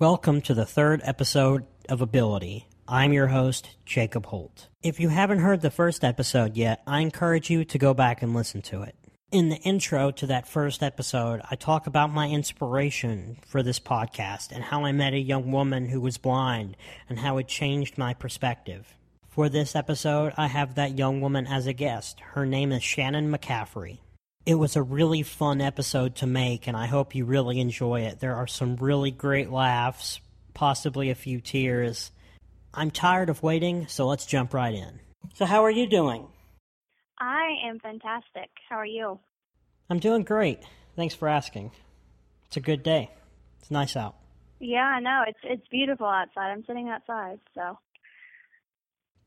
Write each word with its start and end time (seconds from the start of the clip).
Welcome 0.00 0.40
to 0.42 0.54
the 0.54 0.64
third 0.64 1.02
episode 1.04 1.66
of 1.90 2.00
Ability. 2.00 2.66
I'm 2.88 3.12
your 3.12 3.26
host, 3.26 3.76
Jacob 3.84 4.24
Holt. 4.24 4.68
If 4.82 4.98
you 4.98 5.10
haven't 5.10 5.40
heard 5.40 5.60
the 5.60 5.70
first 5.70 6.04
episode 6.04 6.56
yet, 6.56 6.82
I 6.86 7.00
encourage 7.00 7.50
you 7.50 7.66
to 7.66 7.78
go 7.78 7.92
back 7.92 8.22
and 8.22 8.32
listen 8.32 8.62
to 8.62 8.80
it. 8.80 8.96
In 9.30 9.50
the 9.50 9.58
intro 9.58 10.10
to 10.12 10.26
that 10.28 10.48
first 10.48 10.82
episode, 10.82 11.42
I 11.50 11.54
talk 11.54 11.86
about 11.86 12.14
my 12.14 12.30
inspiration 12.30 13.36
for 13.46 13.62
this 13.62 13.78
podcast 13.78 14.52
and 14.52 14.64
how 14.64 14.86
I 14.86 14.92
met 14.92 15.12
a 15.12 15.18
young 15.18 15.52
woman 15.52 15.90
who 15.90 16.00
was 16.00 16.16
blind 16.16 16.78
and 17.10 17.18
how 17.18 17.36
it 17.36 17.46
changed 17.46 17.98
my 17.98 18.14
perspective. 18.14 18.94
For 19.28 19.50
this 19.50 19.76
episode, 19.76 20.32
I 20.38 20.46
have 20.46 20.76
that 20.76 20.96
young 20.96 21.20
woman 21.20 21.46
as 21.46 21.66
a 21.66 21.74
guest. 21.74 22.20
Her 22.20 22.46
name 22.46 22.72
is 22.72 22.82
Shannon 22.82 23.30
McCaffrey. 23.30 23.98
It 24.46 24.54
was 24.54 24.74
a 24.74 24.82
really 24.82 25.22
fun 25.22 25.60
episode 25.60 26.16
to 26.16 26.26
make, 26.26 26.66
and 26.66 26.76
I 26.76 26.86
hope 26.86 27.14
you 27.14 27.24
really 27.26 27.60
enjoy 27.60 28.02
it. 28.02 28.20
There 28.20 28.36
are 28.36 28.46
some 28.46 28.76
really 28.76 29.10
great 29.10 29.50
laughs, 29.50 30.20
possibly 30.54 31.10
a 31.10 31.14
few 31.14 31.40
tears. 31.40 32.10
I'm 32.72 32.90
tired 32.90 33.28
of 33.28 33.42
waiting, 33.42 33.86
so 33.86 34.06
let's 34.06 34.24
jump 34.24 34.54
right 34.54 34.74
in. 34.74 35.00
So, 35.34 35.44
how 35.44 35.64
are 35.64 35.70
you 35.70 35.86
doing? 35.86 36.26
I 37.18 37.56
am 37.66 37.78
fantastic. 37.80 38.48
How 38.68 38.76
are 38.76 38.86
you? 38.86 39.20
I'm 39.90 39.98
doing 39.98 40.22
great. 40.22 40.60
Thanks 40.96 41.14
for 41.14 41.28
asking. 41.28 41.72
It's 42.46 42.56
a 42.56 42.60
good 42.60 42.82
day. 42.82 43.10
It's 43.60 43.70
nice 43.70 43.94
out. 43.94 44.16
Yeah, 44.58 44.84
I 44.84 45.00
know. 45.00 45.24
It's 45.26 45.38
it's 45.42 45.68
beautiful 45.68 46.06
outside. 46.06 46.50
I'm 46.50 46.64
sitting 46.64 46.88
outside, 46.88 47.40
so. 47.54 47.78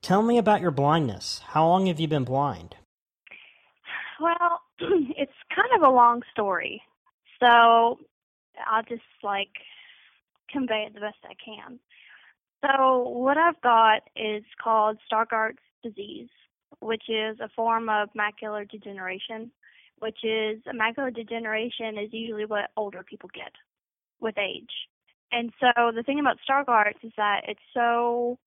Tell 0.01 0.23
me 0.23 0.37
about 0.37 0.61
your 0.61 0.71
blindness. 0.71 1.41
How 1.45 1.67
long 1.67 1.85
have 1.85 1.99
you 1.99 2.07
been 2.07 2.23
blind? 2.23 2.75
Well, 4.19 4.61
it's 5.17 5.31
kind 5.55 5.69
of 5.75 5.89
a 5.89 5.93
long 5.93 6.21
story. 6.31 6.81
So 7.39 7.99
I'll 8.67 8.83
just 8.87 9.01
like 9.21 9.49
convey 10.49 10.85
it 10.87 10.93
the 10.93 11.01
best 11.01 11.17
I 11.23 11.35
can. 11.43 11.79
So 12.61 13.09
what 13.09 13.37
I've 13.37 13.59
got 13.61 14.03
is 14.15 14.43
called 14.63 14.97
Stargardt's 15.11 15.57
disease, 15.83 16.29
which 16.79 17.03
is 17.09 17.39
a 17.41 17.49
form 17.55 17.89
of 17.89 18.09
macular 18.17 18.69
degeneration, 18.69 19.51
which 19.99 20.19
is 20.23 20.61
a 20.67 20.73
macular 20.73 21.13
degeneration 21.13 21.97
is 21.97 22.09
usually 22.11 22.45
what 22.45 22.71
older 22.77 23.03
people 23.03 23.29
get 23.33 23.51
with 24.21 24.37
age. 24.37 24.71
And 25.31 25.51
so 25.59 25.91
the 25.93 26.03
thing 26.03 26.19
about 26.19 26.37
Stargardt's 26.47 27.03
is 27.03 27.11
that 27.17 27.41
it's 27.47 27.59
so 27.73 28.37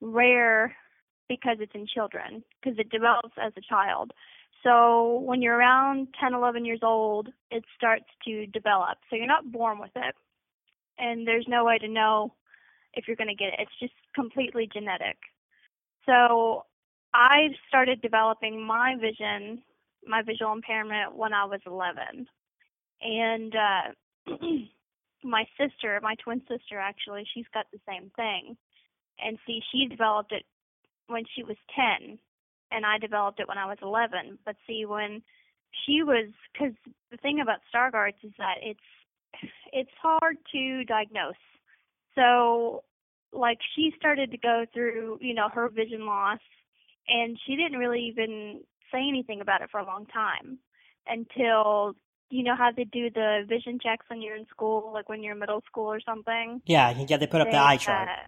rare 0.00 0.76
because 1.28 1.56
it's 1.60 1.74
in 1.74 1.86
children, 1.86 2.44
because 2.62 2.78
it 2.78 2.90
develops 2.90 3.32
as 3.42 3.52
a 3.56 3.62
child. 3.62 4.12
So 4.64 5.20
when 5.24 5.42
you're 5.42 5.56
around 5.56 6.08
10, 6.18 6.32
11 6.32 6.64
years 6.64 6.80
old, 6.82 7.28
it 7.50 7.64
starts 7.76 8.06
to 8.26 8.46
develop. 8.46 8.96
So 9.08 9.16
you're 9.16 9.26
not 9.26 9.52
born 9.52 9.78
with 9.78 9.90
it. 9.94 10.14
And 10.98 11.26
there's 11.26 11.44
no 11.46 11.64
way 11.64 11.78
to 11.78 11.88
know 11.88 12.32
if 12.94 13.06
you're 13.06 13.16
going 13.16 13.28
to 13.28 13.34
get 13.34 13.48
it. 13.48 13.60
It's 13.60 13.78
just 13.78 13.92
completely 14.14 14.68
genetic. 14.72 15.16
So 16.06 16.64
I 17.12 17.48
started 17.68 18.00
developing 18.00 18.64
my 18.64 18.96
vision, 18.98 19.62
my 20.06 20.22
visual 20.22 20.52
impairment 20.52 21.14
when 21.14 21.34
I 21.34 21.44
was 21.44 21.60
11. 21.66 22.26
And 23.02 23.54
uh, 23.54 24.32
my 25.24 25.44
sister, 25.60 26.00
my 26.02 26.14
twin 26.22 26.40
sister 26.48 26.78
actually, 26.78 27.26
she's 27.34 27.46
got 27.52 27.66
the 27.70 27.80
same 27.86 28.10
thing. 28.16 28.56
And 29.22 29.38
see, 29.46 29.60
she 29.70 29.86
developed 29.86 30.32
it 30.32 30.44
when 31.08 31.24
she 31.34 31.42
was 31.42 31.56
10 32.00 32.18
and 32.74 32.84
I 32.84 32.98
developed 32.98 33.40
it 33.40 33.48
when 33.48 33.58
I 33.58 33.66
was 33.66 33.78
11. 33.82 34.38
But 34.44 34.56
see, 34.66 34.84
when 34.84 35.22
she 35.84 36.02
was, 36.02 36.30
because 36.52 36.74
the 37.10 37.16
thing 37.18 37.40
about 37.40 37.60
Stargardt's 37.72 38.22
is 38.22 38.32
that 38.38 38.56
it's 38.62 38.80
it's 39.72 39.90
hard 40.00 40.36
to 40.52 40.84
diagnose. 40.84 41.34
So, 42.14 42.84
like, 43.32 43.58
she 43.74 43.92
started 43.98 44.30
to 44.30 44.38
go 44.38 44.64
through, 44.72 45.18
you 45.20 45.34
know, 45.34 45.48
her 45.52 45.68
vision 45.68 46.06
loss, 46.06 46.38
and 47.08 47.38
she 47.44 47.56
didn't 47.56 47.78
really 47.78 48.02
even 48.02 48.60
say 48.92 49.00
anything 49.08 49.40
about 49.40 49.62
it 49.62 49.70
for 49.70 49.80
a 49.80 49.84
long 49.84 50.06
time 50.06 50.58
until 51.08 51.96
you 52.30 52.42
know 52.42 52.56
how 52.56 52.70
they 52.74 52.84
do 52.84 53.10
the 53.10 53.44
vision 53.48 53.78
checks 53.82 54.06
when 54.08 54.22
you're 54.22 54.36
in 54.36 54.46
school, 54.46 54.90
like 54.92 55.08
when 55.08 55.22
you're 55.22 55.34
in 55.34 55.38
middle 55.38 55.62
school 55.66 55.86
or 55.86 56.00
something. 56.00 56.62
Yeah, 56.66 57.04
yeah, 57.08 57.16
they 57.16 57.26
put 57.26 57.40
up 57.40 57.48
they, 57.48 57.52
the 57.52 57.58
eye 57.58 57.76
chart. 57.76 58.08
Uh, 58.08 58.26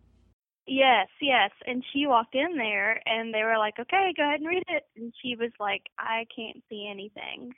Yes, 0.67 1.09
yes. 1.21 1.51
And 1.67 1.85
she 1.93 2.07
walked 2.07 2.35
in 2.35 2.57
there 2.57 3.01
and 3.07 3.33
they 3.33 3.43
were 3.45 3.59
like, 3.59 3.79
okay, 3.79 4.13
go 4.17 4.25
ahead 4.25 4.41
and 4.41 4.49
read 4.49 4.65
it. 4.69 4.85
And 4.97 5.13
she 5.23 5.37
was 5.37 5.53
like, 5.61 5.83
I 5.99 6.27
can't 6.35 6.63
see 6.69 6.89
anything, 6.91 7.53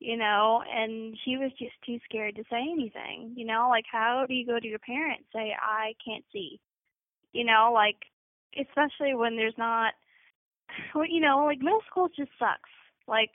you 0.00 0.16
know, 0.16 0.62
and 0.70 1.16
she 1.24 1.36
was 1.38 1.52
just 1.58 1.74
too 1.86 1.98
scared 2.04 2.36
to 2.36 2.44
say 2.50 2.60
anything, 2.60 3.34
you 3.36 3.46
know, 3.46 3.68
like 3.70 3.86
how 3.90 4.26
do 4.28 4.34
you 4.34 4.46
go 4.46 4.60
to 4.60 4.68
your 4.68 4.80
parents 4.80 5.24
and 5.34 5.42
say, 5.42 5.56
I 5.60 5.94
can't 6.04 6.24
see, 6.32 6.60
you 7.32 7.44
know, 7.44 7.70
like, 7.74 7.98
especially 8.60 9.14
when 9.14 9.36
there's 9.36 9.58
not, 9.58 9.94
well, 10.94 11.06
you 11.08 11.20
know, 11.20 11.44
like 11.46 11.60
middle 11.60 11.82
school 11.90 12.08
just 12.16 12.30
sucks. 12.38 12.70
Like, 13.08 13.32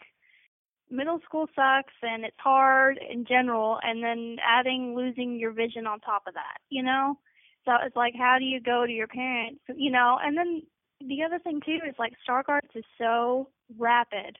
middle 0.91 1.19
school 1.25 1.47
sucks 1.55 1.93
and 2.03 2.25
it's 2.25 2.37
hard 2.39 2.99
in 3.11 3.25
general 3.25 3.79
and 3.83 4.03
then 4.03 4.37
adding 4.45 4.95
losing 4.95 5.39
your 5.39 5.51
vision 5.53 5.87
on 5.87 5.99
top 6.01 6.23
of 6.27 6.33
that, 6.35 6.59
you 6.69 6.83
know? 6.83 7.17
So 7.65 7.73
it's 7.85 7.95
like, 7.95 8.13
how 8.17 8.37
do 8.39 8.45
you 8.45 8.59
go 8.59 8.85
to 8.85 8.91
your 8.91 9.07
parents? 9.07 9.61
You 9.75 9.91
know, 9.91 10.17
and 10.21 10.37
then 10.37 10.63
the 10.99 11.23
other 11.23 11.39
thing 11.39 11.61
too 11.65 11.79
is 11.87 11.95
like 11.99 12.13
Stargardt's 12.27 12.75
is 12.75 12.83
so 12.97 13.49
rapid 13.77 14.37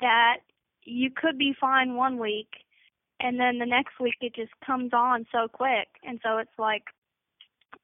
that 0.00 0.38
you 0.82 1.10
could 1.14 1.38
be 1.38 1.54
fine 1.60 1.94
one 1.94 2.18
week 2.18 2.48
and 3.20 3.40
then 3.40 3.58
the 3.58 3.66
next 3.66 3.98
week 4.00 4.16
it 4.20 4.34
just 4.34 4.52
comes 4.64 4.92
on 4.92 5.26
so 5.32 5.48
quick. 5.48 5.88
And 6.04 6.20
so 6.22 6.38
it's 6.38 6.58
like, 6.58 6.84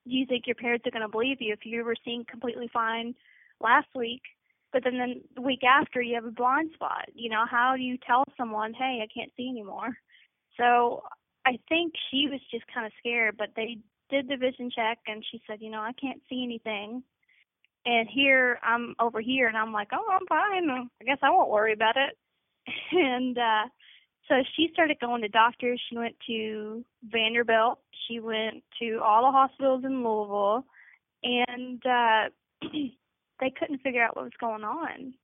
do 0.07 0.15
you 0.15 0.27
think 0.27 0.47
your 0.47 0.57
parents 0.57 0.87
are 0.87 0.91
going 0.91 1.03
to 1.03 1.09
believe 1.09 1.39
you 1.41 1.53
if 1.53 1.65
you 1.65 1.85
were 1.85 1.97
seeing 2.05 2.25
completely 2.29 2.69
fine 2.73 3.15
last 3.61 3.89
week, 3.95 4.23
but 4.73 4.85
then, 4.85 4.99
then 4.99 5.23
the 5.35 5.43
week 5.43 5.63
after 5.65 6.03
you 6.03 6.15
have 6.15 6.25
a 6.25 6.31
blind 6.31 6.71
spot? 6.75 7.07
You 7.15 7.31
know, 7.31 7.45
how 7.51 7.75
do 7.77 7.83
you 7.83 7.97
tell 8.07 8.25
someone, 8.37 8.75
hey, 8.75 9.01
I 9.03 9.09
can't 9.13 9.33
see 9.37 9.49
anymore? 9.49 9.97
So 10.59 11.03
I 11.47 11.59
think 11.69 11.95
she 12.11 12.29
was 12.31 12.41
just 12.51 12.65
kind 12.73 12.87
of 12.87 12.93
scared, 12.99 13.37
but 13.39 13.51
they 13.57 13.79
did 14.13 14.29
the 14.29 14.37
vision 14.37 14.71
check 14.71 14.99
and 15.07 15.25
she 15.31 15.43
said, 15.47 15.59
you 15.61 15.71
know, 15.71 15.81
I 15.81 15.93
can't 16.01 16.21
see 16.29 16.45
anything. 16.45 17.03
And 17.85 18.09
here 18.09 18.61
I'm 18.63 18.95
over 19.01 19.21
here 19.21 19.49
and 19.49 19.57
I'm 19.57 19.73
like, 19.73 19.89
oh, 19.93 20.07
I'm 20.09 20.27
fine. 20.29 20.71
I 20.71 21.05
guess 21.05 21.19
I 21.23 21.31
won't 21.31 21.51
worry 21.51 21.73
about 21.73 21.97
it. 21.97 22.17
And 22.93 23.37
uh 23.37 23.65
so 24.29 24.37
she 24.55 24.71
started 24.73 25.01
going 25.01 25.23
to 25.23 25.29
doctors. 25.29 25.83
She 25.89 25.97
went 25.97 26.15
to 26.29 26.85
Vanderbilt. 27.03 27.81
She 28.07 28.21
went 28.21 28.63
to 28.81 29.01
all 29.05 29.23
the 29.23 29.37
hospitals 29.37 29.85
in 29.85 30.05
Louisville, 30.05 30.65
and 31.25 31.83
uh 31.85 32.29
they 33.41 33.53
couldn't 33.59 33.83
figure 33.83 34.05
out 34.05 34.15
what 34.15 34.27
was 34.27 34.41
going 34.41 34.63
on. 34.63 35.15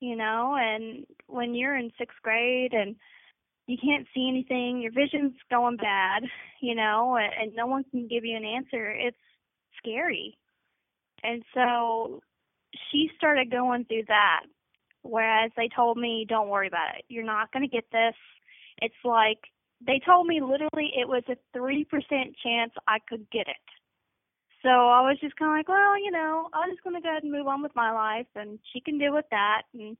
You 0.00 0.16
know, 0.16 0.56
and 0.60 1.06
when 1.26 1.54
you're 1.54 1.76
in 1.76 1.90
sixth 1.98 2.18
grade 2.22 2.74
and 2.74 2.96
you 3.68 3.76
can't 3.76 4.06
see 4.14 4.26
anything, 4.28 4.80
your 4.80 4.92
vision's 4.92 5.34
going 5.50 5.76
bad, 5.76 6.22
you 6.60 6.74
know, 6.74 7.18
and, 7.18 7.54
no 7.54 7.66
one 7.66 7.84
can 7.90 8.08
give 8.08 8.24
you 8.24 8.34
an 8.34 8.44
answer. 8.44 8.90
It's 8.90 9.16
scary. 9.76 10.38
And 11.22 11.42
so 11.54 12.20
she 12.90 13.10
started 13.16 13.50
going 13.50 13.84
through 13.84 14.04
that. 14.08 14.40
Whereas 15.02 15.50
they 15.56 15.68
told 15.74 15.98
me, 15.98 16.26
don't 16.28 16.48
worry 16.48 16.66
about 16.66 16.96
it. 16.96 17.04
You're 17.08 17.24
not 17.24 17.52
going 17.52 17.62
to 17.62 17.68
get 17.68 17.84
this. 17.92 18.14
It's 18.80 18.94
like 19.04 19.38
they 19.86 20.00
told 20.04 20.26
me 20.26 20.40
literally 20.40 20.90
it 20.96 21.06
was 21.06 21.22
a 21.28 21.36
3% 21.56 21.84
chance 22.42 22.72
I 22.86 22.98
could 23.06 23.26
get 23.30 23.48
it. 23.48 23.56
So 24.62 24.70
I 24.70 25.02
was 25.02 25.18
just 25.20 25.36
kind 25.36 25.52
of 25.52 25.56
like, 25.58 25.68
well, 25.68 26.02
you 26.02 26.10
know, 26.10 26.48
I'm 26.54 26.70
just 26.70 26.82
going 26.82 26.96
to 26.96 27.02
go 27.02 27.10
ahead 27.10 27.22
and 27.22 27.32
move 27.32 27.46
on 27.46 27.62
with 27.62 27.76
my 27.76 27.92
life 27.92 28.26
and 28.34 28.58
she 28.72 28.80
can 28.80 28.98
deal 28.98 29.14
with 29.14 29.26
that. 29.30 29.62
And, 29.74 29.96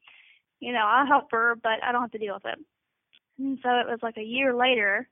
you 0.58 0.72
know, 0.72 0.84
I'll 0.84 1.06
help 1.06 1.30
her, 1.32 1.54
but 1.62 1.84
I 1.86 1.92
don't 1.92 2.02
have 2.02 2.12
to 2.12 2.18
deal 2.18 2.34
with 2.34 2.46
it. 2.46 2.58
And 3.38 3.59
so 3.62 3.69
it 3.71 3.87
was 3.87 4.00
like 4.03 4.16
a 4.16 4.22
year 4.22 4.54
later, 4.54 5.09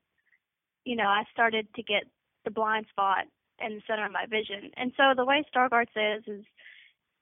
you 0.85 0.97
know, 0.97 1.05
I 1.05 1.25
started 1.33 1.67
to 1.75 1.83
get 1.83 2.05
the 2.45 2.51
blind 2.51 2.87
spot 2.91 3.25
in 3.65 3.77
the 3.77 3.83
center 3.87 4.07
of 4.07 4.13
my 4.13 4.27
vision. 4.27 4.71
And 4.77 4.93
so 4.97 5.15
the 5.17 5.25
way 5.25 5.45
Stargardt's 5.55 5.97
is 5.97 6.25
is 6.27 6.45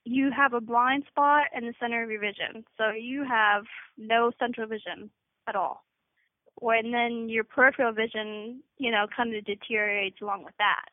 you 0.04 0.30
have 0.36 0.52
a 0.52 0.60
blind 0.60 1.04
spot 1.08 1.46
in 1.56 1.64
the 1.64 1.74
center 1.80 2.02
of 2.02 2.10
your 2.10 2.20
vision. 2.20 2.64
So 2.76 2.90
you 2.90 3.24
have 3.24 3.64
no 3.96 4.32
central 4.38 4.68
vision 4.68 5.10
at 5.48 5.56
all. 5.56 5.84
And 6.60 6.92
then 6.92 7.28
your 7.28 7.44
peripheral 7.44 7.92
vision, 7.92 8.62
you 8.78 8.90
know, 8.90 9.06
kind 9.14 9.34
of 9.34 9.44
deteriorates 9.44 10.20
along 10.22 10.44
with 10.44 10.54
that. 10.58 10.88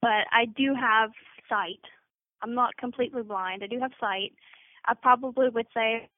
But 0.00 0.26
I 0.32 0.46
do 0.56 0.74
have 0.74 1.10
sight. 1.48 1.80
I'm 2.42 2.54
not 2.54 2.76
completely 2.76 3.22
blind. 3.22 3.62
I 3.62 3.66
do 3.68 3.78
have 3.80 3.92
sight. 4.00 4.32
I 4.86 4.94
probably 4.94 5.48
would 5.48 5.68
say 5.72 6.08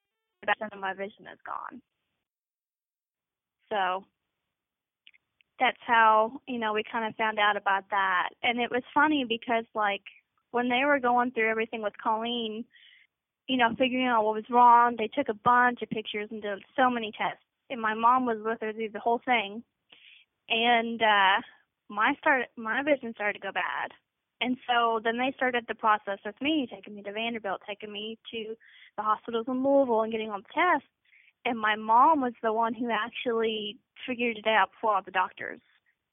that 0.47 0.73
of 0.73 0.79
my 0.79 0.95
vision 0.95 1.27
is 1.31 1.39
gone. 1.45 1.83
So 3.71 4.05
that's 5.61 5.79
how, 5.87 6.41
you 6.47 6.59
know, 6.59 6.73
we 6.73 6.83
kind 6.91 7.07
of 7.07 7.17
found 7.17 7.39
out 7.39 7.57
about 7.57 7.85
that. 7.91 8.31
And 8.43 8.61
it 8.61 8.71
was 8.71 8.83
funny 8.93 9.25
because, 9.29 9.65
like, 9.75 10.03
when 10.51 10.69
they 10.69 10.85
were 10.85 11.01
going 11.01 11.31
through 11.31 11.51
everything 11.51 11.83
with 11.83 11.95
Colleen, 12.03 12.65
you 13.49 13.57
know, 13.57 13.75
figuring 13.79 14.07
out 14.07 14.25
what 14.25 14.35
was 14.35 14.51
wrong, 14.51 14.97
they 14.97 15.09
took 15.09 15.29
a 15.29 15.39
bunch 15.45 15.83
of 15.83 15.91
pictures 15.91 16.29
and 16.31 16.43
did 16.43 16.63
so 16.77 16.89
many 16.89 17.13
tests. 17.13 17.45
And 17.71 17.81
my 17.81 17.95
mom 17.95 18.27
was 18.27 18.39
with 18.45 18.59
her 18.61 18.73
through 18.73 18.91
the 18.91 19.01
whole 19.01 19.21
thing. 19.25 19.63
And 20.49 21.01
uh 21.01 21.41
my 21.89 22.15
start 22.19 22.47
my 22.57 22.83
vision 22.83 23.13
started 23.15 23.41
to 23.41 23.47
go 23.47 23.53
bad. 23.53 23.91
And 24.41 24.57
so 24.69 25.01
then 25.03 25.17
they 25.17 25.33
started 25.37 25.65
the 25.67 25.75
process 25.75 26.19
with 26.25 26.35
me, 26.41 26.69
taking 26.71 26.95
me 26.95 27.03
to 27.03 27.13
Vanderbilt, 27.13 27.63
taking 27.67 27.93
me 27.93 28.19
to 28.33 28.55
the 28.97 29.03
hospitals 29.03 29.47
in 29.49 29.65
Louisville 29.65 30.03
and 30.03 30.13
getting 30.13 30.31
all 30.31 30.39
the 30.39 30.55
tests. 30.55 30.89
And 31.45 31.59
my 31.59 31.77
mom 31.77 32.21
was 32.21 32.33
the 32.43 32.53
one 32.53 32.75
who 32.75 32.91
actually 32.91 33.79
figured 34.07 34.39
it 34.39 34.47
out 34.47 34.71
before 34.73 34.97
all 34.97 35.03
the 35.03 35.11
doctors 35.11 35.61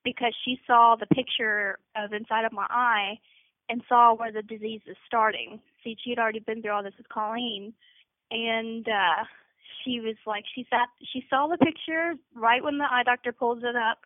because 0.04 0.34
she 0.44 0.60
saw 0.66 0.96
the 1.00 1.06
picture 1.08 1.78
of 1.96 2.14
inside 2.14 2.46
of 2.46 2.52
my 2.52 2.66
eye 2.70 3.20
and 3.70 3.82
saw 3.88 4.14
where 4.14 4.32
the 4.32 4.42
disease 4.42 4.82
is 4.88 4.98
starting. 5.06 5.60
See, 5.84 5.96
she 6.04 6.10
had 6.10 6.20
already 6.20 6.40
been 6.40 6.62
through 6.62 6.72
all 6.72 6.84
this 6.84 6.98
with 6.98 7.08
Colleen, 7.10 7.74
and 8.30 8.86
uh, 8.88 9.24
she 9.84 10.00
was 10.00 10.16
like, 10.26 10.44
she 10.54 10.66
sat, 10.70 10.90
she 11.14 11.24
saw 11.30 11.48
the 11.48 11.58
picture 11.58 12.14
right 12.36 12.64
when 12.64 12.78
the 12.78 12.86
eye 12.90 13.04
doctor 13.04 13.32
pulled 13.32 13.64
it 13.64 13.76
up, 13.76 14.00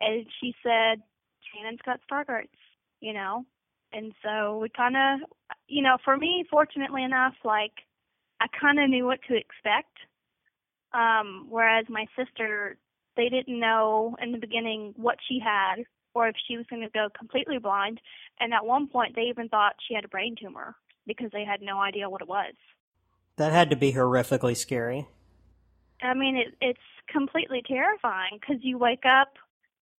and 0.00 0.26
she 0.40 0.54
said, 0.62 1.02
Shannon's 1.54 1.80
got 1.84 2.00
Stargardt's, 2.10 2.48
you 3.00 3.12
know. 3.12 3.44
And 3.92 4.12
so 4.22 4.58
we 4.58 4.68
kind 4.68 4.96
of, 4.96 5.28
you 5.68 5.82
know, 5.82 5.96
for 6.04 6.16
me, 6.16 6.44
fortunately 6.50 7.04
enough, 7.04 7.34
like 7.44 7.72
I 8.40 8.46
kind 8.60 8.80
of 8.80 8.90
knew 8.90 9.06
what 9.06 9.20
to 9.28 9.36
expect. 9.36 9.96
Um, 10.96 11.46
whereas 11.50 11.84
my 11.88 12.06
sister, 12.16 12.76
they 13.16 13.28
didn't 13.28 13.60
know 13.60 14.16
in 14.20 14.32
the 14.32 14.38
beginning 14.38 14.94
what 14.96 15.18
she 15.28 15.38
had 15.38 15.84
or 16.14 16.26
if 16.28 16.36
she 16.48 16.56
was 16.56 16.64
going 16.70 16.80
to 16.80 16.88
go 16.88 17.08
completely 17.16 17.58
blind. 17.58 18.00
And 18.40 18.54
at 18.54 18.64
one 18.64 18.88
point, 18.88 19.14
they 19.14 19.22
even 19.22 19.50
thought 19.50 19.74
she 19.86 19.94
had 19.94 20.06
a 20.06 20.08
brain 20.08 20.34
tumor 20.40 20.74
because 21.06 21.30
they 21.32 21.44
had 21.44 21.60
no 21.60 21.78
idea 21.78 22.08
what 22.08 22.22
it 22.22 22.28
was. 22.28 22.54
That 23.36 23.52
had 23.52 23.68
to 23.68 23.76
be 23.76 23.92
horrifically 23.92 24.56
scary. 24.56 25.06
I 26.02 26.14
mean, 26.14 26.36
it, 26.36 26.54
it's 26.62 26.78
completely 27.12 27.62
terrifying 27.66 28.38
because 28.40 28.62
you 28.62 28.78
wake 28.78 29.04
up 29.04 29.34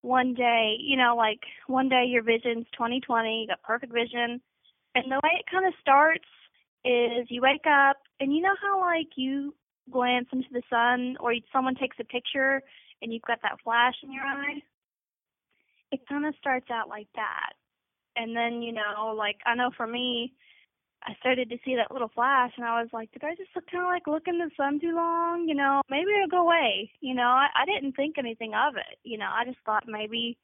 one 0.00 0.32
day, 0.32 0.76
you 0.80 0.96
know, 0.96 1.14
like 1.16 1.40
one 1.66 1.90
day 1.90 2.04
your 2.06 2.22
vision's 2.22 2.66
2020, 2.72 3.42
you 3.42 3.46
got 3.48 3.62
perfect 3.62 3.92
vision, 3.92 4.40
and 4.94 5.12
the 5.12 5.20
way 5.22 5.30
it 5.38 5.44
kind 5.50 5.66
of 5.66 5.74
starts 5.80 6.24
is 6.84 7.26
you 7.28 7.42
wake 7.42 7.66
up 7.66 7.96
and 8.20 8.34
you 8.34 8.40
know 8.40 8.54
how 8.62 8.80
like 8.80 9.08
you 9.16 9.52
glance 9.90 10.28
into 10.32 10.48
the 10.52 10.62
sun 10.68 11.16
or 11.20 11.34
someone 11.52 11.74
takes 11.74 11.96
a 12.00 12.04
picture 12.04 12.62
and 13.02 13.12
you've 13.12 13.22
got 13.22 13.40
that 13.42 13.58
flash 13.62 13.94
in 14.02 14.12
your 14.12 14.24
eye 14.24 14.62
it 15.92 16.00
kind 16.08 16.26
of 16.26 16.34
starts 16.38 16.70
out 16.70 16.88
like 16.88 17.08
that. 17.14 17.52
And 18.16 18.36
then, 18.36 18.62
you 18.62 18.72
know, 18.72 19.14
like 19.16 19.36
I 19.44 19.54
know 19.54 19.70
for 19.76 19.86
me, 19.86 20.32
I 21.04 21.14
started 21.20 21.50
to 21.50 21.58
see 21.64 21.76
that 21.76 21.92
little 21.92 22.10
flash 22.14 22.52
and 22.56 22.64
I 22.64 22.80
was 22.80 22.88
like, 22.92 23.12
did 23.12 23.22
I 23.22 23.34
just 23.36 23.50
look 23.54 23.66
kind 23.70 23.84
of 23.84 23.88
like 23.88 24.06
look 24.06 24.26
in 24.26 24.38
the 24.38 24.50
sun 24.56 24.80
too 24.80 24.94
long? 24.94 25.46
You 25.46 25.54
know, 25.54 25.82
maybe 25.90 26.10
it'll 26.16 26.28
go 26.28 26.42
away. 26.42 26.90
You 27.00 27.14
know, 27.14 27.28
I, 27.28 27.46
I 27.54 27.64
didn't 27.66 27.94
think 27.94 28.16
anything 28.18 28.52
of 28.54 28.76
it. 28.76 28.98
You 29.04 29.18
know, 29.18 29.28
I 29.30 29.44
just 29.44 29.58
thought 29.64 29.84
maybe, 29.86 30.38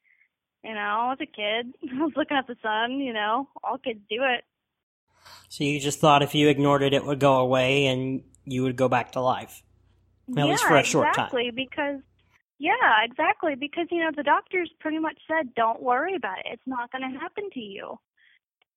you 0.63 0.73
know, 0.73 1.09
as 1.11 1.19
a 1.21 1.25
kid. 1.25 1.73
I 1.91 2.03
was 2.03 2.13
looking 2.15 2.37
at 2.37 2.47
the 2.47 2.55
sun, 2.61 2.99
you 2.99 3.13
know, 3.13 3.47
all 3.63 3.77
kids 3.77 3.99
do 4.09 4.17
it. 4.21 4.43
So 5.49 5.63
you 5.63 5.79
just 5.79 5.99
thought 5.99 6.21
if 6.21 6.35
you 6.35 6.49
ignored 6.49 6.83
it, 6.83 6.93
it 6.93 7.05
would 7.05 7.19
go 7.19 7.35
away 7.35 7.87
and 7.87 8.23
you 8.45 8.63
would 8.63 8.75
go 8.75 8.89
back 8.89 9.11
to 9.13 9.21
life. 9.21 9.63
At 10.29 10.37
yeah, 10.37 10.45
least 10.45 10.63
for 10.63 10.77
a 10.77 10.83
short 10.83 11.09
exactly, 11.09 11.45
time. 11.45 11.55
because 11.55 11.99
yeah, 12.59 13.03
exactly. 13.03 13.55
Because, 13.55 13.87
you 13.91 13.99
know, 13.99 14.11
the 14.15 14.23
doctors 14.23 14.71
pretty 14.79 14.99
much 14.99 15.17
said, 15.27 15.53
don't 15.53 15.81
worry 15.81 16.15
about 16.15 16.39
it. 16.39 16.45
It's 16.53 16.67
not 16.67 16.91
going 16.91 17.01
to 17.01 17.19
happen 17.19 17.49
to 17.51 17.59
you. 17.59 17.99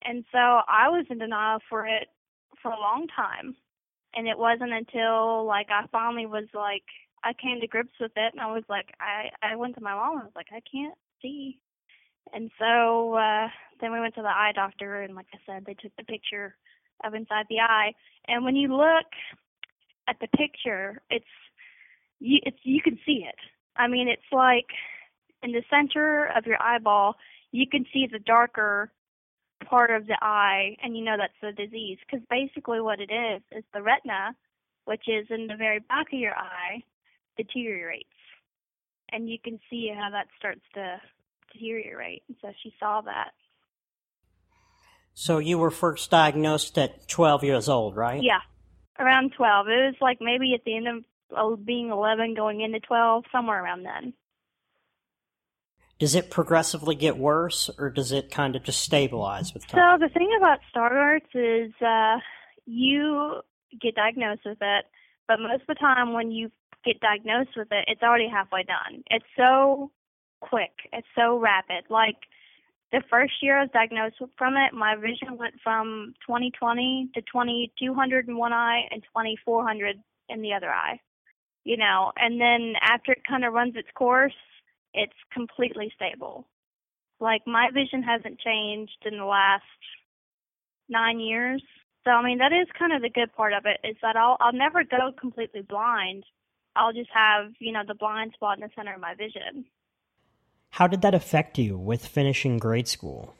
And 0.03 0.25
so 0.33 0.39
I 0.39 0.89
was 0.89 1.07
in 1.09 1.19
denial 1.19 1.61
for 1.69 1.87
it 1.87 2.09
for 2.61 2.73
a 2.73 2.81
long 2.81 3.07
time. 3.15 3.55
And 4.15 4.27
it 4.27 4.39
wasn't 4.39 4.73
until, 4.73 5.45
like, 5.45 5.69
I 5.71 5.87
finally 5.93 6.27
was 6.27 6.47
like, 6.55 6.83
I 7.23 7.33
came 7.33 7.61
to 7.61 7.67
grips 7.67 7.95
with 8.01 8.13
it 8.17 8.33
and 8.33 8.41
I 8.41 8.53
was 8.53 8.65
like, 8.69 8.87
I, 9.01 9.31
I 9.43 9.57
went 9.57 9.75
to 9.77 9.81
my 9.81 9.95
mom 9.95 10.13
and 10.15 10.23
I 10.23 10.25
was 10.25 10.37
like, 10.37 10.49
I 10.53 10.63
can't 10.71 10.97
see. 11.23 11.59
And 12.33 12.51
so 12.59 13.15
uh 13.15 13.49
then 13.81 13.93
we 13.93 14.01
went 14.01 14.15
to 14.17 14.23
the 14.23 14.29
eye 14.29 14.53
doctor 14.55 15.03
and 15.03 15.15
like 15.15 15.27
I 15.35 15.39
said, 15.47 15.65
they 15.65 15.75
took 15.75 15.95
the 15.97 16.05
picture 16.05 16.57
of 17.05 17.15
inside 17.15 17.47
the 17.49 17.61
eye. 17.61 17.93
And 18.27 18.45
when 18.45 18.57
you 18.57 18.77
look 18.77 19.07
at 20.09 20.17
the 20.21 20.29
picture, 20.29 21.03
it's 21.11 21.25
you 22.19 22.39
it's 22.43 22.59
you 22.63 22.81
can 22.83 22.99
see 23.05 23.25
it 23.29 23.37
I 23.79 23.89
mean, 23.89 24.09
it's 24.09 24.23
like 24.33 24.67
in 25.43 25.53
the 25.53 25.63
center 25.71 26.31
of 26.37 26.47
your 26.47 26.61
eyeball, 26.61 27.17
you 27.53 27.67
can 27.71 27.85
see 27.93 28.07
the 28.11 28.19
darker 28.19 28.91
part 29.69 29.91
of 29.91 30.07
the 30.07 30.19
eye, 30.21 30.77
and 30.83 30.97
you 30.97 31.05
know 31.05 31.17
that's 31.19 31.33
the 31.43 31.53
disease. 31.53 31.99
Because 32.01 32.25
basically, 32.31 32.81
what 32.81 33.01
it 33.01 33.11
is 33.13 33.43
is 33.53 33.65
the 33.73 33.83
retina, 33.83 34.35
which 34.85 35.05
is 35.09 35.27
in 35.31 35.47
the 35.47 35.57
very 35.57 35.81
back 35.81 36.13
of 36.13 36.19
your 36.19 36.35
eye, 36.35 36.83
deteriorates, 37.37 38.09
and 39.13 39.29
you 39.29 39.39
can 39.43 39.59
see 39.71 39.93
how 39.95 40.11
that 40.11 40.29
starts 40.39 40.63
to 40.75 41.01
deteriorate. 41.53 42.23
And 42.29 42.37
so 42.41 42.53
she 42.63 42.73
saw 42.79 43.01
that. 43.03 43.33
So 45.15 45.39
you 45.39 45.57
were 45.57 45.71
first 45.71 46.11
diagnosed 46.11 46.77
at 46.77 47.09
12 47.09 47.45
years 47.45 47.69
old, 47.71 47.97
right? 47.97 48.23
Yeah, 48.23 48.41
around 48.99 49.33
12. 49.37 49.69
It 49.69 49.71
was 49.71 49.95
like 50.01 50.19
maybe 50.21 50.55
at 50.55 50.65
the 50.65 50.77
end 50.77 51.05
of 51.37 51.65
being 51.65 51.91
11 51.91 52.35
going 52.35 52.61
into 52.61 52.81
12, 52.81 53.25
somewhere 53.33 53.63
around 53.63 53.85
then. 53.85 54.13
Does 55.99 56.15
it 56.15 56.31
progressively 56.31 56.95
get 56.95 57.17
worse, 57.17 57.71
or 57.79 57.89
does 57.89 58.13
it 58.13 58.31
kind 58.31 58.55
of 58.55 58.63
just 58.63 58.81
stabilize 58.81 59.55
with 59.55 59.67
time? 59.67 59.99
So 59.99 60.07
the 60.07 60.13
thing 60.13 60.31
about 60.37 60.59
Stargardt's 60.75 61.35
is 61.35 61.73
uh, 61.81 62.19
you 62.67 63.41
get 63.81 63.95
diagnosed 63.95 64.43
with 64.45 64.59
it, 64.61 64.85
but 65.27 65.41
most 65.41 65.63
of 65.63 65.69
the 65.69 65.75
time 65.75 66.13
when 66.13 66.31
you 66.31 66.51
get 66.85 67.01
diagnosed 67.01 67.57
with 67.57 67.69
it, 67.71 67.87
it's 67.89 68.03
already 68.03 68.29
halfway 68.29 68.63
done. 68.63 69.03
It's 69.11 69.25
so 69.37 69.91
quick. 70.41 70.73
It's 70.93 71.07
so 71.17 71.39
rapid. 71.39 71.85
Like 71.89 72.17
the 72.93 73.03
first 73.11 73.35
year 73.43 73.59
I 73.59 73.63
was 73.63 73.71
diagnosed 73.73 74.17
from 74.39 74.57
it, 74.57 74.73
my 74.73 74.97
vision 74.97 75.37
went 75.37 75.55
from 75.63 76.15
2020 76.27 77.11
to 77.15 77.21
2200 77.21 78.29
in 78.29 78.37
one 78.37 78.53
eye 78.53 78.83
and 78.91 79.03
2400 79.03 79.97
in 80.29 80.43
the 80.43 80.53
other 80.53 80.71
eye 80.71 81.01
you 81.67 81.77
know, 81.77 82.13
and 82.17 82.41
then 82.41 82.75
after 82.81 83.11
it 83.11 83.27
kind 83.29 83.45
of 83.45 83.53
runs 83.53 83.75
its 83.75 83.89
course, 83.97 84.39
it's 84.95 85.13
completely 85.33 85.93
stable. 85.97 86.47
Like 87.19 87.43
my 87.45 87.71
vision 87.75 88.05
hasn't 88.05 88.39
changed 88.39 89.03
in 89.05 89.19
the 89.19 89.25
last 89.25 89.65
nine 90.89 91.19
years. 91.19 91.61
So 92.05 92.13
I 92.13 92.25
mean 92.25 92.39
that 92.39 92.53
is 92.53 92.69
kind 92.79 92.93
of 92.93 93.03
the 93.03 93.11
good 93.11 93.33
part 93.35 93.53
of 93.53 93.65
it 93.67 93.81
is 93.83 93.97
that 94.01 94.15
I'll 94.15 94.37
I'll 94.39 94.53
never 94.53 94.85
go 94.85 95.11
completely 95.21 95.63
blind. 95.63 96.23
I'll 96.77 96.93
just 96.93 97.11
have, 97.13 97.53
you 97.59 97.73
know, 97.73 97.83
the 97.87 97.95
blind 97.95 98.33
spot 98.35 98.59
in 98.59 98.63
the 98.63 98.71
center 98.77 98.95
of 98.95 99.01
my 99.01 99.15
vision. 99.15 99.65
How 100.77 100.87
did 100.87 101.01
that 101.01 101.15
affect 101.15 101.57
you 101.57 101.79
with 101.79 102.07
finishing 102.07 102.59
grade 102.59 102.87
school? 102.87 103.35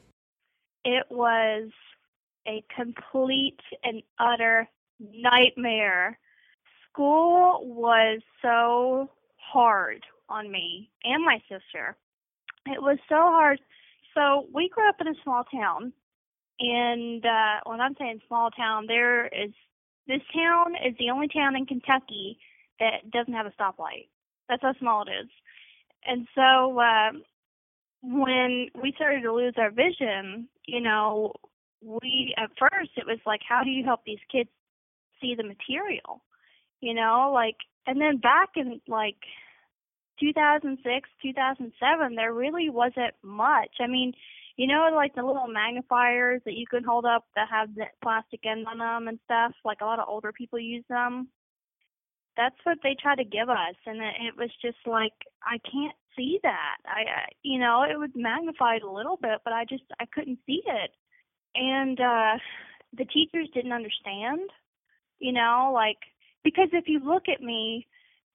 It 0.83 1.05
was 1.11 1.69
a 2.47 2.63
complete 2.75 3.59
and 3.83 4.01
utter 4.17 4.67
nightmare 4.99 6.17
school 6.89 7.61
was 7.63 8.21
so 8.41 9.11
hard 9.35 10.03
on 10.27 10.51
me 10.51 10.89
and 11.03 11.23
my 11.23 11.37
sister. 11.47 11.95
It 12.65 12.81
was 12.81 12.97
so 13.07 13.17
hard. 13.17 13.59
So 14.15 14.47
we 14.51 14.67
grew 14.69 14.89
up 14.89 14.99
in 14.99 15.07
a 15.07 15.21
small 15.23 15.43
town, 15.43 15.93
and 16.59 17.23
uh, 17.23 17.59
when 17.67 17.79
I'm 17.79 17.95
saying 17.99 18.21
small 18.27 18.49
town, 18.49 18.85
there 18.87 19.27
is 19.27 19.51
this 20.07 20.21
town 20.33 20.73
is 20.83 20.95
the 20.97 21.11
only 21.11 21.27
town 21.27 21.55
in 21.55 21.67
Kentucky 21.67 22.39
that 22.79 23.11
doesn't 23.11 23.35
have 23.35 23.45
a 23.45 23.51
stoplight. 23.51 24.07
That's 24.49 24.63
how 24.63 24.73
small 24.79 25.03
it 25.03 25.11
is. 25.11 25.29
And 26.07 26.27
so 26.33 26.79
uh, 26.79 27.11
when 28.01 28.67
we 28.81 28.93
started 28.95 29.21
to 29.23 29.33
lose 29.33 29.53
our 29.57 29.71
vision, 29.71 30.47
you 30.65 30.81
know, 30.81 31.33
we 31.81 32.33
at 32.37 32.49
first 32.57 32.91
it 32.95 33.05
was 33.05 33.19
like, 33.25 33.41
how 33.47 33.63
do 33.63 33.69
you 33.69 33.83
help 33.83 34.01
these 34.05 34.17
kids 34.31 34.49
see 35.21 35.35
the 35.35 35.43
material? 35.43 36.21
you 36.81 36.93
know, 36.93 37.31
like, 37.33 37.57
and 37.85 37.99
then 37.99 38.17
back 38.17 38.49
in 38.55 38.81
like 38.87 39.17
2006, 40.19 41.09
2007, 41.21 42.15
there 42.15 42.33
really 42.33 42.69
wasn't 42.69 43.13
much. 43.23 43.69
I 43.79 43.87
mean, 43.87 44.13
you 44.57 44.67
know, 44.67 44.89
like 44.93 45.15
the 45.15 45.23
little 45.23 45.47
magnifiers 45.47 46.41
that 46.45 46.55
you 46.55 46.65
can 46.67 46.83
hold 46.83 47.05
up 47.05 47.25
that 47.35 47.47
have 47.49 47.73
the 47.75 47.85
plastic 48.01 48.41
end 48.45 48.65
on 48.67 48.79
them 48.79 49.07
and 49.07 49.19
stuff. 49.25 49.53
Like 49.63 49.81
a 49.81 49.85
lot 49.85 49.99
of 49.99 50.07
older 50.07 50.31
people 50.31 50.59
use 50.59 50.85
them. 50.89 51.29
That's 52.37 52.55
what 52.63 52.77
they 52.83 52.95
try 53.01 53.15
to 53.15 53.23
give 53.23 53.49
us, 53.49 53.75
and 53.85 53.99
it, 53.99 54.37
was 54.37 54.51
just 54.61 54.77
like 54.85 55.13
I 55.43 55.57
can't 55.69 55.95
see 56.15 56.39
that. 56.43 56.77
I, 56.85 57.33
you 57.41 57.59
know, 57.59 57.83
it 57.83 57.97
was 57.97 58.11
magnified 58.15 58.83
a 58.83 58.91
little 58.91 59.17
bit, 59.17 59.39
but 59.43 59.53
I 59.53 59.65
just 59.65 59.83
I 59.99 60.05
couldn't 60.05 60.39
see 60.45 60.61
it, 60.65 60.91
and 61.55 61.99
uh 61.99 62.37
the 62.97 63.05
teachers 63.05 63.49
didn't 63.53 63.73
understand. 63.73 64.49
You 65.19 65.33
know, 65.33 65.71
like 65.73 65.97
because 66.43 66.69
if 66.73 66.87
you 66.87 66.99
look 67.03 67.23
at 67.27 67.41
me, 67.41 67.87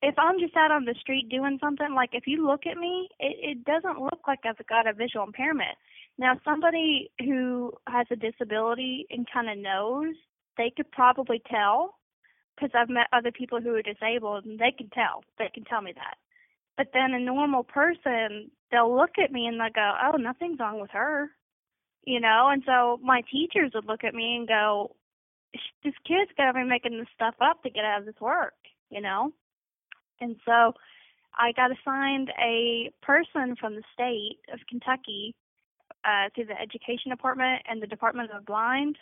if 0.03 0.17
I'm 0.19 0.41
just 0.41 0.57
out 0.57 0.73
on 0.73 0.85
the 0.85 0.97
street 1.01 1.29
doing 1.29 1.59
something, 1.61 1.95
like 1.95 2.11
if 2.13 2.27
you 2.27 2.45
look 2.45 2.67
at 2.67 2.77
me, 2.77 3.09
it, 3.21 3.59
it 3.59 3.65
doesn't 3.65 4.03
look 4.03 4.21
like 4.27 4.41
I've 4.45 4.67
got 4.67 4.89
a 4.89 4.93
visual 4.93 5.25
impairment. 5.25 5.77
Now, 6.19 6.39
somebody 6.45 7.11
who 7.21 7.73
has 7.89 8.07
a 8.11 8.17
disability 8.17 9.07
and 9.11 9.27
kind 9.33 9.49
of 9.49 9.59
knows, 9.59 10.15
they 10.59 10.73
could 10.77 10.91
probably 10.91 11.41
tell 11.51 11.95
because 12.55 12.71
I've 12.75 12.89
met 12.89 13.09
other 13.13 13.33
people 13.33 13.61
who 13.61 13.75
are 13.75 13.83
disabled 13.83 14.45
and 14.45 14.59
they 14.59 14.73
can 14.77 14.89
tell. 14.91 15.25
They 15.39 15.51
can 15.53 15.65
tell 15.65 15.83
me 15.83 15.93
that. 15.95 16.17
But 16.77 16.89
then 16.93 17.13
a 17.13 17.21
normal 17.21 17.65
person, 17.65 18.51
they'll 18.71 18.95
look 18.95 19.19
at 19.23 19.33
me 19.33 19.47
and 19.47 19.61
they'll 19.61 19.71
go, 19.71 19.95
"Oh, 20.03 20.17
nothing's 20.17 20.59
wrong 20.59 20.81
with 20.81 20.91
her," 20.91 21.31
you 22.05 22.21
know. 22.21 22.49
And 22.49 22.63
so 22.65 22.99
my 23.03 23.23
teachers 23.31 23.73
would 23.75 23.87
look 23.87 24.05
at 24.05 24.15
me 24.15 24.37
and 24.37 24.49
go, 24.49 24.97
"This 25.83 25.95
kid's 26.05 26.33
gotta 26.37 26.55
be 26.55 26.65
making 26.65 26.99
this 26.99 27.09
stuff 27.15 27.35
up 27.41 27.63
to 27.63 27.71
get 27.71 27.85
out 27.85 28.01
of 28.01 28.07
this 28.07 28.21
work," 28.21 28.55
you 28.91 29.01
know. 29.01 29.33
And 30.21 30.41
so 30.45 30.75
I 31.35 31.53
got 31.53 31.73
assigned 31.73 32.33
a 32.39 32.91
person 33.03 33.57
from 33.57 33.75
the 33.75 33.83
state 33.93 34.39
of 34.53 34.61
Kentucky 34.67 35.35
uh, 36.05 36.31
through 36.35 36.47
the 36.47 36.61
education 36.61 37.11
department 37.11 37.63
and 37.67 37.83
the 37.83 37.87
Department 37.87 38.31
of 38.31 38.41
the 38.41 38.45
Blind, 38.45 38.99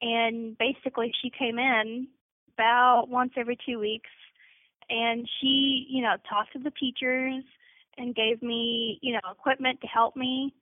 and 0.00 0.56
basically 0.58 1.12
she 1.20 1.30
came 1.30 1.58
in 1.58 2.08
about 2.54 3.06
once 3.08 3.32
every 3.36 3.56
two 3.66 3.78
weeks, 3.78 4.10
and 4.90 5.28
she, 5.40 5.86
you 5.88 6.02
know, 6.02 6.16
talked 6.28 6.52
to 6.52 6.58
the 6.58 6.72
teachers 6.72 7.44
and 7.98 8.14
gave 8.14 8.42
me, 8.42 8.98
you 9.02 9.12
know, 9.12 9.20
equipment 9.30 9.80
to 9.80 9.86
help 9.86 10.16
me. 10.16 10.54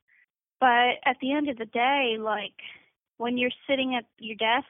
But 0.60 1.00
at 1.04 1.16
the 1.20 1.32
end 1.32 1.48
of 1.48 1.58
the 1.58 1.66
day, 1.66 2.16
like 2.18 2.54
when 3.16 3.38
you're 3.38 3.50
sitting 3.68 3.94
at 3.96 4.04
your 4.18 4.36
desk 4.36 4.66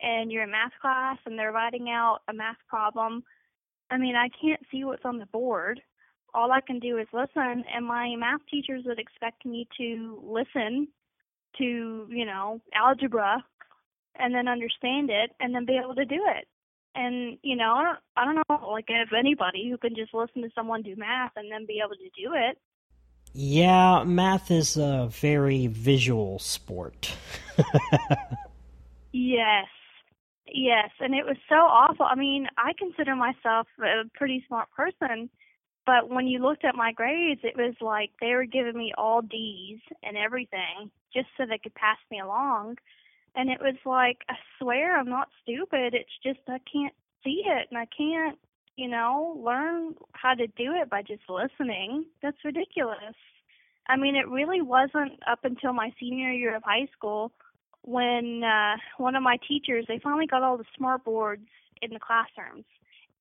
and 0.00 0.30
you're 0.32 0.44
in 0.44 0.50
math 0.50 0.72
class 0.80 1.18
and 1.26 1.38
they're 1.38 1.52
writing 1.52 1.88
out 1.90 2.20
a 2.28 2.32
math 2.32 2.56
problem, 2.68 3.22
I 3.90 3.98
mean, 3.98 4.14
I 4.16 4.28
can't 4.40 4.60
see 4.70 4.84
what's 4.84 5.04
on 5.04 5.18
the 5.18 5.26
board. 5.26 5.80
All 6.32 6.52
I 6.52 6.60
can 6.60 6.78
do 6.78 6.98
is 6.98 7.08
listen, 7.12 7.64
and 7.74 7.84
my 7.84 8.14
math 8.16 8.40
teachers 8.48 8.84
would 8.86 9.00
expect 9.00 9.44
me 9.44 9.68
to 9.78 10.22
listen 10.24 10.86
to, 11.58 12.06
you 12.08 12.24
know, 12.24 12.60
algebra 12.74 13.44
and 14.20 14.34
then 14.34 14.48
understand 14.48 15.10
it 15.10 15.30
and 15.40 15.54
then 15.54 15.64
be 15.64 15.80
able 15.82 15.94
to 15.94 16.04
do 16.04 16.22
it. 16.36 16.46
And 16.94 17.38
you 17.42 17.56
know 17.56 17.72
I 17.74 17.84
don't, 17.84 17.98
I 18.16 18.24
don't 18.24 18.34
know 18.36 18.70
like 18.70 18.86
if 18.88 19.12
anybody 19.12 19.68
who 19.70 19.78
can 19.78 19.94
just 19.94 20.12
listen 20.12 20.42
to 20.42 20.50
someone 20.54 20.82
do 20.82 20.96
math 20.96 21.32
and 21.36 21.50
then 21.50 21.66
be 21.66 21.80
able 21.84 21.96
to 21.96 22.22
do 22.22 22.34
it. 22.34 22.58
Yeah 23.32 24.02
math 24.04 24.50
is 24.50 24.76
a 24.76 25.08
very 25.10 25.66
visual 25.66 26.38
sport. 26.38 27.14
Yes. 29.12 29.66
Yes 30.52 30.90
and 31.00 31.14
it 31.14 31.24
was 31.24 31.36
so 31.48 31.56
awful. 31.56 32.06
I 32.06 32.14
mean 32.14 32.46
i 32.56 32.72
consider 32.78 33.14
myself 33.14 33.66
a 33.80 34.08
pretty 34.14 34.44
smart 34.48 34.68
person 34.70 35.30
but 35.86 36.08
when 36.08 36.26
you 36.26 36.38
looked 36.40 36.64
at 36.64 36.74
my 36.74 36.92
grades 36.92 37.40
it 37.44 37.56
was 37.56 37.74
like 37.80 38.10
they 38.20 38.34
were 38.34 38.44
giving 38.44 38.76
me 38.76 38.92
all 38.96 39.22
d's 39.22 39.80
and 40.02 40.16
everything 40.16 40.90
just 41.12 41.28
so 41.36 41.44
they 41.46 41.58
could 41.58 41.74
pass 41.74 41.98
me 42.10 42.20
along 42.20 42.76
and 43.34 43.50
it 43.50 43.60
was 43.60 43.76
like 43.84 44.18
I 44.28 44.34
swear 44.58 44.98
I'm 44.98 45.08
not 45.08 45.28
stupid. 45.42 45.94
It's 45.94 46.10
just 46.22 46.40
I 46.48 46.58
can't 46.72 46.94
see 47.24 47.42
it 47.46 47.68
and 47.70 47.78
I 47.78 47.86
can't, 47.96 48.38
you 48.76 48.88
know, 48.88 49.40
learn 49.44 49.94
how 50.12 50.34
to 50.34 50.46
do 50.46 50.72
it 50.80 50.90
by 50.90 51.02
just 51.02 51.22
listening. 51.28 52.06
That's 52.22 52.44
ridiculous. 52.44 53.14
I 53.88 53.96
mean, 53.96 54.16
it 54.16 54.28
really 54.28 54.62
wasn't 54.62 55.18
up 55.30 55.40
until 55.44 55.72
my 55.72 55.92
senior 55.98 56.30
year 56.30 56.56
of 56.56 56.62
high 56.64 56.88
school 56.96 57.32
when 57.82 58.42
uh 58.44 58.76
one 58.98 59.16
of 59.16 59.22
my 59.22 59.38
teachers, 59.48 59.84
they 59.88 60.00
finally 60.02 60.26
got 60.26 60.42
all 60.42 60.58
the 60.58 60.64
smart 60.76 61.04
boards 61.04 61.46
in 61.82 61.90
the 61.92 62.00
classrooms 62.00 62.64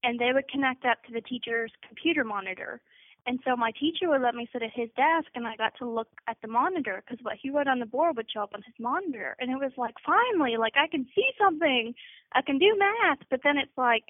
and 0.03 0.19
they 0.19 0.31
would 0.33 0.47
connect 0.47 0.85
up 0.85 1.03
to 1.05 1.13
the 1.13 1.21
teacher's 1.21 1.71
computer 1.87 2.23
monitor 2.23 2.81
and 3.25 3.39
so 3.45 3.55
my 3.55 3.71
teacher 3.71 4.09
would 4.09 4.21
let 4.21 4.35
me 4.35 4.47
sit 4.51 4.63
at 4.63 4.71
his 4.73 4.89
desk 4.95 5.27
and 5.35 5.45
I 5.45 5.55
got 5.55 5.73
to 5.79 5.89
look 5.89 6.07
at 6.27 6.37
the 6.41 6.47
monitor 6.47 7.03
because 7.05 7.23
what 7.23 7.37
he 7.41 7.49
wrote 7.49 7.67
on 7.67 7.79
the 7.79 7.85
board 7.85 8.15
would 8.17 8.31
show 8.31 8.41
up 8.41 8.53
on 8.53 8.63
his 8.63 8.73
monitor. 8.79 9.35
And 9.39 9.51
it 9.51 9.55
was 9.55 9.71
like, 9.77 9.95
finally, 10.05 10.57
like 10.57 10.73
I 10.75 10.87
can 10.87 11.05
see 11.13 11.29
something. 11.37 11.93
I 12.33 12.41
can 12.41 12.57
do 12.57 12.77
math. 12.77 13.19
But 13.29 13.41
then 13.43 13.57
it's 13.57 13.77
like, 13.77 14.03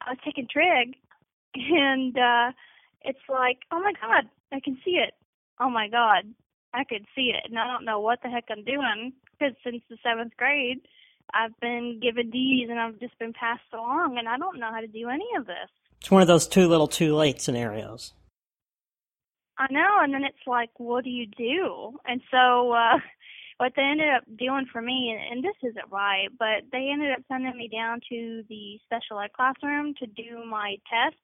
I 0.00 0.10
was 0.10 0.18
taking 0.24 0.48
trig 0.50 0.96
and 1.54 2.16
uh 2.16 2.52
it's 3.04 3.26
like, 3.28 3.58
oh 3.72 3.80
my 3.80 3.92
God, 4.00 4.30
I 4.52 4.60
can 4.60 4.78
see 4.84 4.92
it. 4.92 5.14
Oh 5.60 5.68
my 5.68 5.88
God, 5.88 6.32
I 6.72 6.84
could 6.84 7.04
see 7.14 7.32
it. 7.34 7.50
And 7.50 7.58
I 7.58 7.66
don't 7.66 7.84
know 7.84 8.00
what 8.00 8.22
the 8.22 8.30
heck 8.30 8.44
I'm 8.48 8.64
doing 8.64 9.12
because 9.32 9.54
since 9.64 9.82
the 9.90 9.98
seventh 10.02 10.36
grade, 10.36 10.80
I've 11.34 11.58
been 11.60 11.98
given 12.00 12.30
D's 12.30 12.68
and 12.70 12.78
I've 12.78 13.00
just 13.00 13.18
been 13.18 13.32
passed 13.32 13.62
along 13.72 14.18
and 14.18 14.28
I 14.28 14.38
don't 14.38 14.58
know 14.58 14.70
how 14.72 14.80
to 14.80 14.86
do 14.86 15.08
any 15.08 15.28
of 15.36 15.46
this. 15.46 15.68
It's 16.00 16.10
one 16.10 16.22
of 16.22 16.28
those 16.28 16.46
too 16.46 16.68
little 16.68 16.88
too 16.88 17.14
late 17.14 17.40
scenarios. 17.40 18.12
I 19.62 19.72
know, 19.72 19.98
and 20.00 20.12
then 20.12 20.24
it's 20.24 20.46
like, 20.46 20.70
what 20.78 21.04
do 21.04 21.10
you 21.10 21.26
do? 21.26 21.98
And 22.04 22.20
so, 22.30 22.72
uh, 22.72 22.98
what 23.58 23.72
they 23.76 23.82
ended 23.82 24.10
up 24.10 24.24
doing 24.36 24.66
for 24.72 24.82
me, 24.82 25.14
and, 25.14 25.38
and 25.38 25.44
this 25.44 25.56
isn't 25.62 25.92
right, 25.92 26.28
but 26.36 26.66
they 26.72 26.90
ended 26.92 27.12
up 27.12 27.22
sending 27.28 27.56
me 27.56 27.68
down 27.68 28.00
to 28.08 28.42
the 28.48 28.80
special 28.84 29.20
ed 29.20 29.32
classroom 29.34 29.94
to 30.00 30.06
do 30.06 30.44
my 30.48 30.76
tests. 30.90 31.20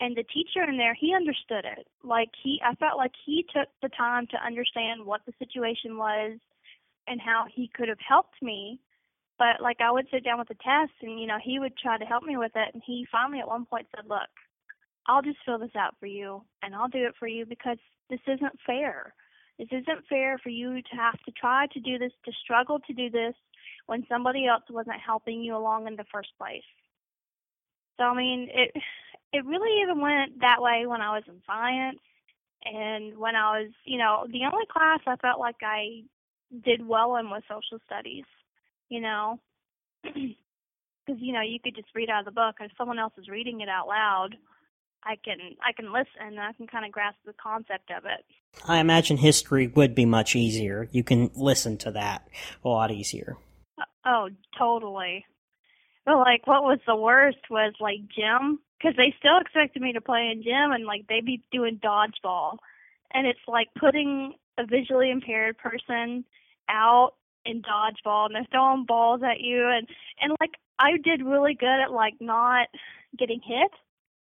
And 0.00 0.16
the 0.16 0.24
teacher 0.24 0.68
in 0.68 0.76
there, 0.76 0.94
he 0.94 1.14
understood 1.14 1.64
it. 1.64 1.86
Like 2.02 2.30
he, 2.42 2.60
I 2.62 2.74
felt 2.74 2.98
like 2.98 3.12
he 3.24 3.46
took 3.54 3.68
the 3.80 3.88
time 3.88 4.26
to 4.32 4.44
understand 4.44 5.06
what 5.06 5.22
the 5.24 5.32
situation 5.38 5.96
was 5.96 6.38
and 7.06 7.20
how 7.20 7.46
he 7.54 7.70
could 7.72 7.88
have 7.88 8.02
helped 8.06 8.42
me. 8.42 8.80
But 9.38 9.62
like 9.62 9.80
I 9.80 9.90
would 9.92 10.08
sit 10.10 10.24
down 10.24 10.40
with 10.40 10.48
the 10.48 10.60
test, 10.62 10.92
and 11.00 11.18
you 11.18 11.26
know, 11.26 11.38
he 11.42 11.58
would 11.58 11.76
try 11.78 11.96
to 11.96 12.04
help 12.04 12.24
me 12.24 12.36
with 12.36 12.52
it. 12.54 12.74
And 12.74 12.82
he 12.84 13.06
finally 13.10 13.40
at 13.40 13.48
one 13.48 13.64
point 13.64 13.86
said, 13.94 14.08
"Look, 14.08 14.28
I'll 15.06 15.22
just 15.22 15.38
fill 15.44 15.58
this 15.58 15.74
out 15.76 15.94
for 15.98 16.06
you 16.06 16.42
and 16.62 16.74
I'll 16.74 16.88
do 16.88 17.06
it 17.06 17.14
for 17.18 17.26
you 17.26 17.44
because 17.46 17.78
this 18.08 18.20
isn't 18.26 18.58
fair. 18.66 19.14
This 19.58 19.68
isn't 19.70 20.06
fair 20.08 20.38
for 20.38 20.48
you 20.48 20.76
to 20.82 20.96
have 20.96 21.18
to 21.24 21.32
try 21.32 21.66
to 21.72 21.80
do 21.80 21.98
this, 21.98 22.12
to 22.24 22.32
struggle 22.42 22.80
to 22.80 22.92
do 22.92 23.10
this 23.10 23.34
when 23.86 24.06
somebody 24.08 24.46
else 24.46 24.62
wasn't 24.70 25.00
helping 25.04 25.42
you 25.42 25.56
along 25.56 25.86
in 25.86 25.96
the 25.96 26.04
first 26.12 26.30
place. 26.38 26.62
So 27.98 28.04
I 28.04 28.16
mean, 28.16 28.48
it 28.52 28.72
it 29.32 29.44
really 29.44 29.82
even 29.82 30.00
went 30.00 30.40
that 30.40 30.60
way 30.60 30.86
when 30.86 31.00
I 31.00 31.14
was 31.14 31.24
in 31.26 31.40
science 31.46 32.00
and 32.64 33.16
when 33.18 33.34
I 33.34 33.60
was, 33.60 33.70
you 33.84 33.98
know, 33.98 34.26
the 34.30 34.44
only 34.44 34.66
class 34.70 35.00
I 35.06 35.16
felt 35.16 35.40
like 35.40 35.56
I 35.62 36.02
did 36.64 36.86
well 36.86 37.16
in 37.16 37.30
was 37.30 37.42
social 37.48 37.78
studies, 37.86 38.24
you 38.88 39.00
know. 39.00 39.40
Because 41.04 41.20
you 41.20 41.32
know 41.32 41.40
you 41.40 41.58
could 41.58 41.74
just 41.74 41.88
read 41.96 42.08
out 42.10 42.20
of 42.20 42.26
the 42.26 42.30
book, 42.30 42.54
and 42.60 42.70
if 42.70 42.76
someone 42.76 43.00
else 43.00 43.12
is 43.18 43.28
reading 43.28 43.60
it 43.60 43.68
out 43.68 43.88
loud, 43.88 44.36
I 45.04 45.16
can 45.16 45.38
I 45.66 45.72
can 45.72 45.92
listen 45.92 46.20
and 46.20 46.40
I 46.40 46.52
can 46.52 46.66
kind 46.66 46.84
of 46.84 46.92
grasp 46.92 47.18
the 47.24 47.32
concept 47.32 47.90
of 47.90 48.04
it. 48.04 48.24
I 48.66 48.78
imagine 48.78 49.16
history 49.16 49.66
would 49.66 49.94
be 49.94 50.04
much 50.04 50.36
easier. 50.36 50.88
You 50.92 51.02
can 51.02 51.30
listen 51.34 51.76
to 51.78 51.90
that 51.92 52.28
a 52.64 52.68
lot 52.68 52.90
easier. 52.90 53.36
Uh, 53.78 53.84
oh, 54.04 54.28
totally. 54.56 55.24
But 56.04 56.18
like, 56.18 56.46
what 56.46 56.62
was 56.62 56.78
the 56.86 56.96
worst 56.96 57.38
was 57.50 57.74
like 57.80 58.00
gym 58.08 58.58
because 58.78 58.96
they 58.96 59.14
still 59.18 59.38
expected 59.38 59.80
me 59.80 59.92
to 59.92 60.00
play 60.00 60.30
in 60.32 60.42
gym 60.42 60.72
and 60.72 60.84
like 60.84 61.06
they'd 61.08 61.24
be 61.24 61.42
doing 61.52 61.80
dodgeball, 61.82 62.58
and 63.12 63.26
it's 63.26 63.40
like 63.46 63.68
putting 63.78 64.34
a 64.58 64.66
visually 64.66 65.10
impaired 65.10 65.56
person 65.58 66.24
out 66.68 67.14
in 67.44 67.62
dodgeball 67.62 68.26
and 68.26 68.34
they're 68.34 68.46
throwing 68.52 68.84
balls 68.84 69.20
at 69.22 69.40
you 69.40 69.66
and 69.66 69.88
and 70.20 70.36
like 70.40 70.52
I 70.78 70.96
did 70.96 71.24
really 71.24 71.54
good 71.54 71.80
at 71.82 71.90
like 71.90 72.14
not 72.20 72.68
getting 73.18 73.40
hit 73.40 73.70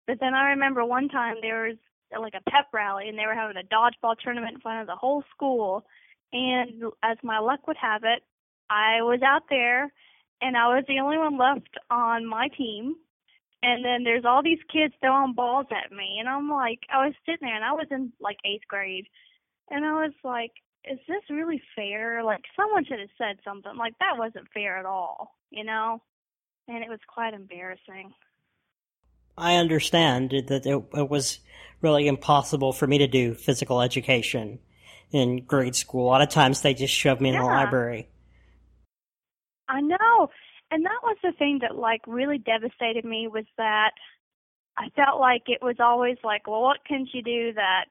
but 0.06 0.18
then 0.20 0.34
I 0.34 0.50
remember 0.50 0.84
one 0.84 1.08
time 1.08 1.36
there 1.40 1.68
was 1.68 1.76
like 2.20 2.34
a 2.34 2.50
pep 2.50 2.66
rally 2.72 3.08
and 3.08 3.18
they 3.18 3.26
were 3.26 3.34
having 3.34 3.56
a 3.56 3.74
dodgeball 3.74 4.16
tournament 4.22 4.54
in 4.54 4.60
front 4.60 4.80
of 4.80 4.86
the 4.86 4.96
whole 4.96 5.24
school. 5.34 5.84
And 6.32 6.84
as 7.02 7.16
my 7.22 7.38
luck 7.38 7.66
would 7.66 7.76
have 7.80 8.02
it, 8.04 8.22
I 8.70 9.02
was 9.02 9.20
out 9.22 9.44
there 9.50 9.92
and 10.40 10.56
I 10.56 10.68
was 10.68 10.84
the 10.88 11.00
only 11.00 11.18
one 11.18 11.38
left 11.38 11.76
on 11.90 12.26
my 12.26 12.48
team. 12.56 12.96
And 13.62 13.84
then 13.84 14.04
there's 14.04 14.26
all 14.26 14.42
these 14.42 14.58
kids 14.70 14.92
throwing 15.00 15.32
balls 15.32 15.66
at 15.70 15.90
me. 15.90 16.18
And 16.20 16.28
I'm 16.28 16.50
like, 16.50 16.80
I 16.92 17.06
was 17.06 17.14
sitting 17.24 17.48
there 17.48 17.56
and 17.56 17.64
I 17.64 17.72
was 17.72 17.86
in 17.90 18.12
like 18.20 18.36
eighth 18.44 18.68
grade. 18.68 19.06
And 19.70 19.84
I 19.84 19.92
was 19.94 20.12
like, 20.22 20.52
is 20.84 20.98
this 21.08 21.22
really 21.30 21.62
fair? 21.74 22.22
Like, 22.22 22.42
someone 22.54 22.84
should 22.84 23.00
have 23.00 23.08
said 23.16 23.38
something. 23.42 23.74
Like, 23.76 23.94
that 24.00 24.18
wasn't 24.18 24.52
fair 24.52 24.76
at 24.76 24.84
all, 24.84 25.34
you 25.50 25.64
know? 25.64 26.02
And 26.68 26.84
it 26.84 26.90
was 26.90 27.00
quite 27.08 27.32
embarrassing. 27.32 28.12
I 29.36 29.56
understand 29.56 30.30
that 30.30 30.66
it, 30.66 30.84
it, 30.94 31.08
was 31.08 31.40
really 31.80 32.06
impossible 32.06 32.72
for 32.72 32.86
me 32.86 32.98
to 32.98 33.06
do 33.06 33.34
physical 33.34 33.80
education 33.80 34.60
in 35.10 35.44
grade 35.44 35.74
school. 35.76 36.06
A 36.06 36.10
lot 36.10 36.22
of 36.22 36.28
times 36.28 36.60
they 36.60 36.74
just 36.74 36.94
shoved 36.94 37.20
me 37.20 37.30
yeah. 37.30 37.36
in 37.36 37.42
the 37.42 37.48
library. 37.48 38.08
I 39.68 39.80
know. 39.80 40.30
And 40.70 40.84
that 40.84 41.00
was 41.02 41.16
the 41.22 41.32
thing 41.32 41.60
that 41.62 41.76
like 41.76 42.02
really 42.06 42.38
devastated 42.38 43.04
me 43.04 43.28
was 43.28 43.44
that 43.58 43.92
I 44.76 44.88
felt 44.96 45.20
like 45.20 45.44
it 45.46 45.62
was 45.62 45.76
always 45.78 46.16
like, 46.24 46.46
well, 46.46 46.62
what 46.62 46.84
can 46.86 47.06
she 47.10 47.22
do 47.22 47.52
that, 47.54 47.84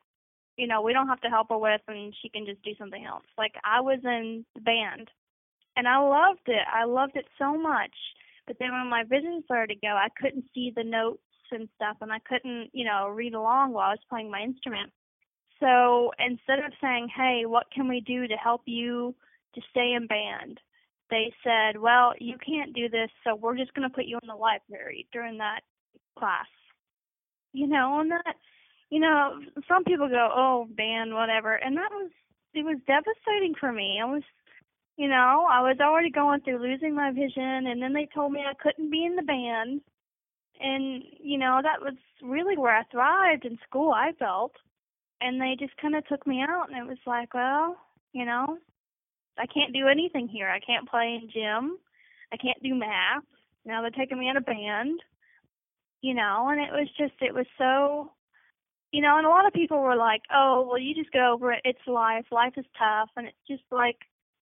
you 0.58 0.68
know, 0.68 0.82
we 0.82 0.94
don't 0.94 1.08
have 1.08 1.22
to 1.22 1.30
help 1.30 1.50
her 1.50 1.58
with 1.58 1.82
and 1.88 2.14
she 2.22 2.30
can 2.30 2.46
just 2.46 2.62
do 2.64 2.72
something 2.78 3.06
else. 3.06 3.26
Like 3.38 3.54
I 3.64 3.82
was 3.82 4.00
in 4.04 4.46
the 4.56 4.62
band 4.62 5.10
and 5.76 5.88
I 5.88 6.00
loved 6.00 6.48
it. 6.48 6.66
I 6.72 6.86
loved 6.86 7.16
it 7.16 7.26
so 7.38 7.58
much. 7.58 7.94
But 8.46 8.58
then 8.60 8.72
when 8.72 8.90
my 8.90 9.04
vision 9.04 9.42
started 9.46 9.76
to 9.76 9.80
go, 9.80 9.94
I 9.94 10.10
couldn't 10.20 10.46
see 10.54 10.72
the 10.76 10.84
notes 10.84 11.22
and 11.52 11.70
stuff 11.76 11.98
and 12.02 12.12
I 12.12 12.20
couldn't, 12.20 12.70
you 12.74 12.86
know, 12.86 13.10
read 13.10 13.34
along 13.34 13.74
while 13.74 13.90
I 13.90 13.92
was 13.92 14.10
playing 14.10 14.32
my 14.32 14.42
instrument. 14.42 14.92
So 15.60 16.12
instead 16.20 16.60
of 16.60 16.74
saying, 16.82 17.10
hey, 17.16 17.44
what 17.46 17.68
can 17.74 17.88
we 17.88 18.02
do 18.02 18.28
to 18.28 18.36
help 18.36 18.62
you 18.66 19.16
to 19.56 19.62
stay 19.70 19.94
in 19.94 20.08
band? 20.08 20.60
They 21.10 21.34
said, 21.44 21.80
well, 21.80 22.14
you 22.20 22.36
can't 22.44 22.74
do 22.74 22.90
this, 22.90 23.10
so 23.24 23.36
we're 23.36 23.58
just 23.58 23.74
going 23.74 23.88
to 23.88 23.94
put 23.94 24.06
you 24.06 24.18
in 24.22 24.28
the 24.28 24.36
library 24.36 25.08
during 25.14 25.38
that 25.38 25.62
class. 26.18 26.48
You 27.54 27.68
know, 27.68 28.00
and 28.00 28.10
that 28.10 28.36
you 28.94 29.00
know, 29.00 29.40
some 29.68 29.84
people 29.84 30.08
go, 30.08 30.30
"Oh, 30.32 30.68
band, 30.70 31.16
whatever," 31.16 31.56
and 31.56 31.76
that 31.78 31.90
was 31.92 32.12
it 32.54 32.64
was 32.64 32.78
devastating 32.86 33.56
for 33.60 33.72
me. 33.72 34.00
I 34.00 34.06
was, 34.06 34.22
you 34.98 35.08
know, 35.08 35.48
I 35.50 35.62
was 35.62 35.78
already 35.82 36.12
going 36.12 36.42
through 36.42 36.60
losing 36.60 36.94
my 36.94 37.10
vision, 37.10 37.66
and 37.66 37.82
then 37.82 37.94
they 37.94 38.08
told 38.14 38.32
me 38.32 38.42
I 38.42 38.54
couldn't 38.62 38.92
be 38.92 39.04
in 39.04 39.16
the 39.16 39.24
band, 39.24 39.82
and 40.60 41.04
you 41.20 41.38
know, 41.38 41.60
that 41.62 41.82
was 41.82 41.96
really 42.22 42.58
where 42.58 42.76
I 42.76 42.84
thrived 42.92 43.46
in 43.46 43.58
school. 43.68 43.92
I 43.92 44.12
felt, 44.18 44.54
and 45.22 45.40
they 45.40 45.56
just 45.60 45.76
kind 45.78 45.96
of 45.96 46.08
took 46.08 46.26
me 46.26 46.42
out, 46.42 46.70
and 46.70 46.78
it 46.78 46.88
was 46.88 47.00
like, 47.06 47.34
well, 47.34 47.78
you 48.14 48.26
know, 48.26 48.58
I 49.38 49.46
can't 49.48 49.74
do 49.74 49.88
anything 49.88 50.28
here. 50.28 50.50
I 50.50 50.60
can't 50.60 50.90
play 50.90 51.20
in 51.22 51.30
gym. 51.32 51.78
I 52.32 52.38
can't 52.38 52.62
do 52.64 52.76
math. 52.76 53.24
Now 53.66 53.82
they're 53.82 53.92
taking 53.92 54.20
me 54.20 54.30
in 54.30 54.38
a 54.38 54.42
band. 54.42 55.00
You 56.02 56.14
know, 56.14 56.50
and 56.50 56.60
it 56.60 56.72
was 56.72 56.90
just 56.98 57.14
it 57.22 57.34
was 57.34 57.46
so 57.58 58.12
you 58.92 59.02
know, 59.02 59.18
and 59.18 59.26
a 59.26 59.30
lot 59.30 59.48
of 59.48 59.54
people 59.54 59.80
were 59.80 59.96
like, 59.96 60.22
"Oh, 60.32 60.68
well, 60.70 60.78
you 60.80 60.94
just 60.94 61.12
go 61.12 61.34
over 61.34 61.52
it. 61.52 61.62
It's 61.66 61.88
life. 61.88 62.26
Life 62.32 62.54
is 62.58 62.66
tough." 62.78 63.10
And 63.18 63.28
it's 63.28 63.48
just 63.48 63.64
like, 63.72 63.98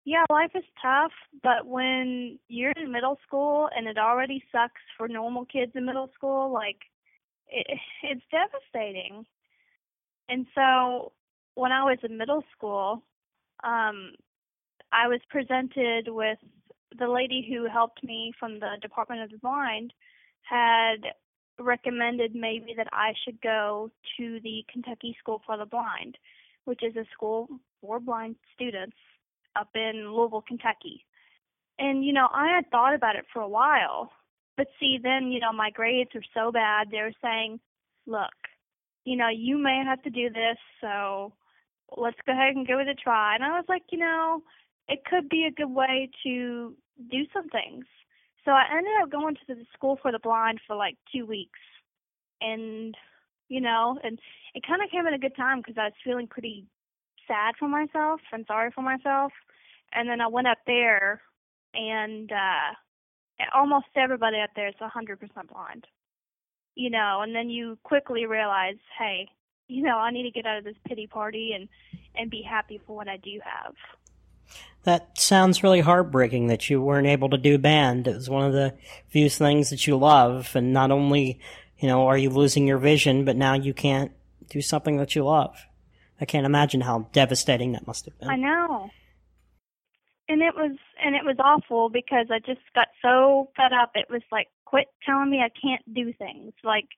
yeah, 0.04 0.24
life 0.30 0.50
is 0.54 0.64
tough, 0.82 1.12
but 1.42 1.66
when 1.66 2.38
you're 2.48 2.72
in 2.72 2.92
middle 2.92 3.18
school 3.26 3.68
and 3.74 3.88
it 3.88 3.96
already 3.96 4.42
sucks 4.52 4.80
for 4.98 5.08
normal 5.08 5.46
kids 5.46 5.72
in 5.74 5.86
middle 5.86 6.10
school, 6.14 6.52
like 6.52 6.76
it, 7.48 7.66
it's 8.02 8.22
devastating. 8.30 9.24
And 10.28 10.46
so 10.54 11.12
when 11.54 11.72
I 11.72 11.84
was 11.84 11.98
in 12.02 12.18
middle 12.18 12.44
school, 12.56 13.02
um 13.62 14.12
I 14.92 15.08
was 15.08 15.20
presented 15.28 16.08
with 16.08 16.38
the 16.96 17.08
lady 17.08 17.44
who 17.48 17.66
helped 17.68 18.04
me 18.04 18.32
from 18.38 18.60
the 18.60 18.76
Department 18.80 19.22
of 19.22 19.30
the 19.30 19.38
Blind 19.38 19.92
had 20.42 20.98
recommended 21.58 22.34
maybe 22.34 22.74
that 22.76 22.88
I 22.92 23.12
should 23.24 23.40
go 23.40 23.90
to 24.18 24.40
the 24.40 24.64
Kentucky 24.70 25.16
School 25.18 25.40
for 25.46 25.56
the 25.56 25.66
Blind, 25.66 26.16
which 26.64 26.82
is 26.82 26.94
a 26.94 27.04
school 27.12 27.48
for 27.80 27.98
blind 27.98 28.36
students 28.54 28.96
up 29.56 29.68
in 29.74 30.12
Louisville, 30.12 30.44
Kentucky. 30.46 31.04
And 31.78 32.04
you 32.04 32.12
know, 32.12 32.28
I 32.32 32.48
had 32.54 32.70
thought 32.70 32.94
about 32.94 33.16
it 33.16 33.24
for 33.32 33.42
a 33.42 33.48
while, 33.48 34.10
but 34.56 34.68
see, 34.78 34.98
then 35.02 35.32
you 35.32 35.40
know, 35.40 35.52
my 35.52 35.70
grades 35.70 36.10
were 36.14 36.24
so 36.34 36.52
bad. 36.52 36.90
They 36.90 37.02
were 37.02 37.12
saying, 37.22 37.60
"Look, 38.06 38.34
you 39.04 39.16
know, 39.16 39.28
you 39.28 39.58
may 39.58 39.82
have 39.84 40.02
to 40.02 40.10
do 40.10 40.30
this, 40.30 40.58
so 40.80 41.32
let's 41.96 42.18
go 42.26 42.32
ahead 42.32 42.54
and 42.56 42.66
give 42.66 42.78
it 42.78 42.88
a 42.88 42.94
try." 42.94 43.34
And 43.34 43.44
I 43.44 43.50
was 43.50 43.64
like, 43.68 43.82
you 43.90 43.98
know, 43.98 44.42
it 44.88 45.04
could 45.04 45.28
be 45.28 45.46
a 45.46 45.50
good 45.50 45.70
way 45.70 46.10
to 46.24 46.76
do 47.10 47.26
some 47.32 47.48
things. 47.48 47.86
So 48.44 48.52
I 48.52 48.64
ended 48.70 48.92
up 49.02 49.10
going 49.10 49.34
to 49.34 49.54
the 49.54 49.66
school 49.72 49.98
for 50.00 50.12
the 50.12 50.18
blind 50.18 50.60
for 50.66 50.76
like 50.76 50.96
two 51.12 51.26
weeks, 51.26 51.60
and 52.40 52.96
you 53.48 53.60
know, 53.60 53.98
and 54.02 54.18
it 54.54 54.66
kind 54.66 54.82
of 54.82 54.90
came 54.90 55.06
at 55.06 55.12
a 55.12 55.18
good 55.18 55.36
time 55.36 55.58
because 55.58 55.76
I 55.78 55.84
was 55.84 55.92
feeling 56.04 56.26
pretty 56.26 56.66
sad 57.26 57.54
for 57.58 57.68
myself 57.68 58.20
and 58.32 58.44
sorry 58.46 58.70
for 58.70 58.82
myself. 58.82 59.32
And 59.94 60.08
then 60.08 60.20
I 60.20 60.26
went 60.26 60.48
up 60.48 60.58
there, 60.66 61.20
and 61.74 62.30
uh 62.30 62.74
almost 63.54 63.86
everybody 63.96 64.38
up 64.38 64.50
there 64.54 64.68
is 64.68 64.74
a 64.80 64.88
hundred 64.88 65.20
percent 65.20 65.52
blind. 65.52 65.86
You 66.74 66.90
know, 66.90 67.20
and 67.22 67.34
then 67.34 67.50
you 67.50 67.78
quickly 67.84 68.26
realize, 68.26 68.76
hey, 68.98 69.28
you 69.68 69.82
know, 69.82 69.96
I 69.96 70.10
need 70.10 70.24
to 70.24 70.30
get 70.30 70.46
out 70.46 70.58
of 70.58 70.64
this 70.64 70.76
pity 70.86 71.06
party 71.06 71.52
and 71.54 71.68
and 72.16 72.30
be 72.30 72.42
happy 72.42 72.80
for 72.86 72.96
what 72.96 73.08
I 73.08 73.16
do 73.16 73.40
have. 73.44 73.74
That 74.84 75.18
sounds 75.18 75.62
really 75.62 75.80
heartbreaking 75.80 76.48
that 76.48 76.68
you 76.68 76.80
weren't 76.82 77.06
able 77.06 77.30
to 77.30 77.38
do 77.38 77.56
band. 77.56 78.06
It 78.06 78.14
was 78.14 78.28
one 78.28 78.44
of 78.44 78.52
the 78.52 78.74
few 79.08 79.30
things 79.30 79.70
that 79.70 79.86
you 79.86 79.96
love, 79.96 80.54
and 80.54 80.72
not 80.72 80.90
only, 80.90 81.40
you 81.78 81.88
know, 81.88 82.06
are 82.06 82.18
you 82.18 82.28
losing 82.28 82.66
your 82.66 82.78
vision, 82.78 83.24
but 83.24 83.36
now 83.36 83.54
you 83.54 83.72
can't 83.72 84.12
do 84.50 84.60
something 84.60 84.98
that 84.98 85.16
you 85.16 85.24
love. 85.24 85.56
I 86.20 86.26
can't 86.26 86.46
imagine 86.46 86.82
how 86.82 87.08
devastating 87.12 87.72
that 87.72 87.86
must 87.86 88.04
have 88.04 88.18
been. 88.18 88.28
I 88.28 88.36
know. 88.36 88.90
And 90.28 90.40
it 90.40 90.54
was 90.54 90.76
and 91.04 91.14
it 91.14 91.24
was 91.24 91.36
awful 91.38 91.90
because 91.90 92.26
I 92.30 92.38
just 92.38 92.62
got 92.74 92.88
so 93.02 93.50
fed 93.56 93.72
up. 93.72 93.92
It 93.94 94.06
was 94.10 94.22
like 94.32 94.48
quit 94.64 94.86
telling 95.04 95.30
me 95.30 95.40
I 95.40 95.50
can't 95.60 95.82
do 95.94 96.12
things. 96.14 96.52
Like 96.62 96.88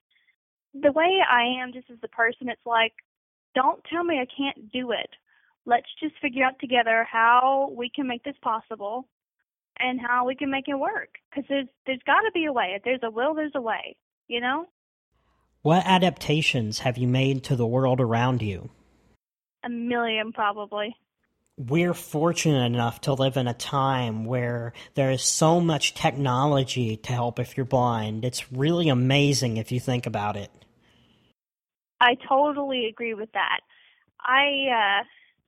the 0.74 0.92
way 0.92 1.18
I 1.29 1.62
am 1.62 1.72
just 1.72 1.90
as 1.90 1.98
a 2.03 2.09
person, 2.09 2.48
it's 2.48 2.66
like 2.66 2.92
don't 3.55 3.83
tell 3.90 4.05
me 4.05 4.20
I 4.20 4.27
can't 4.27 4.70
do 4.72 4.92
it. 4.92 5.11
Let's 5.64 5.88
just 6.00 6.14
figure 6.22 6.44
out 6.44 6.61
together 6.61 7.07
how 7.11 7.72
we 7.77 7.90
can 7.92 8.07
make 8.07 8.22
this 8.22 8.37
possible 8.42 9.09
and 9.79 10.00
how 10.00 10.24
we 10.24 10.37
can 10.37 10.50
make 10.50 10.68
it 10.68 10.79
work. 10.79 11.11
Because 11.31 11.48
there's 11.48 11.68
there's 11.87 12.03
got 12.07 12.20
to 12.20 12.31
be 12.33 12.44
a 12.44 12.53
way. 12.53 12.74
If 12.77 12.85
there's 12.85 13.00
a 13.03 13.11
will 13.11 13.35
there's 13.35 13.53
a 13.57 13.61
way 13.61 13.96
you 14.29 14.40
know? 14.40 14.66
What 15.62 15.85
adaptations 15.85 16.81
have 16.81 16.98
you 16.98 17.09
made 17.09 17.42
to 17.44 17.57
the 17.57 17.66
world 17.66 18.00
around 18.00 18.42
you? 18.42 18.70
A 19.64 19.68
million 19.68 20.33
probably 20.33 20.94
we're 21.57 21.95
fortunate 21.95 22.66
enough 22.66 23.01
to 23.03 23.14
live 23.14 23.37
in 23.37 23.49
a 23.49 23.55
time 23.55 24.27
where 24.27 24.75
there 24.95 25.11
is 25.11 25.23
so 25.23 25.59
much 25.61 25.95
technology 25.95 26.97
to 26.99 27.12
help 27.12 27.38
if 27.38 27.57
you're 27.57 27.64
blind. 27.64 28.25
It's 28.25 28.53
really 28.53 28.88
amazing 28.88 29.57
if 29.57 29.73
you 29.73 29.81
think 29.81 30.07
about 30.07 30.37
it. 30.37 30.51
I 32.01 32.16
totally 32.29 32.87
agree 32.87 33.14
with 33.14 33.33
that. 33.33 33.61
I 34.21 35.01
uh 35.01 35.05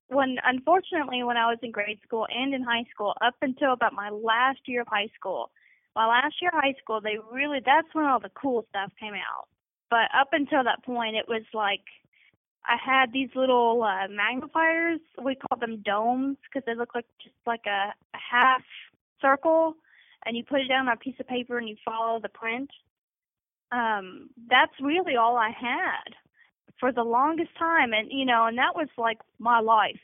when 0.09 0.37
unfortunately 0.45 1.23
when 1.23 1.37
I 1.37 1.47
was 1.47 1.59
in 1.63 1.73
grade 1.73 1.99
school 2.03 2.27
and 2.31 2.55
in 2.55 2.63
high 2.63 2.85
school, 2.91 3.15
up 3.21 3.35
until 3.43 3.75
about 3.75 3.93
my 3.93 4.09
last 4.09 4.61
year 4.67 4.81
of 4.81 4.89
high 4.89 5.11
school, 5.15 5.51
my 5.95 6.07
last 6.07 6.37
year 6.41 6.51
of 6.55 6.63
high 6.63 6.75
school, 6.83 7.03
they 7.03 7.19
really 7.31 7.59
that's 7.65 7.89
when 7.93 8.07
all 8.07 8.21
the 8.21 8.31
cool 8.31 8.65
stuff 8.71 8.91
came 8.99 9.13
out. 9.13 9.49
But 9.91 10.09
up 10.19 10.29
until 10.33 10.65
that 10.65 10.85
point, 10.85 11.17
it 11.17 11.27
was 11.29 11.43
like 11.53 11.85
I 12.69 12.77
had 12.77 13.13
these 13.13 13.31
little 13.35 13.83
uh, 13.83 14.09
magnifiers. 14.09 15.01
We 15.23 15.37
call 15.37 15.59
them 15.59 15.83
domes 15.85 16.37
because 16.45 16.65
they 16.67 16.75
look 16.75 16.95
like 16.95 17.07
just 17.23 17.35
like 17.47 17.67
a, 17.67 17.95
a 18.15 18.19
half 18.19 18.63
circle, 19.21 19.75
and 20.27 20.37
you 20.37 20.45
put 20.45 20.61
it 20.61 20.69
down 20.69 20.87
on 20.89 20.95
a 20.95 20.97
piece 20.97 21.17
of 21.19 21.27
paper 21.27 21.59
and 21.59 21.69
you 21.69 21.77
follow 21.85 22.21
the 22.21 22.29
print. 22.29 22.71
Um, 23.73 24.31
that's 24.49 24.73
really 24.81 25.17
all 25.17 25.37
I 25.37 25.51
had 25.51 26.15
for 26.79 26.93
the 26.93 27.03
longest 27.03 27.51
time 27.59 27.93
and 27.93 28.09
you 28.11 28.25
know 28.25 28.47
and 28.47 28.59
that 28.59 28.75
was 28.75 28.89
like 28.97 29.19
my 29.39 29.61
life 29.61 30.01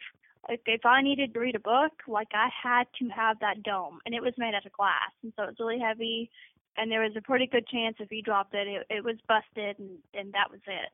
like 0.49 0.61
if 0.67 0.85
i 0.85 1.01
needed 1.01 1.33
to 1.33 1.41
read 1.41 1.55
a 1.55 1.61
book 1.61 1.93
like 2.09 2.29
i 2.35 2.49
had 2.63 2.85
to 2.99 3.09
have 3.09 3.39
that 3.41 3.63
dome 3.63 3.99
and 4.05 4.15
it 4.15 4.23
was 4.23 4.35
made 4.37 4.55
out 4.55 4.67
of 4.67 4.73
glass 4.73 5.13
and 5.23 5.33
so 5.37 5.45
it 5.45 5.47
was 5.47 5.57
really 5.61 5.79
heavy 5.79 6.31
and 6.77 6.91
there 6.91 7.03
was 7.03 7.13
a 7.17 7.23
pretty 7.23 7.47
good 7.47 7.67
chance 7.69 7.97
if 8.01 8.11
you 8.11 8.23
dropped 8.23 8.55
it 8.55 8.67
it, 8.67 8.87
it 8.91 9.05
was 9.05 9.17
busted 9.29 9.79
and 9.79 9.99
and 10.15 10.33
that 10.33 10.51
was 10.51 10.61
it 10.67 10.91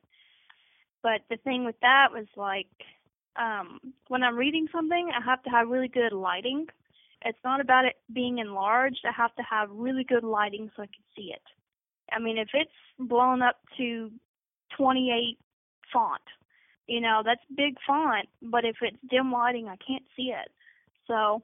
but 1.03 1.21
the 1.29 1.37
thing 1.37 1.65
with 1.65 1.79
that 1.81 2.09
was 2.11 2.27
like 2.35 2.67
um 3.37 3.79
when 4.07 4.23
i'm 4.23 4.37
reading 4.37 4.67
something 4.71 5.09
i 5.15 5.23
have 5.23 5.41
to 5.43 5.49
have 5.49 5.69
really 5.69 5.87
good 5.87 6.13
lighting 6.13 6.65
it's 7.23 7.39
not 7.43 7.61
about 7.61 7.85
it 7.85 7.95
being 8.13 8.39
enlarged 8.39 9.01
i 9.05 9.11
have 9.11 9.33
to 9.35 9.43
have 9.43 9.69
really 9.71 10.03
good 10.03 10.23
lighting 10.23 10.69
so 10.75 10.83
i 10.83 10.87
can 10.87 11.03
see 11.15 11.31
it 11.33 11.43
i 12.11 12.19
mean 12.19 12.37
if 12.37 12.49
it's 12.53 12.71
blown 12.99 13.41
up 13.41 13.57
to 13.77 14.11
28 14.77 15.37
font. 15.91 16.21
You 16.87 17.01
know, 17.01 17.21
that's 17.23 17.41
big 17.55 17.75
font, 17.85 18.27
but 18.41 18.65
if 18.65 18.77
it's 18.81 18.97
dim 19.09 19.31
lighting, 19.31 19.67
I 19.67 19.75
can't 19.77 20.03
see 20.15 20.33
it. 20.35 20.49
So 21.07 21.41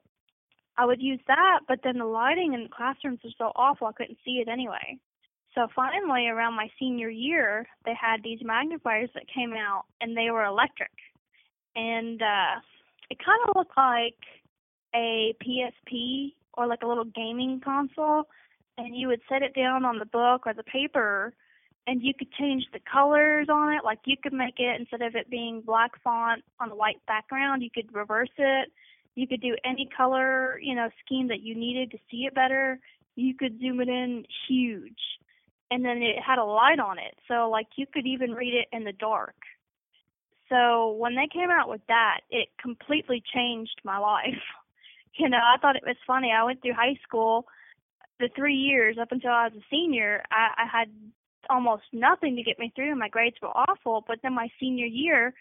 I 0.78 0.86
would 0.86 1.02
use 1.02 1.20
that, 1.28 1.62
but 1.68 1.80
then 1.84 1.98
the 1.98 2.06
lighting 2.06 2.54
in 2.54 2.64
the 2.64 2.70
classrooms 2.70 3.20
was 3.24 3.34
so 3.38 3.52
awful 3.56 3.88
I 3.88 3.94
couldn't 3.94 4.18
see 4.26 4.44
it 4.46 4.48
anyway. 4.48 4.98
So 5.56 5.68
finally, 5.76 6.28
around 6.28 6.56
my 6.56 6.70
senior 6.80 7.10
year, 7.10 7.68
they 7.86 7.94
had 8.00 8.24
these 8.24 8.40
magnifiers 8.44 9.10
that 9.16 9.24
came 9.34 9.54
out, 9.54 9.86
and 10.02 10.16
they 10.16 10.30
were 10.30 10.46
electric, 10.46 10.92
and 11.76 12.22
uh, 12.22 12.60
it 13.10 13.18
kind 13.24 13.40
of 13.48 13.56
looked 13.56 13.78
like 13.78 14.18
a 14.96 15.36
PSP 15.44 16.34
or 16.54 16.68
like 16.68 16.84
a 16.84 16.88
little 16.88 17.06
gaming 17.06 17.62
console, 17.64 18.24
and 18.78 18.96
you 18.96 19.08
would 19.08 19.22
set 19.30 19.42
it 19.42 19.56
down 19.56 19.86
on 19.86 20.00
the 20.00 20.06
book 20.06 20.44
or 20.46 20.54
the 20.54 20.64
paper, 20.64 21.34
and 21.88 22.02
you 22.04 22.14
could 22.18 22.32
change 22.34 22.66
the 22.74 22.80
colors 22.92 23.48
on 23.50 23.74
it. 23.74 23.84
Like 23.84 24.00
you 24.06 24.18
could 24.22 24.34
make 24.34 24.60
it 24.60 24.80
instead 24.80 25.02
of 25.02 25.16
it 25.16 25.30
being 25.30 25.62
black 25.62 25.92
font 26.04 26.44
on 26.60 26.72
a 26.72 26.76
white 26.76 27.04
background, 27.08 27.64
you 27.64 27.70
could 27.74 27.94
reverse 27.94 28.30
it. 28.38 28.72
You 29.16 29.28
could 29.28 29.42
do 29.42 29.56
any 29.66 29.90
color, 29.96 30.60
you 30.62 30.76
know, 30.76 30.90
scheme 31.04 31.28
that 31.30 31.42
you 31.42 31.56
needed 31.56 31.90
to 31.92 31.98
see 32.12 32.26
it 32.28 32.36
better. 32.36 32.80
You 33.16 33.34
could 33.34 33.60
zoom 33.60 33.82
it 33.82 33.88
in 33.88 34.26
huge. 34.48 35.00
And 35.70 35.84
then 35.84 35.98
it 36.02 36.16
had 36.26 36.40
a 36.40 36.46
light 36.46 36.80
on 36.80 36.98
it. 36.98 37.16
So 37.28 37.50
like 37.50 37.68
you 37.76 37.86
could 37.92 38.06
even 38.06 38.32
read 38.32 38.54
it 38.54 38.68
in 38.76 38.84
the 38.84 38.94
dark. 38.94 39.36
So 40.50 40.92
when 40.94 41.16
they 41.16 41.28
came 41.32 41.50
out 41.52 41.70
with 41.70 41.82
that, 41.90 42.22
it 42.30 42.48
completely 42.62 43.22
changed 43.34 43.82
my 43.84 43.98
life. 43.98 44.42
you 45.18 45.28
know, 45.28 45.38
I 45.38 45.58
thought 45.60 45.76
it 45.76 45.84
was 45.86 45.98
funny. 46.06 46.32
I 46.32 46.44
went 46.44 46.62
through 46.62 46.74
high 46.74 46.98
school 47.04 47.46
the 48.20 48.30
three 48.36 48.56
years 48.56 48.98
up 49.00 49.12
until 49.12 49.32
I 49.32 49.44
was 49.46 49.54
a 49.58 49.66
senior, 49.70 50.24
I, 50.32 50.64
I 50.64 50.66
had 50.66 50.90
almost 51.50 51.84
nothing 51.94 52.36
to 52.36 52.44
get 52.44 52.60
me 52.60 52.72
through 52.76 52.90
and 52.90 53.00
my 53.00 53.10
grades 53.10 53.38
were 53.42 53.50
awful 53.50 54.04
but 54.08 54.20
then 54.24 54.34
my 54.34 54.50
senior 54.60 54.86
year 54.86 55.34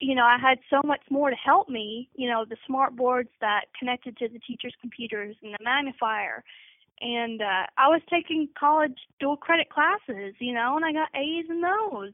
you 0.00 0.14
know 0.14 0.24
i 0.24 0.36
had 0.40 0.58
so 0.70 0.80
much 0.84 1.00
more 1.10 1.30
to 1.30 1.36
help 1.36 1.68
me 1.68 2.08
you 2.14 2.28
know 2.28 2.44
the 2.48 2.56
smart 2.66 2.94
boards 2.96 3.30
that 3.40 3.62
connected 3.78 4.16
to 4.16 4.28
the 4.28 4.38
teachers 4.40 4.74
computers 4.80 5.36
and 5.42 5.52
the 5.52 5.64
magnifier 5.64 6.44
and 7.00 7.42
uh 7.42 7.66
i 7.76 7.88
was 7.88 8.00
taking 8.08 8.48
college 8.58 8.96
dual 9.20 9.36
credit 9.36 9.68
classes 9.68 10.34
you 10.38 10.52
know 10.52 10.76
and 10.76 10.84
i 10.84 10.92
got 10.92 11.08
a's 11.14 11.46
in 11.48 11.60
those 11.60 12.12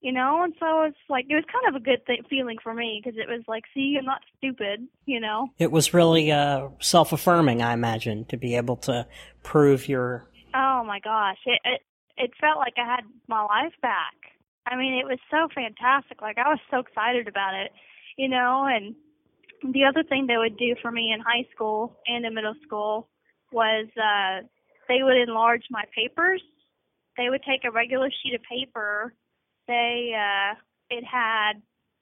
you 0.00 0.12
know. 0.12 0.42
And 0.42 0.54
so 0.58 0.82
it's 0.82 0.96
like 1.08 1.26
it 1.28 1.34
was 1.34 1.44
kind 1.50 1.74
of 1.74 1.80
a 1.80 1.84
good 1.84 2.04
th- 2.06 2.26
feeling 2.28 2.58
for 2.62 2.74
me 2.74 3.00
because 3.02 3.18
it 3.18 3.28
was 3.28 3.42
like, 3.46 3.64
see, 3.74 3.96
I'm 3.98 4.04
not 4.04 4.22
stupid, 4.36 4.86
you 5.06 5.20
know. 5.20 5.48
It 5.58 5.70
was 5.70 5.94
really 5.94 6.32
uh, 6.32 6.68
self-affirming, 6.80 7.62
I 7.62 7.72
imagine, 7.72 8.24
to 8.26 8.36
be 8.36 8.56
able 8.56 8.76
to 8.78 9.06
prove 9.42 9.88
your. 9.88 10.26
Oh 10.54 10.82
my 10.84 11.00
gosh, 11.00 11.38
it 11.46 11.60
it 11.64 11.80
it 12.16 12.30
felt 12.40 12.58
like 12.58 12.74
I 12.76 12.84
had 12.84 13.04
my 13.28 13.42
life 13.42 13.74
back. 13.82 14.14
I 14.66 14.76
mean, 14.76 14.94
it 14.94 15.06
was 15.06 15.18
so 15.30 15.48
fantastic. 15.54 16.20
Like 16.20 16.38
I 16.38 16.48
was 16.48 16.58
so 16.70 16.78
excited 16.78 17.28
about 17.28 17.54
it, 17.54 17.72
you 18.16 18.28
know. 18.28 18.66
And 18.66 18.94
the 19.72 19.84
other 19.84 20.02
thing 20.02 20.26
they 20.26 20.36
would 20.36 20.56
do 20.56 20.74
for 20.82 20.90
me 20.90 21.12
in 21.12 21.20
high 21.20 21.46
school 21.54 21.96
and 22.06 22.24
in 22.24 22.34
middle 22.34 22.54
school 22.64 23.08
was 23.52 23.86
uh 23.96 24.46
they 24.88 25.02
would 25.02 25.16
enlarge 25.16 25.64
my 25.70 25.84
papers. 25.94 26.42
They 27.16 27.28
would 27.28 27.42
take 27.42 27.64
a 27.64 27.70
regular 27.70 28.10
sheet 28.10 28.34
of 28.34 28.42
paper 28.42 29.14
say 29.70 30.12
uh, 30.14 30.54
it 30.90 31.04
had, 31.04 31.54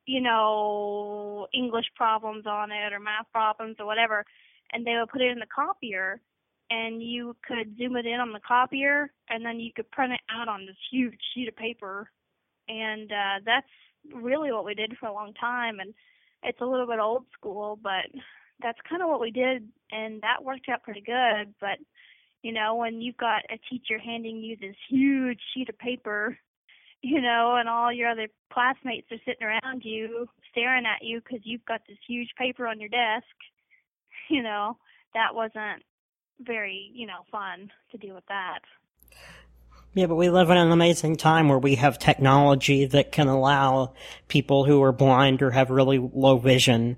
you 0.06 0.20
know, 0.20 1.46
English 1.52 1.87
problems 1.94 2.46
on 2.46 2.70
it 2.70 2.92
or 2.92 3.00
math 3.00 3.26
problems 3.32 3.76
or 3.78 3.87
whatever, 3.87 4.24
and 4.72 4.87
they 4.87 4.94
would 4.98 5.11
put 5.11 5.20
it 5.20 5.30
in 5.30 5.38
the 5.38 5.54
copier, 5.54 6.20
and 6.70 7.02
you 7.02 7.37
could 7.46 7.76
zoom 7.76 7.96
it 7.96 8.06
in 8.06 8.20
on 8.20 8.32
the 8.32 8.40
copier, 8.46 9.12
and 9.28 9.44
then 9.44 9.61
you 9.61 9.70
could 9.74 9.90
print 9.90 10.12
it 10.12 10.20
out 10.30 10.48
on 10.48 10.66
this 10.66 10.76
huge 10.90 11.18
sheet 11.34 11.48
of 11.48 11.56
paper, 11.56 12.11
and 12.68 13.12
uh, 13.12 13.40
that's 13.44 13.66
really 14.14 14.52
what 14.52 14.64
we 14.64 14.74
did 14.74 14.96
for 14.98 15.06
a 15.06 15.12
long 15.12 15.34
time, 15.34 15.80
and 15.80 15.92
it's 16.42 16.61
a 16.61 16.66
little 16.66 16.87
bit 16.87 17.00
old 17.00 17.24
school, 17.38 17.78
but 17.82 18.06
that's 18.62 18.79
kind 18.88 19.03
of 19.03 19.09
what 19.09 19.21
we 19.21 19.31
did, 19.31 19.68
and 19.90 20.21
that 20.23 20.44
worked 20.44 20.68
out 20.68 20.83
pretty 20.83 21.03
good, 21.03 21.55
but 21.61 21.79
you 22.42 22.53
know, 22.53 22.77
when 22.77 23.01
you've 23.01 23.16
got 23.16 23.42
a 23.51 23.59
teacher 23.68 23.99
handing 23.99 24.38
you 24.38 24.57
this 24.57 24.77
huge 24.88 25.40
sheet 25.53 25.68
of 25.68 25.79
paper 25.79 26.38
you 27.03 27.21
know, 27.21 27.57
and 27.57 27.68
all 27.68 27.92
your 27.92 28.09
other 28.09 28.29
classmates 28.53 29.07
are 29.12 29.18
sitting 29.25 29.47
around 29.47 29.83
you 29.85 30.29
staring 30.51 30.85
at 30.87 31.05
you 31.05 31.21
because 31.21 31.40
you've 31.44 31.64
got 31.64 31.81
this 31.88 31.99
huge 32.07 32.31
paper 32.37 32.66
on 32.66 32.81
your 32.81 32.88
desk, 32.88 33.27
you 34.29 34.42
know, 34.42 34.77
that 35.14 35.35
wasn't 35.35 35.83
very, 36.40 36.90
you 36.94 37.07
know, 37.07 37.25
fun 37.31 37.71
to 37.90 37.99
deal 37.99 38.14
with 38.14 38.27
that. 38.29 38.61
Yeah, 39.94 40.07
but 40.07 40.16
we 40.16 40.29
live 40.29 40.51
in 40.51 40.57
an 40.57 40.71
amazing 40.71 41.16
time 41.16 41.49
where 41.49 41.59
we 41.59 41.77
have 41.77 41.99
technology 41.99 42.85
that 42.85 43.11
can 43.11 43.27
allow 43.27 43.94
people 44.29 44.64
who 44.64 44.83
are 44.83 44.92
blind 44.92 45.40
or 45.40 45.51
have 45.53 45.71
really 45.71 45.99
low 45.99 46.37
vision 46.38 46.97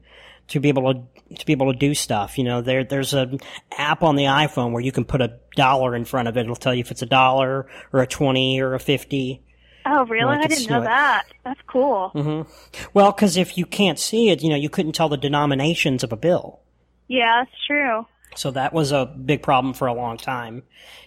to 0.51 0.61
be 0.61 0.69
able 0.69 0.95
to 0.95 1.37
to 1.37 1.47
be 1.47 1.53
able 1.53 1.73
to 1.73 1.79
do 1.79 1.95
stuff. 1.95 2.39
You 2.39 2.45
know, 2.45 2.61
there 2.61 2.85
there's 2.85 3.15
an 3.15 3.39
app 3.77 4.03
on 4.03 4.17
the 4.17 4.25
iPhone 4.25 4.73
where 4.73 4.83
you 4.83 4.93
can 4.93 5.05
put 5.05 5.21
a 5.21 5.39
dollar 5.57 5.97
in 5.97 6.05
front 6.05 6.29
of 6.29 6.37
it. 6.37 6.43
It'll 6.43 6.57
tell 6.57 6.75
you 6.75 6.81
if 6.81 6.91
it's 6.91 7.03
a 7.03 7.07
dollar 7.07 7.67
or 7.93 8.01
a 8.01 8.07
twenty 8.07 8.61
or 8.61 8.75
a 8.75 8.81
fifty. 8.81 9.43
Oh, 9.87 10.05
really? 10.07 10.37
I 10.37 10.47
didn't 10.47 10.69
know 10.69 10.83
it. 10.83 10.85
that. 10.85 11.25
That's 11.45 11.61
cool. 11.67 12.13
Mm-hmm. 12.15 12.87
Well, 12.93 13.13
because 13.13 13.39
if 13.39 13.57
you 13.57 13.65
can't 13.65 13.99
see 13.99 14.29
it, 14.29 14.43
you 14.43 14.51
know, 14.51 14.57
you 14.57 14.69
couldn't 14.69 14.93
tell 14.93 15.09
the 15.09 15.17
denominations 15.17 16.05
of 16.05 16.13
a 16.13 16.17
bill. 16.17 16.61
Yeah, 17.09 17.45
that's 17.45 17.67
true. 17.67 18.07
So 18.37 18.51
that 18.53 18.73
was 18.73 18.93
a 18.93 19.07
big 19.07 19.43
problem 19.43 19.75
for 19.75 19.89
a 19.89 19.95
long 19.95 20.17
time. 20.17 20.63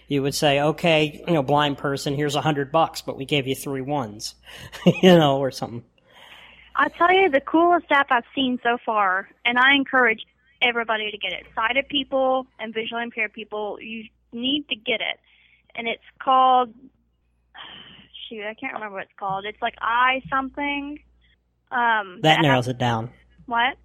You 0.08 0.22
would 0.22 0.34
say, 0.34 0.60
okay, 0.60 1.24
you 1.26 1.32
know, 1.32 1.42
blind 1.42 1.78
person, 1.78 2.14
here's 2.14 2.34
a 2.34 2.40
hundred 2.40 2.72
bucks, 2.72 3.00
but 3.00 3.16
we 3.16 3.24
gave 3.24 3.46
you 3.46 3.54
three 3.54 3.80
ones, 3.80 4.34
you 4.84 5.16
know, 5.16 5.38
or 5.38 5.50
something. 5.50 5.84
I'll 6.76 6.90
tell 6.90 7.12
you 7.12 7.28
the 7.30 7.40
coolest 7.40 7.86
app 7.90 8.08
I've 8.10 8.24
seen 8.34 8.58
so 8.62 8.78
far, 8.84 9.28
and 9.44 9.58
I 9.58 9.74
encourage 9.74 10.24
everybody 10.60 11.10
to 11.10 11.18
get 11.18 11.32
it. 11.32 11.44
Sighted 11.54 11.88
people 11.88 12.46
and 12.58 12.74
visually 12.74 13.04
impaired 13.04 13.32
people, 13.32 13.78
you 13.80 14.04
need 14.32 14.68
to 14.68 14.76
get 14.76 15.00
it. 15.00 15.20
And 15.76 15.86
it's 15.88 16.02
called 16.18 16.72
shoot, 18.28 18.44
I 18.44 18.54
can't 18.54 18.72
remember 18.72 18.96
what 18.96 19.04
it's 19.04 19.18
called. 19.18 19.44
It's 19.44 19.60
like 19.60 19.74
I 19.80 20.22
something. 20.30 20.98
Um, 21.70 22.20
that 22.22 22.40
narrows 22.40 22.68
it 22.68 22.78
down. 22.78 23.10
What? 23.46 23.76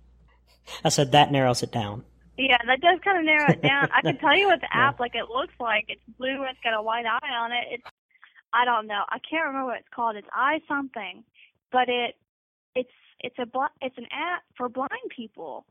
I 0.83 0.89
said 0.89 1.11
that 1.13 1.31
narrows 1.31 1.63
it 1.63 1.71
down. 1.71 2.03
Yeah, 2.37 2.57
that 2.67 2.79
does 2.79 2.99
kind 3.03 3.17
of 3.17 3.25
narrow 3.25 3.51
it 3.51 3.61
down. 3.61 3.89
I 3.93 4.01
can 4.01 4.17
tell 4.17 4.35
you 4.35 4.47
what 4.47 4.61
the 4.61 4.67
yeah. 4.73 4.89
app 4.89 4.99
like 4.99 5.15
it 5.15 5.29
looks 5.29 5.53
like. 5.59 5.85
It's 5.89 6.01
blue 6.17 6.41
and 6.41 6.49
it's 6.49 6.59
got 6.63 6.73
a 6.73 6.81
white 6.81 7.05
eye 7.05 7.35
on 7.35 7.51
it. 7.51 7.65
It's 7.71 7.83
I 8.53 8.65
don't 8.65 8.87
know. 8.87 9.03
I 9.09 9.19
can't 9.29 9.45
remember 9.45 9.67
what 9.67 9.79
it's 9.79 9.93
called. 9.93 10.15
It's 10.15 10.27
I 10.33 10.61
something, 10.67 11.23
but 11.71 11.89
it 11.89 12.15
it's 12.75 12.89
it's 13.19 13.37
a 13.39 13.45
it's 13.81 13.97
an 13.97 14.07
app 14.11 14.43
for 14.57 14.69
blind 14.69 14.89
people. 15.15 15.65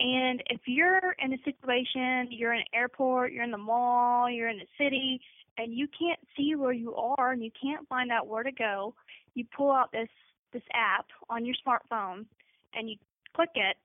And 0.00 0.42
if 0.48 0.60
you're 0.66 1.14
in 1.18 1.32
a 1.34 1.38
situation, 1.44 2.28
you're 2.30 2.54
in 2.54 2.60
an 2.60 2.66
airport, 2.72 3.32
you're 3.32 3.44
in 3.44 3.50
the 3.50 3.58
mall, 3.58 4.30
you're 4.30 4.48
in 4.48 4.58
the 4.58 4.66
city, 4.82 5.20
and 5.58 5.74
you 5.74 5.86
can't 5.88 6.20
see 6.36 6.54
where 6.54 6.72
you 6.72 6.94
are 6.94 7.32
and 7.32 7.44
you 7.44 7.50
can't 7.60 7.86
find 7.88 8.10
out 8.10 8.26
where 8.26 8.42
to 8.42 8.52
go, 8.52 8.94
you 9.34 9.44
pull 9.56 9.70
out 9.70 9.92
this 9.92 10.08
this 10.52 10.62
app 10.74 11.06
on 11.28 11.44
your 11.44 11.54
smartphone 11.66 12.26
and 12.74 12.90
you 12.90 12.96
click 13.34 13.50
it. 13.54 13.76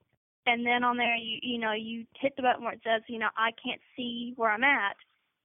And 0.48 0.66
then 0.66 0.84
on 0.84 0.98
there 0.98 1.16
you 1.16 1.40
you 1.42 1.60
know 1.60 1.74
you 1.74 2.06
hit 2.20 2.36
the 2.36 2.44
button 2.44 2.64
where 2.64 2.74
it 2.74 2.82
says 2.84 3.02
you 3.08 3.20
know 3.20 3.30
I 3.38 3.52
can't 3.64 3.82
see 3.96 4.34
where 4.36 4.52
I'm 4.52 4.64
at. 4.64 4.96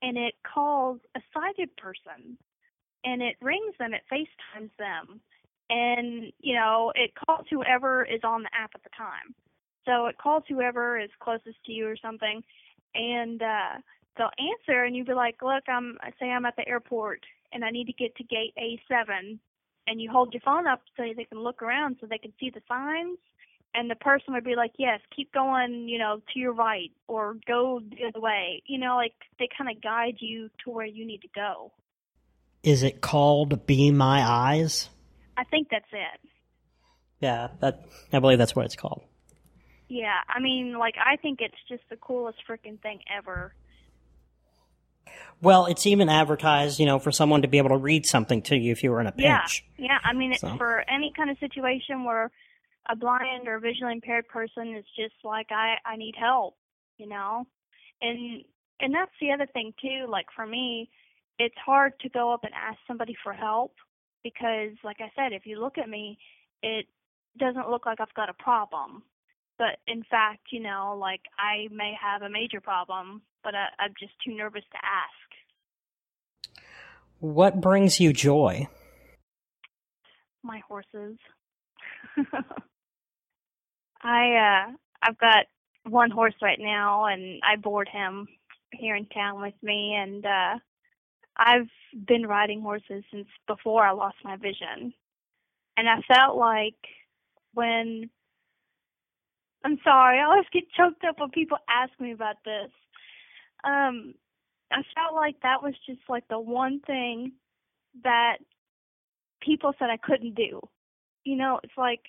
And 0.03 0.17
it 0.17 0.35
calls 0.43 1.01
a 1.17 1.21
sighted 1.35 1.77
person. 1.77 2.39
And 3.03 3.23
it 3.23 3.37
rings 3.41 3.75
them 3.79 3.93
it 3.95 4.03
FaceTimes 4.13 4.71
them 4.79 5.21
and 5.71 6.33
you 6.41 6.55
know 6.55 6.93
it 6.95 7.13
calls 7.15 7.47
whoever 7.51 8.05
is 8.05 8.21
on 8.25 8.43
the 8.43 8.51
app 8.53 8.71
at 8.75 8.83
the 8.83 8.91
time 8.97 9.35
so 9.87 10.07
it 10.07 10.19
calls 10.19 10.43
whoever 10.49 11.01
is 11.01 11.11
closest 11.21 11.57
to 11.65 11.73
you 11.73 11.87
or 11.87 11.97
something 11.97 12.43
and 12.95 13.41
uh 13.41 13.81
they'll 14.17 14.31
answer 14.39 14.85
and 14.85 14.95
you'd 14.95 15.07
be 15.07 15.15
like, 15.15 15.37
look, 15.43 15.65
I'm 15.69 15.97
say 16.19 16.27
I'm 16.27 16.45
at 16.45 16.57
the 16.57 16.69
airport 16.69 17.21
and 17.53 17.65
I 17.65 17.71
need 17.71 17.87
to 17.87 17.93
get 17.93 18.15
to 18.17 18.25
gate 18.25 18.55
A7, 18.59 19.39
and 19.87 20.01
you 20.01 20.11
hold 20.11 20.33
your 20.33 20.41
phone 20.43 20.67
up 20.67 20.83
so 20.97 21.03
they 21.03 21.25
can 21.25 21.41
look 21.41 21.63
around 21.63 21.97
so 22.01 22.07
they 22.07 22.19
can 22.19 22.33
see 22.39 22.51
the 22.51 22.61
signs. 22.69 23.19
And 23.75 23.91
the 23.91 23.97
person 23.97 24.35
would 24.35 24.45
be 24.45 24.57
like, 24.57 24.73
yes, 24.79 25.01
keep 25.15 25.33
going, 25.33 25.89
you 25.89 25.99
know, 25.99 26.21
to 26.33 26.39
your 26.39 26.53
right 26.53 26.91
or 27.07 27.37
go 27.47 27.81
the 27.81 28.07
other 28.09 28.21
way. 28.21 28.63
You 28.67 28.79
know, 28.79 28.97
like 28.97 29.15
they 29.39 29.49
kind 29.57 29.71
of 29.75 29.83
guide 29.83 30.17
you 30.19 30.51
to 30.65 30.71
where 30.71 30.87
you 30.87 31.07
need 31.07 31.23
to 31.23 31.29
go. 31.35 31.73
Is 32.63 32.83
it 32.83 33.01
called 33.01 33.67
Be 33.67 33.91
My 33.91 34.23
Eyes? 34.23 34.91
I 35.37 35.45
think 35.45 35.69
that's 35.71 35.85
it. 35.93 36.31
Yeah, 37.21 37.49
that 37.61 37.85
I 38.13 38.19
believe 38.19 38.39
that's 38.39 38.57
what 38.57 38.65
it's 38.65 38.77
called. 38.77 39.03
Yeah, 39.89 40.19
I 40.29 40.41
mean, 40.41 40.79
like 40.79 40.95
I 41.05 41.17
think 41.17 41.41
it's 41.41 41.55
just 41.69 41.83
the 41.91 41.97
coolest 41.97 42.39
freaking 42.49 42.81
thing 42.81 43.01
ever. 43.15 43.55
Well, 45.43 45.67
it's 45.67 45.87
even 45.87 46.09
advertised, 46.09 46.79
you 46.79 46.87
know, 46.87 46.99
for 46.99 47.11
someone 47.11 47.43
to 47.43 47.49
be 47.49 47.59
able 47.59 47.71
to 47.71 47.77
read 47.77 48.07
something 48.07 48.43
to 48.43 48.57
you 48.57 48.73
if 48.73 48.85
you 48.85 48.91
were 48.91 49.01
in 49.01 49.07
a 49.07 49.13
pinch. 49.13 49.65
Yeah, 49.77 49.87
yeah. 49.87 49.99
I 50.05 50.13
mean, 50.13 50.35
so. 50.37 50.57
for 50.57 50.85
any 50.89 51.13
kind 51.17 51.31
of 51.31 51.39
situation 51.39 52.05
where 52.05 52.31
a 52.89 52.97
blind 52.97 53.49
or 53.49 53.59
visually 53.59 53.95
impaired 53.95 54.29
person 54.29 54.77
is 54.77 54.85
just 54.97 55.15
like, 55.25 55.49
I, 55.51 55.77
I 55.85 55.97
need 55.97 56.15
help, 56.19 56.57
you 56.99 57.09
know, 57.09 57.47
and 58.01 58.45
and 58.81 58.95
that's 58.95 59.13
the 59.21 59.33
other 59.33 59.47
thing 59.47 59.73
too. 59.81 60.07
Like 60.09 60.27
for 60.35 60.47
me, 60.47 60.91
it's 61.39 61.57
hard 61.65 61.99
to 62.01 62.09
go 62.09 62.33
up 62.33 62.45
and 62.45 62.53
ask 62.55 62.79
somebody 62.87 63.17
for 63.23 63.33
help 63.33 63.75
because, 64.23 64.73
like 64.85 64.99
I 65.01 65.11
said, 65.17 65.33
if 65.33 65.47
you 65.47 65.61
look 65.61 65.79
at 65.79 65.89
me, 65.89 66.19
it 66.63 66.87
doesn't 67.39 67.71
look 67.71 67.87
like 67.87 68.01
I've 68.01 68.15
got 68.15 68.29
a 68.29 68.35
problem. 68.35 69.03
But 69.59 69.79
in 69.87 70.03
fact, 70.11 70.41
you 70.53 70.61
know, 70.61 70.97
like 70.99 71.21
I 71.39 71.69
may 71.71 71.93
have 72.01 72.23
a 72.23 72.31
major 72.31 72.61
problem, 72.61 73.23
but 73.45 73.55
I, 73.55 73.67
I'm 73.79 73.93
just 73.99 74.13
too 74.25 74.35
nervous 74.35 74.65
to 74.73 74.79
ask. 74.79 75.13
What 77.19 77.61
brings 77.61 78.01
you 78.01 78.15
joy? 78.15 78.69
My 80.43 80.61
horses. 80.67 81.19
I 84.03 84.67
uh 84.69 84.73
I've 85.03 85.19
got 85.19 85.45
one 85.85 86.11
horse 86.11 86.35
right 86.41 86.59
now 86.59 87.05
and 87.05 87.41
I 87.43 87.57
board 87.57 87.89
him 87.93 88.27
here 88.73 88.97
in 88.97 89.07
town 89.07 89.43
with 89.43 89.55
me 89.63 89.95
and 89.95 90.25
uh 90.25 90.59
I've 91.37 91.69
been 92.07 92.27
riding 92.27 92.61
horses 92.63 93.05
since 93.13 93.29
before 93.47 93.85
I 93.85 93.93
lost 93.93 94.17
my 94.25 94.37
vision. 94.37 94.95
And 95.77 95.89
I 95.89 96.01
felt 96.13 96.37
like 96.37 96.77
when 97.55 98.11
I'm 99.65 99.79
sorry, 99.85 100.19
I 100.21 100.25
always 100.25 100.47
get 100.53 100.65
choked 100.77 101.05
up 101.05 101.21
when 101.21 101.31
people 101.31 101.59
ask 101.69 101.93
me 102.01 102.13
about 102.13 102.37
this. 102.45 102.71
Um 103.65 104.15
I 104.73 104.83
felt 104.95 105.15
like 105.15 105.37
that 105.43 105.63
was 105.63 105.75
just 105.87 106.01
like 106.09 106.25
the 106.29 106.41
one 106.41 106.81
thing 106.87 107.33
that 108.05 108.39
people 109.43 109.73
said 109.79 109.91
I 109.91 109.99
couldn't 109.99 110.35
do. 110.37 110.61
You 111.25 111.37
know, 111.37 111.61
it's 111.65 111.73
like 111.79 112.01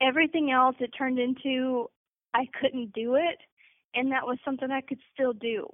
everything 0.00 0.50
else 0.50 0.76
it 0.80 0.90
turned 0.96 1.18
into 1.18 1.90
I 2.34 2.46
couldn't 2.60 2.92
do 2.94 3.16
it 3.16 3.38
and 3.94 4.12
that 4.12 4.26
was 4.26 4.38
something 4.44 4.70
I 4.70 4.82
could 4.82 5.00
still 5.14 5.32
do. 5.32 5.68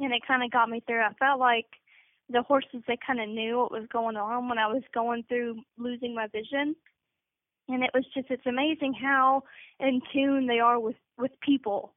And 0.00 0.12
it 0.12 0.22
kind 0.26 0.44
of 0.44 0.50
got 0.50 0.68
me 0.70 0.82
through. 0.86 1.02
I 1.02 1.12
felt 1.18 1.40
like 1.40 1.66
the 2.30 2.42
horses 2.42 2.82
they 2.86 2.98
kind 3.06 3.20
of 3.20 3.28
knew 3.28 3.58
what 3.58 3.72
was 3.72 3.86
going 3.92 4.16
on 4.16 4.48
when 4.48 4.58
I 4.58 4.66
was 4.68 4.82
going 4.94 5.24
through 5.28 5.60
losing 5.78 6.14
my 6.14 6.28
vision. 6.28 6.76
And 7.68 7.82
it 7.82 7.90
was 7.94 8.04
just 8.14 8.30
it's 8.30 8.46
amazing 8.46 8.94
how 8.94 9.42
in 9.80 10.00
tune 10.12 10.46
they 10.46 10.60
are 10.60 10.80
with 10.80 10.96
with 11.18 11.32
people 11.40 11.94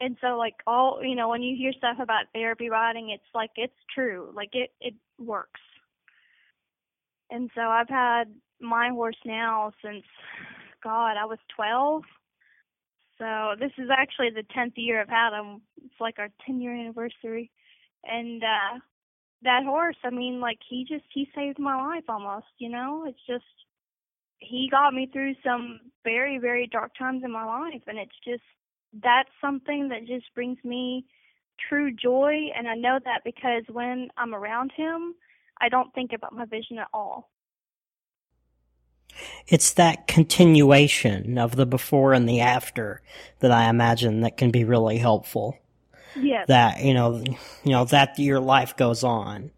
and 0.00 0.16
so 0.20 0.38
like 0.38 0.54
all 0.66 1.00
you 1.02 1.14
know 1.14 1.28
when 1.28 1.42
you 1.42 1.56
hear 1.56 1.72
stuff 1.72 1.98
about 2.00 2.26
therapy 2.34 2.70
riding 2.70 3.10
it's 3.10 3.24
like 3.34 3.50
it's 3.56 3.74
true 3.94 4.30
like 4.34 4.50
it 4.54 4.70
it 4.80 4.94
works 5.18 5.60
And 7.30 7.50
so 7.54 7.62
I've 7.62 7.88
had 7.88 8.24
my 8.60 8.90
horse 8.90 9.18
now 9.24 9.72
since, 9.84 10.04
God, 10.82 11.16
I 11.16 11.24
was 11.24 11.38
12. 11.56 12.02
So 13.18 13.54
this 13.58 13.72
is 13.78 13.88
actually 13.90 14.30
the 14.30 14.44
10th 14.56 14.74
year 14.76 15.00
I've 15.00 15.08
had 15.08 15.38
him. 15.38 15.62
It's 15.84 16.00
like 16.00 16.18
our 16.18 16.28
10 16.46 16.60
year 16.60 16.74
anniversary. 16.74 17.50
And, 18.04 18.42
uh, 18.42 18.78
that 19.42 19.64
horse, 19.64 19.96
I 20.04 20.10
mean, 20.10 20.40
like 20.40 20.58
he 20.68 20.84
just, 20.88 21.04
he 21.12 21.28
saved 21.34 21.58
my 21.58 21.76
life 21.76 22.04
almost, 22.08 22.46
you 22.58 22.68
know? 22.68 23.04
It's 23.06 23.18
just, 23.26 23.44
he 24.38 24.68
got 24.70 24.94
me 24.94 25.08
through 25.12 25.34
some 25.44 25.80
very, 26.04 26.38
very 26.38 26.66
dark 26.66 26.92
times 26.98 27.22
in 27.24 27.32
my 27.32 27.44
life. 27.44 27.82
And 27.86 27.98
it's 27.98 28.18
just, 28.24 28.42
that's 29.02 29.28
something 29.40 29.88
that 29.90 30.06
just 30.06 30.26
brings 30.34 30.58
me 30.64 31.04
true 31.68 31.92
joy. 31.94 32.48
And 32.56 32.68
I 32.68 32.74
know 32.74 32.98
that 33.04 33.22
because 33.24 33.64
when 33.70 34.08
I'm 34.16 34.34
around 34.34 34.72
him, 34.76 35.14
I 35.60 35.68
don't 35.68 35.92
think 35.94 36.12
about 36.12 36.32
my 36.32 36.44
vision 36.44 36.78
at 36.78 36.88
all. 36.92 37.30
It's 39.48 39.72
that 39.74 40.06
continuation 40.06 41.38
of 41.38 41.56
the 41.56 41.66
before 41.66 42.12
and 42.12 42.28
the 42.28 42.40
after 42.40 43.02
that 43.40 43.50
I 43.50 43.68
imagine 43.68 44.20
that 44.20 44.36
can 44.36 44.50
be 44.50 44.64
really 44.64 44.98
helpful. 44.98 45.58
Yes. 46.16 46.46
That, 46.48 46.82
you 46.82 46.94
know, 46.94 47.22
you 47.64 47.72
know, 47.72 47.84
that 47.86 48.18
your 48.18 48.40
life 48.40 48.76
goes 48.76 49.04
on. 49.04 49.50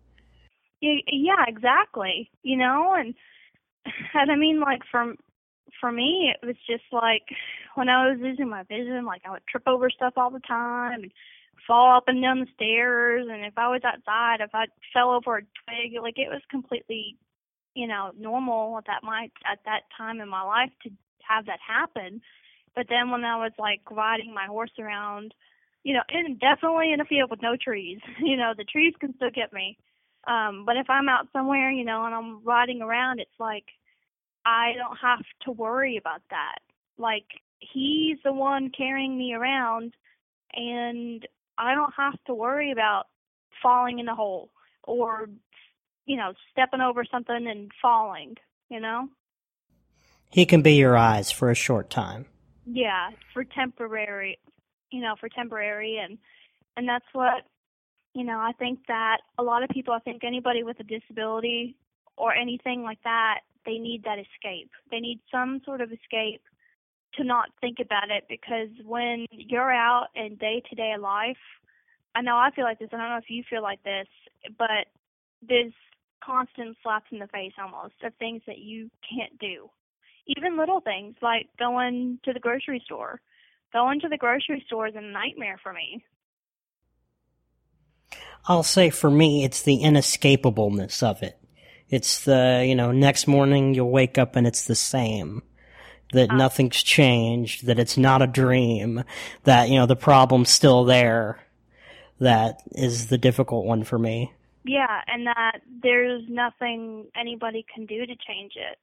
Yeah, 0.81 1.45
exactly. 1.47 2.31
You 2.43 2.57
know, 2.57 2.95
and 2.95 3.15
and 4.15 4.31
I 4.31 4.37
mean 4.37 4.61
like 4.61 4.81
from 4.91 5.17
for 5.81 5.93
me 5.93 6.33
it 6.35 6.47
was 6.47 6.57
just 6.67 6.85
like 6.93 7.23
when 7.75 7.89
I 7.89 8.11
was 8.11 8.19
losing 8.21 8.49
my 8.49 8.63
vision, 8.65 9.05
like 9.05 9.23
I 9.27 9.31
would 9.31 9.47
trip 9.47 9.65
over 9.67 9.91
stuff 9.91 10.15
all 10.17 10.31
the 10.31 10.41
time 10.41 11.03
and 11.03 11.13
fall 11.67 11.97
up 11.97 12.05
and 12.07 12.23
down 12.23 12.41
the 12.41 12.47
stairs 12.55 13.27
and 13.31 13.45
if 13.45 13.57
I 13.57 13.69
was 13.69 13.83
outside, 13.85 14.41
if 14.41 14.55
I 14.55 14.67
fell 14.93 15.11
over 15.11 15.37
a 15.37 15.41
twig, 15.43 16.01
like 16.01 16.19
it 16.19 16.31
was 16.31 16.43
completely, 16.51 17.17
you 17.75 17.87
know, 17.87 18.11
normal 18.19 18.79
at 18.79 18.87
that 18.87 19.03
my 19.03 19.31
at 19.51 19.61
that 19.65 19.83
time 19.97 20.21
in 20.21 20.29
my 20.29 20.43
life 20.43 20.71
to 20.83 20.91
have 21.29 21.47
that 21.47 21.59
happen. 21.67 22.21
But 22.75 22.87
then 22.89 23.11
when 23.11 23.25
I 23.25 23.37
was 23.37 23.53
like 23.59 23.81
riding 23.91 24.35
my 24.35 24.47
horse 24.47 24.71
around, 24.79 25.35
you 25.83 25.95
know, 25.95 26.03
and 26.09 26.39
definitely 26.39 26.93
in 26.93 27.01
a 27.01 27.05
field 27.05 27.31
with 27.31 27.43
no 27.43 27.57
trees, 27.61 27.99
you 28.21 28.37
know, 28.37 28.53
the 28.57 28.65
trees 28.65 28.95
can 29.01 29.15
still 29.17 29.31
get 29.35 29.53
me. 29.53 29.77
Um, 30.27 30.65
but 30.67 30.77
if 30.77 30.91
I'm 30.91 31.09
out 31.09 31.29
somewhere, 31.33 31.71
you 31.71 31.85
know, 31.85 32.05
and 32.05 32.15
I'm 32.15 32.45
riding 32.45 32.83
around, 32.83 33.21
it's 33.21 33.41
like 33.41 33.65
I 34.45 34.73
don't 34.77 34.97
have 35.01 35.25
to 35.45 35.53
worry 35.53 35.97
about 35.97 36.23
that. 36.31 36.59
Like 36.99 37.27
he's 37.61 38.19
the 38.25 38.33
one 38.33 38.71
carrying 38.77 39.17
me 39.19 39.35
around 39.35 39.95
and 40.55 41.27
I 41.59 41.75
don't 41.75 41.93
have 41.97 42.19
to 42.27 42.35
worry 42.35 42.73
about 42.73 43.05
falling 43.63 43.99
in 43.99 44.09
a 44.09 44.15
hole 44.15 44.51
or 44.85 45.29
you 46.11 46.16
know, 46.16 46.33
stepping 46.51 46.81
over 46.81 47.05
something 47.05 47.46
and 47.46 47.70
falling, 47.81 48.35
you 48.68 48.81
know? 48.81 49.09
He 50.29 50.44
can 50.44 50.61
be 50.61 50.73
your 50.73 50.96
eyes 50.96 51.31
for 51.31 51.53
a 51.53 51.55
short 51.55 51.88
time. 51.88 52.27
Yeah, 52.66 53.11
for 53.33 53.44
temporary, 53.44 54.40
you 54.90 55.03
know, 55.03 55.14
for 55.20 55.29
temporary 55.29 55.99
and 56.03 56.18
and 56.77 56.88
that's 56.88 57.07
what 57.12 57.44
you 58.12 58.25
know, 58.25 58.40
I 58.40 58.51
think 58.59 58.81
that 58.88 59.18
a 59.38 59.42
lot 59.44 59.62
of 59.62 59.68
people, 59.68 59.94
I 59.94 60.01
think 60.01 60.25
anybody 60.25 60.64
with 60.64 60.81
a 60.81 60.83
disability 60.83 61.77
or 62.16 62.35
anything 62.35 62.83
like 62.83 62.99
that, 63.05 63.42
they 63.64 63.79
need 63.79 64.03
that 64.03 64.18
escape. 64.18 64.73
They 64.90 64.99
need 64.99 65.20
some 65.31 65.61
sort 65.64 65.81
of 65.81 65.92
escape 65.92 66.42
to 67.14 67.23
not 67.23 67.51
think 67.61 67.79
about 67.81 68.11
it 68.11 68.25
because 68.29 68.70
when 68.85 69.27
you're 69.31 69.73
out 69.73 70.09
in 70.16 70.35
day 70.35 70.61
to 70.70 70.75
day 70.75 70.96
life, 70.99 71.44
I 72.16 72.23
know 72.23 72.37
I 72.37 72.51
feel 72.51 72.64
like 72.64 72.81
this, 72.81 72.88
I 72.92 72.96
don't 72.96 73.11
know 73.11 73.18
if 73.18 73.31
you 73.31 73.44
feel 73.49 73.62
like 73.62 73.85
this, 73.85 74.09
but 74.59 74.90
there's 75.49 75.73
constant 76.25 76.77
slaps 76.83 77.07
in 77.11 77.19
the 77.19 77.27
face 77.29 77.53
almost 77.61 77.95
of 78.03 78.15
things 78.15 78.43
that 78.47 78.59
you 78.59 78.91
can't 79.09 79.39
do. 79.39 79.71
Even 80.27 80.59
little 80.59 80.81
things 80.81 81.17
like 81.23 81.49
going 81.59 82.19
to 82.25 82.33
the 82.33 82.41
grocery 82.41 82.83
store. 82.85 83.21
Going 83.73 84.01
to 84.01 84.09
the 84.09 84.17
grocery 84.17 84.63
store 84.67 84.89
is 84.89 84.95
a 84.97 85.01
nightmare 85.01 85.59
for 85.63 85.73
me. 85.73 86.05
I'll 88.47 88.63
say 88.63 88.91
for 88.91 89.11
me, 89.11 89.45
it's 89.45 89.63
the 89.63 89.83
inescapableness 89.83 91.03
of 91.03 91.23
it. 91.23 91.39
It's 91.89 92.25
the, 92.25 92.65
you 92.67 92.75
know, 92.75 92.93
next 92.93 93.27
morning 93.27 93.75
you'll 93.75 93.91
wake 93.91 94.19
up 94.19 94.37
and 94.37 94.47
it's 94.47 94.65
the 94.65 94.75
same. 94.75 95.43
That 96.13 96.31
uh, 96.31 96.37
nothing's 96.37 96.83
changed, 96.83 97.67
that 97.67 97.79
it's 97.79 97.97
not 97.97 98.23
a 98.23 98.27
dream, 98.27 99.05
that, 99.45 99.69
you 99.69 99.77
know, 99.77 99.87
the 99.87 99.97
problem's 99.97 100.51
still 100.51 100.85
there. 100.85 101.41
That 102.19 102.63
is 102.73 103.07
the 103.07 103.19
difficult 103.19 103.65
one 103.65 103.85
for 103.85 103.99
me. 103.99 104.33
Yeah, 104.64 105.01
and 105.07 105.27
that 105.27 105.61
there's 105.83 106.23
nothing 106.29 107.07
anybody 107.16 107.64
can 107.73 107.87
do 107.87 108.07
to 108.07 108.14
change 108.29 108.53
it. 108.57 108.79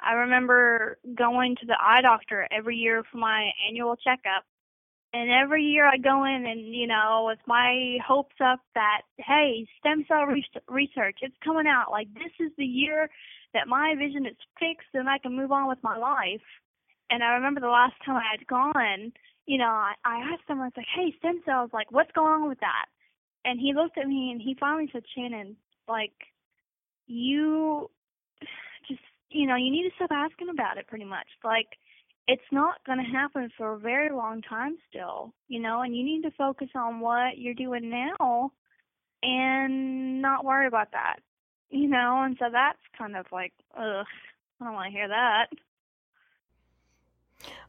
I 0.00 0.12
remember 0.12 0.98
going 1.14 1.56
to 1.60 1.66
the 1.66 1.76
eye 1.80 2.00
doctor 2.02 2.48
every 2.50 2.76
year 2.76 3.04
for 3.10 3.18
my 3.18 3.50
annual 3.68 3.96
checkup 3.96 4.44
and 5.12 5.30
every 5.30 5.64
year 5.64 5.86
I 5.86 5.96
go 5.96 6.24
in 6.24 6.46
and, 6.46 6.74
you 6.74 6.86
know, 6.86 7.24
with 7.26 7.40
my 7.46 7.98
hopes 8.06 8.36
up 8.44 8.60
that, 8.74 9.02
hey, 9.18 9.66
stem 9.78 10.04
cell 10.06 10.22
re- 10.24 10.44
research, 10.68 11.18
it's 11.22 11.34
coming 11.42 11.66
out. 11.66 11.90
Like, 11.90 12.12
this 12.14 12.32
is 12.38 12.52
the 12.56 12.64
year 12.64 13.10
that 13.52 13.66
my 13.66 13.94
vision 13.98 14.24
is 14.24 14.36
fixed 14.58 14.94
and 14.94 15.08
I 15.08 15.18
can 15.18 15.36
move 15.36 15.50
on 15.50 15.68
with 15.68 15.78
my 15.82 15.96
life. 15.98 16.46
And 17.10 17.24
I 17.24 17.32
remember 17.34 17.60
the 17.60 17.66
last 17.66 17.94
time 18.06 18.16
I 18.16 18.30
had 18.30 18.46
gone, 18.46 19.12
you 19.46 19.58
know, 19.58 19.64
I, 19.66 19.94
I 20.04 20.18
asked 20.32 20.48
him, 20.48 20.60
I 20.60 20.66
was 20.66 20.72
like, 20.76 20.86
hey, 20.94 21.12
stem 21.18 21.42
cells, 21.44 21.70
like, 21.72 21.90
what's 21.90 22.12
going 22.12 22.42
on 22.42 22.48
with 22.48 22.60
that? 22.60 22.86
And 23.44 23.58
he 23.58 23.72
looked 23.74 23.98
at 23.98 24.06
me 24.06 24.30
and 24.32 24.40
he 24.40 24.56
finally 24.58 24.88
said, 24.92 25.02
Shannon, 25.14 25.56
like, 25.88 26.12
you 27.06 27.90
just, 28.88 29.00
you 29.30 29.46
know, 29.46 29.56
you 29.56 29.70
need 29.70 29.88
to 29.88 29.94
stop 29.96 30.10
asking 30.12 30.48
about 30.50 30.78
it 30.78 30.86
pretty 30.86 31.04
much. 31.04 31.26
Like, 31.44 31.68
it's 32.26 32.42
not 32.52 32.84
going 32.86 32.98
to 32.98 33.18
happen 33.18 33.50
for 33.56 33.74
a 33.74 33.78
very 33.78 34.10
long 34.14 34.42
time 34.42 34.76
still, 34.88 35.32
you 35.48 35.60
know, 35.60 35.82
and 35.82 35.96
you 35.96 36.04
need 36.04 36.22
to 36.22 36.30
focus 36.38 36.68
on 36.74 37.00
what 37.00 37.38
you're 37.38 37.54
doing 37.54 37.90
now 37.90 38.52
and 39.22 40.22
not 40.22 40.44
worry 40.44 40.66
about 40.66 40.92
that, 40.92 41.16
you 41.70 41.88
know, 41.88 42.22
and 42.24 42.36
so 42.38 42.46
that's 42.52 42.78
kind 42.96 43.16
of 43.16 43.26
like, 43.32 43.52
ugh, 43.76 44.06
I 44.60 44.64
don't 44.64 44.74
want 44.74 44.86
to 44.86 44.96
hear 44.96 45.08
that. 45.08 45.46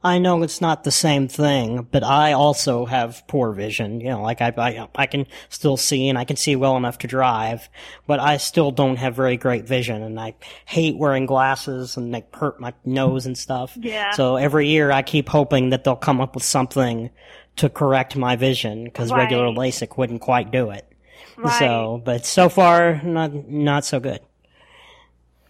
I 0.04 0.18
know 0.18 0.42
it's 0.42 0.62
not 0.62 0.84
the 0.84 0.92
same 0.92 1.28
thing, 1.28 1.88
but 1.92 2.04
I 2.04 2.34
also 2.34 2.86
have 2.86 3.24
poor 3.28 3.52
vision. 3.52 4.02
You 4.02 4.10
know, 4.10 4.22
like 4.24 4.42
I, 4.42 4.52
I, 4.58 4.88
I 4.96 5.06
can 5.06 5.28
still 5.50 5.78
see 5.78 6.10
and 6.10 6.18
I 6.18 6.26
can 6.26 6.38
see 6.38 6.56
well 6.56 6.76
enough 6.76 6.98
to 7.00 7.08
drive, 7.08 7.70
but 8.08 8.20
I 8.20 8.38
still 8.38 8.72
don't 8.72 8.96
have 8.96 9.16
very 9.16 9.38
great 9.38 9.66
vision 9.66 10.02
and 10.02 10.20
I 10.20 10.34
hate 10.66 10.98
wearing 10.98 11.28
glasses 11.28 11.98
and 11.98 12.14
they 12.14 12.26
hurt 12.34 12.60
my 12.60 12.74
nose 12.84 13.28
and 13.28 13.38
stuff. 13.38 13.78
Yeah. 13.80 14.12
So 14.12 14.38
every 14.38 14.70
year 14.70 14.92
I 14.92 15.04
keep 15.04 15.30
hoping 15.30 15.70
that 15.70 15.84
they'll 15.84 15.96
come 15.96 16.20
up 16.20 16.34
with 16.34 16.44
something 16.44 17.12
to 17.58 17.70
correct 17.70 18.16
my 18.16 18.36
vision 18.36 18.86
because 18.86 19.12
right. 19.12 19.20
regular 19.20 19.48
LASIK 19.50 19.98
wouldn't 19.98 20.22
quite 20.22 20.52
do 20.52 20.72
it. 20.72 20.88
Right. 21.38 21.60
So, 21.60 22.02
but 22.04 22.26
so 22.26 22.50
far, 22.50 23.02
not, 23.04 23.34
not 23.48 23.86
so 23.86 24.00
good. 24.00 24.22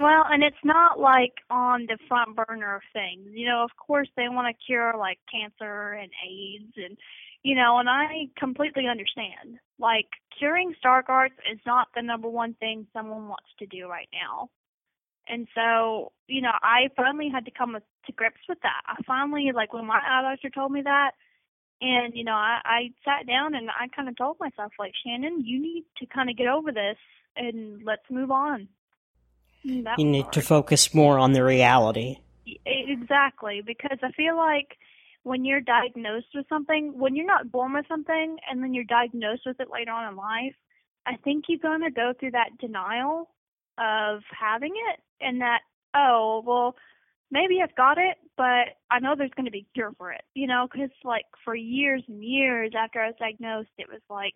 Well, 0.02 0.26
and 0.32 0.44
it's 0.44 0.64
not 0.66 1.00
like 1.00 1.34
on 1.52 1.86
the 1.88 1.98
front 2.08 2.36
burner 2.36 2.76
of 2.78 2.82
things. 2.94 3.30
You 3.34 3.48
know, 3.48 3.64
of 3.64 3.72
course 3.78 4.10
they 4.18 4.30
want 4.30 4.48
to 4.56 4.66
cure 4.66 4.94
like 4.98 5.20
cancer 5.32 5.94
and 5.94 6.12
AIDS 6.28 6.74
and 6.78 6.98
you 7.44 7.56
know, 7.56 7.80
and 7.80 7.90
I 7.90 8.28
completely 8.38 8.88
understand. 8.88 9.60
Like 9.80 10.08
curing 10.38 10.74
Stargardt's 10.84 11.38
is 11.52 11.60
not 11.68 11.90
the 11.96 12.02
number 12.02 12.30
one 12.30 12.56
thing 12.56 12.88
someone 12.94 13.28
wants 13.30 13.50
to 13.60 13.68
do 13.68 13.88
right 13.90 14.10
now. 14.14 14.50
And 15.28 15.48
so, 15.56 16.12
you 16.28 16.42
know, 16.42 16.54
I 16.64 16.90
finally 16.96 17.30
had 17.34 17.46
to 17.46 17.52
come 17.52 17.78
to 17.78 18.14
grips 18.14 18.42
with 18.50 18.60
that. 18.64 18.82
I 18.88 19.02
finally 19.08 19.52
like 19.56 19.74
when 19.74 19.86
my 19.88 20.00
eye 20.00 20.24
doctor 20.24 20.50
told 20.50 20.72
me 20.72 20.82
that 20.84 21.12
and 21.82 22.14
you 22.16 22.24
know, 22.26 22.34
I 22.34 22.60
I 22.66 22.82
sat 23.06 23.28
down 23.28 23.56
and 23.56 23.70
I 23.72 23.88
kind 23.96 24.10
of 24.10 24.18
told 24.18 24.38
myself 24.40 24.74
like, 24.80 24.94
"Shannon, 25.06 25.44
you 25.46 25.62
need 25.62 25.86
to 26.00 26.08
kind 26.08 26.30
of 26.30 26.38
get 26.38 26.48
over 26.48 26.72
this 26.72 26.98
and 27.38 27.84
let's 27.86 28.10
move 28.12 28.32
on." 28.32 28.68
Mm, 29.66 29.84
that 29.84 30.00
you 30.00 30.06
need 30.06 30.24
hard. 30.24 30.34
to 30.34 30.42
focus 30.42 30.94
more 30.94 31.20
on 31.20 31.34
the 31.34 31.44
reality. 31.44 32.18
Exactly, 32.66 33.62
because 33.66 34.00
I 34.02 34.12
feel 34.12 34.36
like 34.36 34.78
when 35.24 35.46
you're 35.46 35.62
diagnosed 35.62 36.28
with 36.34 36.46
something, 36.50 36.98
when 36.98 37.16
you're 37.16 37.26
not 37.26 37.52
born 37.52 37.74
with 37.74 37.86
something 37.88 38.38
and 38.50 38.64
then 38.64 38.74
you're 38.74 38.84
diagnosed 38.86 39.44
with 39.46 39.60
it 39.60 39.70
later 39.72 39.92
on 39.92 40.12
in 40.12 40.16
life, 40.16 40.56
I 41.06 41.16
think 41.24 41.46
you're 41.48 41.60
going 41.60 41.82
to 41.82 41.92
go 41.92 42.14
through 42.20 42.32
that 42.32 42.58
denial 42.60 43.30
of 43.78 44.22
having 44.38 44.74
it 44.92 45.00
and 45.20 45.42
that, 45.42 45.60
oh, 45.96 46.44
well, 46.46 46.76
maybe 47.30 47.62
I've 47.62 47.76
got 47.76 47.98
it, 47.98 48.18
but 48.38 48.76
I 48.90 49.00
know 49.00 49.16
there's 49.16 49.32
going 49.36 49.46
to 49.46 49.52
be 49.52 49.68
a 49.70 49.74
cure 49.74 49.94
for 49.98 50.12
it, 50.12 50.24
you 50.34 50.48
know, 50.48 50.68
because 50.72 50.90
like 51.04 51.26
for 51.46 51.56
years 51.56 52.04
and 52.08 52.24
years 52.24 52.74
after 52.78 53.00
I 53.00 53.08
was 53.08 53.16
diagnosed, 53.20 53.70
it 53.78 53.88
was 53.90 54.02
like, 54.10 54.36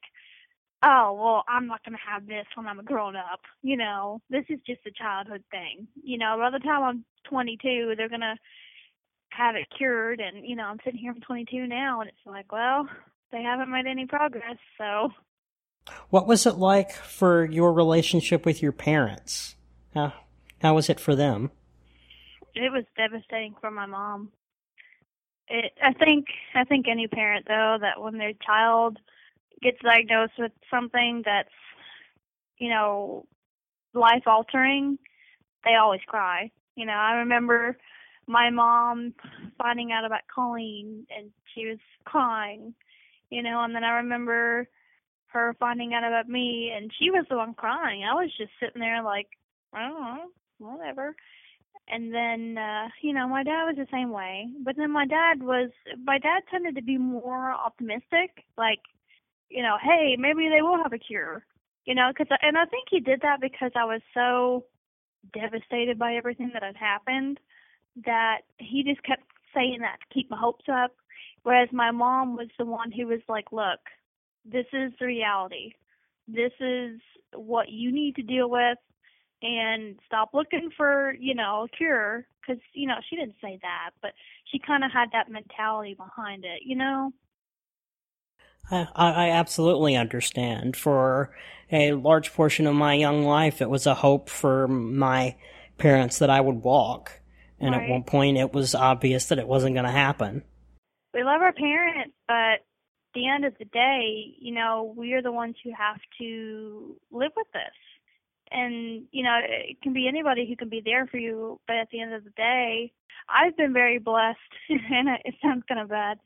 oh, 0.84 1.14
well, 1.14 1.44
I'm 1.48 1.68
not 1.68 1.84
going 1.84 1.98
to 1.98 2.12
have 2.12 2.28
this 2.28 2.46
when 2.56 2.68
I'm 2.68 2.80
a 2.80 2.84
grown 2.84 3.16
up. 3.16 3.42
You 3.62 3.78
know, 3.78 4.22
this 4.30 4.46
is 4.50 4.60
just 4.66 4.82
a 4.86 4.92
childhood 4.92 5.44
thing. 5.52 5.88
You 6.04 6.18
know, 6.18 6.38
by 6.38 6.52
the 6.52 6.64
time 6.64 6.84
I'm 6.84 7.06
22, 7.30 7.94
they're 7.98 8.10
going 8.10 8.22
to 8.22 8.36
have 9.30 9.56
it 9.56 9.68
cured. 9.76 10.20
And, 10.20 10.46
you 10.46 10.56
know, 10.56 10.66
I'm 10.66 10.80
sitting 10.84 11.00
here, 11.00 11.12
I'm 11.12 11.22
22 11.22 11.68
now, 11.68 12.02
and 12.02 12.10
it's 12.10 12.26
like, 12.26 12.52
well, 12.52 12.88
they 13.32 13.42
haven't 13.42 13.72
made 13.72 13.86
any 13.86 14.06
progress, 14.06 14.58
so. 14.78 15.10
What 16.10 16.28
was 16.28 16.46
it 16.46 16.56
like 16.56 16.92
for 16.92 17.46
your 17.46 17.74
relationship 17.74 18.46
with 18.46 18.62
your 18.62 18.72
parents? 18.72 19.56
How, 19.94 20.14
How 20.62 20.76
was 20.76 20.90
it 20.90 21.00
for 21.00 21.16
them? 21.16 21.52
It 22.56 22.72
was 22.72 22.86
devastating 22.96 23.56
for 23.60 23.70
my 23.70 23.86
mom. 23.86 24.32
It 25.48 25.74
I 25.84 25.94
think 25.94 26.26
I 26.56 26.64
think 26.64 26.88
any 26.88 27.08
parent 27.08 27.46
though 27.48 27.78
that 27.80 28.02
when 28.02 28.18
their 28.18 28.34
child 28.34 28.98
gets 29.66 29.82
diagnosed 29.84 30.34
with 30.38 30.52
something 30.72 31.24
that's 31.26 31.50
you 32.58 32.70
know 32.70 33.26
life 33.94 34.24
altering, 34.28 34.98
they 35.64 35.76
always 35.76 36.02
cry. 36.08 36.52
You 36.76 36.86
know, 36.86 36.94
I 36.94 37.14
remember 37.14 37.78
my 38.28 38.50
mom 38.50 39.14
finding 39.58 39.92
out 39.92 40.06
about 40.06 40.22
Colleen 40.34 41.06
and 41.16 41.32
she 41.54 41.66
was 41.68 41.80
crying, 42.04 42.74
you 43.30 43.42
know, 43.42 43.64
and 43.64 43.74
then 43.76 43.84
I 43.84 43.98
remember 43.98 44.68
her 45.28 45.56
finding 45.60 45.94
out 45.94 46.04
about 46.06 46.30
me 46.30 46.72
and 46.76 46.92
she 47.00 47.10
was 47.10 47.26
the 47.30 47.38
one 47.38 47.54
crying. 47.54 48.04
I 48.04 48.14
was 48.14 48.32
just 48.38 48.52
sitting 48.60 48.82
there 48.82 49.04
like, 49.04 49.28
I 49.74 49.88
don't 49.88 50.02
know, 50.02 50.26
whatever. 50.60 51.16
And 51.88 52.14
then 52.14 52.58
uh, 52.58 52.88
you 53.02 53.14
know, 53.14 53.28
my 53.28 53.44
dad 53.44 53.66
was 53.66 53.76
the 53.78 53.88
same 53.92 54.12
way. 54.12 54.48
But 54.64 54.76
then 54.76 54.92
my 54.92 55.06
dad 55.06 55.42
was 55.44 55.70
my 56.04 56.18
dad 56.18 56.42
tended 56.50 56.76
to 56.76 56.82
be 56.82 56.98
more 56.98 57.52
optimistic, 57.52 58.44
like, 58.58 58.80
you 59.50 59.62
know, 59.62 59.78
hey, 59.82 60.16
maybe 60.18 60.50
they 60.50 60.62
will 60.62 60.78
have 60.82 60.94
a 60.94 60.98
cure. 60.98 61.46
You 61.86 61.96
know, 61.96 62.12
cuz 62.16 62.28
and 62.42 62.58
I 62.58 62.66
think 62.66 62.88
he 62.90 63.00
did 63.00 63.22
that 63.22 63.42
because 63.42 63.72
I 63.76 63.86
was 63.86 64.02
so 64.14 64.66
devastated 65.34 65.98
by 65.98 66.16
everything 66.16 66.52
that 66.54 66.64
had 66.64 66.76
happened 66.76 67.40
that 68.06 68.42
he 68.58 68.84
just 68.84 69.04
kept 69.04 69.24
saying 69.54 69.80
that 69.82 70.00
to 70.02 70.14
keep 70.14 70.30
my 70.30 70.38
hopes 70.38 70.66
up. 70.70 70.96
Whereas 71.44 71.70
my 71.72 71.92
mom 71.92 72.36
was 72.36 72.50
the 72.58 72.66
one 72.66 72.92
who 72.92 73.08
was 73.08 73.22
like, 73.30 73.52
look, 73.52 73.80
this 74.44 74.66
is 74.74 74.92
the 75.00 75.06
reality. 75.06 75.74
This 76.28 76.52
is 76.60 77.00
what 77.34 77.70
you 77.70 77.92
need 77.92 78.16
to 78.16 78.24
deal 78.24 78.50
with 78.50 78.78
and 79.42 80.00
stop 80.06 80.32
looking 80.34 80.70
for, 80.76 81.14
you 81.20 81.36
know, 81.36 81.68
a 81.72 81.78
cure. 81.78 82.26
Because, 82.42 82.62
you 82.74 82.88
know, 82.88 82.96
she 83.10 83.16
didn't 83.16 83.36
say 83.42 83.60
that, 83.62 83.92
but 84.02 84.12
she 84.46 84.60
kind 84.60 84.84
of 84.84 84.92
had 84.92 85.10
that 85.14 85.32
mentality 85.32 85.96
behind 85.96 86.46
it, 86.46 86.62
you 86.64 86.76
know? 86.76 87.12
I, 88.72 88.88
I 88.96 89.30
absolutely 89.32 89.96
understand. 89.96 90.76
For 90.76 91.32
a 91.72 91.94
large 91.94 92.34
portion 92.34 92.68
of 92.68 92.76
my 92.76 92.94
young 92.94 93.24
life, 93.24 93.62
it 93.62 93.70
was 93.70 93.86
a 93.86 93.96
hope 93.96 94.30
for 94.30 94.68
my 94.68 95.36
parents 95.78 96.20
that 96.20 96.30
I 96.30 96.42
would 96.42 96.64
walk. 96.64 97.22
And 97.60 97.74
right. 97.74 97.84
at 97.84 97.90
one 97.90 98.04
point, 98.04 98.38
it 98.38 98.54
was 98.54 98.76
obvious 98.76 99.28
that 99.28 99.40
it 99.40 99.48
wasn't 99.48 99.76
going 99.76 99.86
to 99.86 99.92
happen. 99.92 100.44
We 101.14 101.24
love 101.24 101.42
our 101.42 101.54
parents, 101.54 102.14
but 102.28 102.34
at 102.34 102.62
the 103.14 103.28
end 103.28 103.46
of 103.46 103.54
the 103.58 103.66
day, 103.66 104.36
you 104.40 104.54
know, 104.54 104.94
we 104.98 105.14
are 105.14 105.22
the 105.22 105.32
ones 105.32 105.56
who 105.64 105.72
have 105.78 106.00
to 106.20 106.96
live 107.12 107.32
with 107.36 107.48
this. 107.54 107.74
And, 108.52 109.06
you 109.12 109.24
know, 109.24 109.40
it 109.42 109.82
can 109.82 109.94
be 109.94 110.08
anybody 110.08 110.46
who 110.48 110.56
can 110.56 110.70
be 110.70 110.82
there 110.84 111.08
for 111.08 111.18
you, 111.18 111.60
but 111.68 111.78
at 111.78 111.90
the 111.92 112.02
end 112.02 112.14
of 112.14 112.24
the 112.24 112.30
day, 112.32 112.92
I've 113.30 113.58
been 113.58 113.74
very 113.74 113.98
blessed, 113.98 114.38
and 114.70 115.10
it 115.24 115.36
sounds 115.42 115.64
kind 115.68 115.82
of 115.82 115.90
bad. 115.90 116.20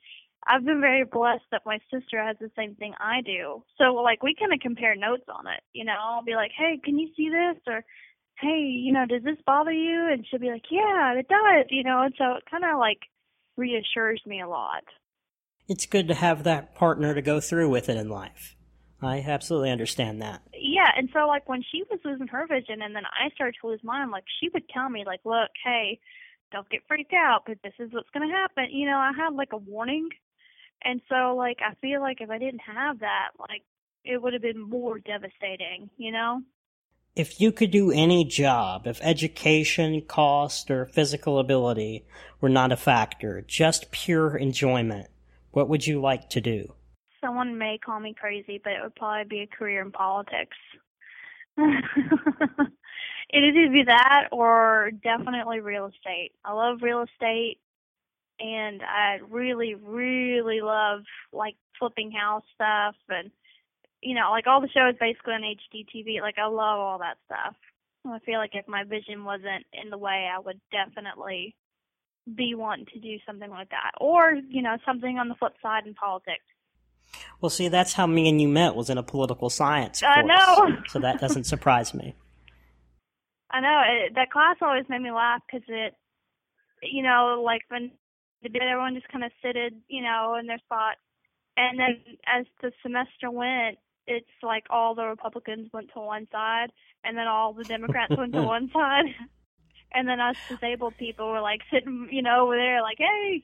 I've 0.49 0.65
been 0.65 0.81
very 0.81 1.03
blessed 1.03 1.45
that 1.51 1.62
my 1.65 1.77
sister 1.93 2.23
has 2.23 2.35
the 2.39 2.49
same 2.57 2.73
thing 2.75 2.93
I 2.99 3.21
do. 3.21 3.63
So, 3.77 3.93
like, 3.93 4.23
we 4.23 4.33
kind 4.33 4.51
of 4.51 4.59
compare 4.59 4.95
notes 4.95 5.25
on 5.29 5.45
it. 5.45 5.62
You 5.73 5.85
know, 5.85 5.93
I'll 6.01 6.23
be 6.23 6.33
like, 6.33 6.51
hey, 6.57 6.79
can 6.83 6.97
you 6.97 7.09
see 7.15 7.29
this? 7.29 7.62
Or, 7.67 7.83
hey, 8.41 8.59
you 8.59 8.91
know, 8.91 9.05
does 9.05 9.23
this 9.23 9.38
bother 9.45 9.71
you? 9.71 10.09
And 10.12 10.25
she'll 10.25 10.39
be 10.39 10.49
like, 10.49 10.65
yeah, 10.71 11.13
it 11.13 11.27
does, 11.27 11.67
you 11.69 11.83
know, 11.83 12.01
and 12.01 12.15
so 12.17 12.33
it 12.33 12.43
kind 12.49 12.63
of 12.65 12.79
like 12.79 12.99
reassures 13.57 14.21
me 14.25 14.41
a 14.41 14.47
lot. 14.47 14.83
It's 15.67 15.85
good 15.85 16.07
to 16.07 16.15
have 16.15 16.43
that 16.45 16.73
partner 16.73 17.13
to 17.13 17.21
go 17.21 17.39
through 17.39 17.69
with 17.69 17.89
it 17.89 17.97
in 17.97 18.09
life. 18.09 18.55
I 19.01 19.19
absolutely 19.19 19.69
understand 19.69 20.21
that. 20.23 20.41
Yeah, 20.53 20.89
and 20.97 21.09
so 21.13 21.27
like 21.27 21.47
when 21.47 21.63
she 21.71 21.83
was 21.89 21.99
losing 22.03 22.27
her 22.27 22.47
vision 22.47 22.81
and 22.81 22.95
then 22.95 23.03
I 23.05 23.29
started 23.35 23.55
to 23.62 23.67
lose 23.67 23.79
mine, 23.83 24.09
like 24.12 24.25
she 24.41 24.49
would 24.53 24.67
tell 24.69 24.89
me 24.89 25.03
like, 25.05 25.21
look, 25.23 25.51
hey, 25.63 25.99
don't 26.51 26.69
get 26.69 26.81
freaked 26.88 27.13
out 27.13 27.43
because 27.45 27.62
this 27.63 27.73
is 27.79 27.93
what's 27.93 28.09
going 28.09 28.27
to 28.27 28.35
happen. 28.35 28.65
You 28.71 28.88
know, 28.88 28.97
I 28.97 29.12
had 29.15 29.35
like 29.35 29.53
a 29.53 29.57
warning. 29.57 30.09
And 30.83 31.01
so 31.09 31.35
like 31.35 31.59
I 31.61 31.75
feel 31.81 32.01
like 32.01 32.21
if 32.21 32.29
I 32.29 32.37
didn't 32.37 32.61
have 32.61 32.99
that, 32.99 33.29
like 33.39 33.63
it 34.03 34.21
would 34.21 34.33
have 34.33 34.41
been 34.41 34.61
more 34.61 34.99
devastating, 34.99 35.89
you 35.97 36.11
know? 36.11 36.41
If 37.15 37.41
you 37.41 37.51
could 37.51 37.71
do 37.71 37.91
any 37.91 38.23
job, 38.23 38.87
if 38.87 38.99
education, 39.01 40.01
cost, 40.01 40.71
or 40.71 40.85
physical 40.85 41.39
ability 41.39 42.05
were 42.39 42.49
not 42.49 42.71
a 42.71 42.77
factor, 42.77 43.41
just 43.41 43.91
pure 43.91 44.37
enjoyment, 44.37 45.07
what 45.51 45.67
would 45.67 45.85
you 45.85 45.99
like 45.99 46.29
to 46.29 46.41
do? 46.41 46.73
Someone 47.19 47.57
may 47.57 47.77
call 47.77 47.99
me 47.99 48.13
crazy, 48.17 48.61
but 48.63 48.73
it 48.73 48.81
would 48.81 48.95
probably 48.95 49.25
be 49.25 49.41
a 49.41 49.47
career 49.47 49.81
in 49.81 49.91
politics. 49.91 50.55
it 51.57 51.83
would 53.33 53.43
either 53.43 53.73
be 53.73 53.83
that 53.83 54.29
or 54.31 54.91
definitely 55.03 55.59
real 55.59 55.87
estate. 55.87 56.31
I 56.45 56.53
love 56.53 56.81
real 56.81 57.01
estate 57.03 57.59
and 58.39 58.82
I 58.82 59.19
really, 59.30 59.75
really 59.75 60.62
love 60.62 61.02
like 61.34 61.56
flipping 61.78 62.12
house 62.12 62.43
stuff 62.56 62.95
and 63.10 63.32
you 64.02 64.15
know, 64.15 64.30
like 64.32 64.47
all 64.47 64.62
the 64.62 64.69
shows 64.69 64.95
basically 64.99 65.34
on 65.34 65.41
HGTV. 65.41 66.21
Like 66.21 66.38
I 66.38 66.47
love 66.47 66.80
all 66.80 66.99
that 66.99 67.17
stuff. 67.25 67.56
I 68.06 68.19
feel 68.19 68.39
like 68.39 68.52
if 68.54 68.67
my 68.67 68.84
vision 68.84 69.25
wasn't 69.25 69.65
in 69.73 69.89
the 69.89 69.97
way, 69.97 70.30
I 70.34 70.39
would 70.39 70.60
definitely 70.71 71.56
be 72.36 72.56
wanting 72.56 72.86
to 72.93 72.99
do 72.99 73.17
something 73.25 73.49
like 73.49 73.69
that, 73.69 73.91
or 73.99 74.34
you 74.34 74.62
know, 74.62 74.78
something 74.86 75.17
on 75.17 75.30
the 75.30 75.36
flip 75.36 75.54
side 75.62 75.86
in 75.86 75.93
politics. 75.93 76.43
Well, 77.41 77.49
see, 77.49 77.67
that's 77.67 77.93
how 77.93 78.06
me 78.06 78.30
and 78.30 78.41
you 78.41 78.47
met 78.47 78.75
was 78.75 78.89
in 78.89 78.97
a 78.97 79.04
political 79.04 79.49
science 79.49 80.02
course. 80.02 80.13
I 80.15 80.21
know. 80.21 80.78
so 80.88 80.99
that 80.99 81.19
doesn't 81.19 81.43
surprise 81.45 81.93
me. 81.93 82.15
I 83.52 83.62
know 83.62 83.82
it, 83.88 84.15
that 84.15 84.32
class 84.32 84.58
always 84.62 84.86
made 84.89 85.02
me 85.02 85.12
laugh 85.12 85.41
because 85.45 85.65
it, 85.67 85.95
you 86.84 87.02
know, 87.02 87.41
like 87.43 87.62
when 87.69 87.91
everyone 88.43 88.95
just 88.95 89.10
kind 89.10 89.23
of 89.23 89.32
sitted, 89.43 89.75
you 89.88 90.02
know, 90.02 90.36
in 90.39 90.47
their 90.47 90.60
spot, 90.60 90.95
and 91.58 91.80
then 91.80 92.02
as 92.25 92.45
the 92.62 92.71
semester 92.82 93.30
went, 93.30 93.78
it's 94.08 94.28
like 94.41 94.65
all 94.69 94.95
the 94.95 95.06
Republicans 95.06 95.69
went 95.73 95.91
to 95.93 95.99
one 95.99 96.28
side, 96.32 96.71
and 97.04 97.17
then 97.17 97.28
all 97.28 97.54
the 97.54 97.63
Democrats 97.63 98.15
went 98.17 98.34
to 98.34 98.41
one 98.56 98.69
side, 98.73 99.06
and 99.93 100.08
then 100.08 100.19
us 100.19 100.36
disabled 100.47 100.95
people 100.97 101.30
were 101.30 101.41
like 101.41 101.62
sitting, 101.71 102.08
you 102.12 102.21
know, 102.21 102.43
over 102.43 102.56
there, 102.56 102.82
like, 102.82 102.97
hey. 102.97 103.43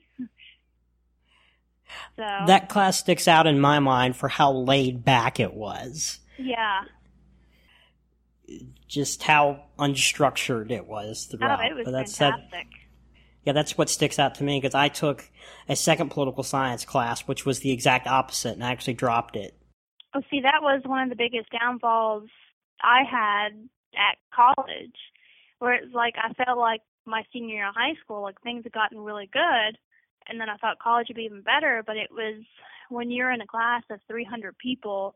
So 2.16 2.24
that 2.46 2.68
class 2.68 2.98
sticks 2.98 3.28
out 3.28 3.46
in 3.46 3.60
my 3.60 3.78
mind 3.78 4.16
for 4.16 4.28
how 4.28 4.52
laid 4.52 5.04
back 5.04 5.38
it 5.38 5.54
was. 5.54 6.18
Yeah. 6.38 6.82
Just 8.88 9.22
how 9.22 9.64
unstructured 9.78 10.70
it 10.70 10.86
was 10.86 11.26
throughout. 11.26 11.60
Oh, 11.60 11.66
it 11.66 11.74
was 11.76 11.84
but 11.84 11.90
that's 11.92 12.16
fantastic. 12.16 12.50
That, 12.50 12.64
yeah, 13.46 13.52
that's 13.52 13.78
what 13.78 13.88
sticks 13.88 14.18
out 14.18 14.34
to 14.34 14.44
me 14.44 14.58
because 14.60 14.74
I 14.74 14.88
took 14.88 15.30
a 15.68 15.76
second 15.76 16.10
political 16.10 16.42
science 16.42 16.84
class, 16.84 17.22
which 17.22 17.46
was 17.46 17.60
the 17.60 17.70
exact 17.70 18.08
opposite, 18.08 18.54
and 18.54 18.64
I 18.64 18.72
actually 18.72 18.94
dropped 18.94 19.36
it. 19.36 19.56
Oh, 20.14 20.20
see, 20.30 20.40
that 20.40 20.62
was 20.62 20.82
one 20.84 21.04
of 21.04 21.10
the 21.10 21.16
biggest 21.16 21.50
downfalls 21.50 22.28
I 22.82 23.02
had 23.08 23.50
at 23.94 24.18
college, 24.34 24.96
where 25.60 25.74
it's 25.74 25.94
like 25.94 26.14
I 26.18 26.32
felt 26.34 26.58
like 26.58 26.80
my 27.06 27.22
senior 27.32 27.54
year 27.54 27.68
of 27.68 27.74
high 27.76 27.94
school, 28.02 28.22
like 28.22 28.40
things 28.42 28.64
had 28.64 28.72
gotten 28.72 28.98
really 28.98 29.30
good, 29.32 29.78
and 30.28 30.40
then 30.40 30.48
I 30.48 30.56
thought 30.56 30.80
college 30.80 31.06
would 31.08 31.16
be 31.16 31.22
even 31.22 31.42
better. 31.42 31.84
But 31.86 31.96
it 31.96 32.10
was 32.10 32.42
when 32.88 33.12
you're 33.12 33.30
in 33.30 33.40
a 33.40 33.46
class 33.46 33.82
of 33.90 34.00
300 34.08 34.58
people 34.58 35.14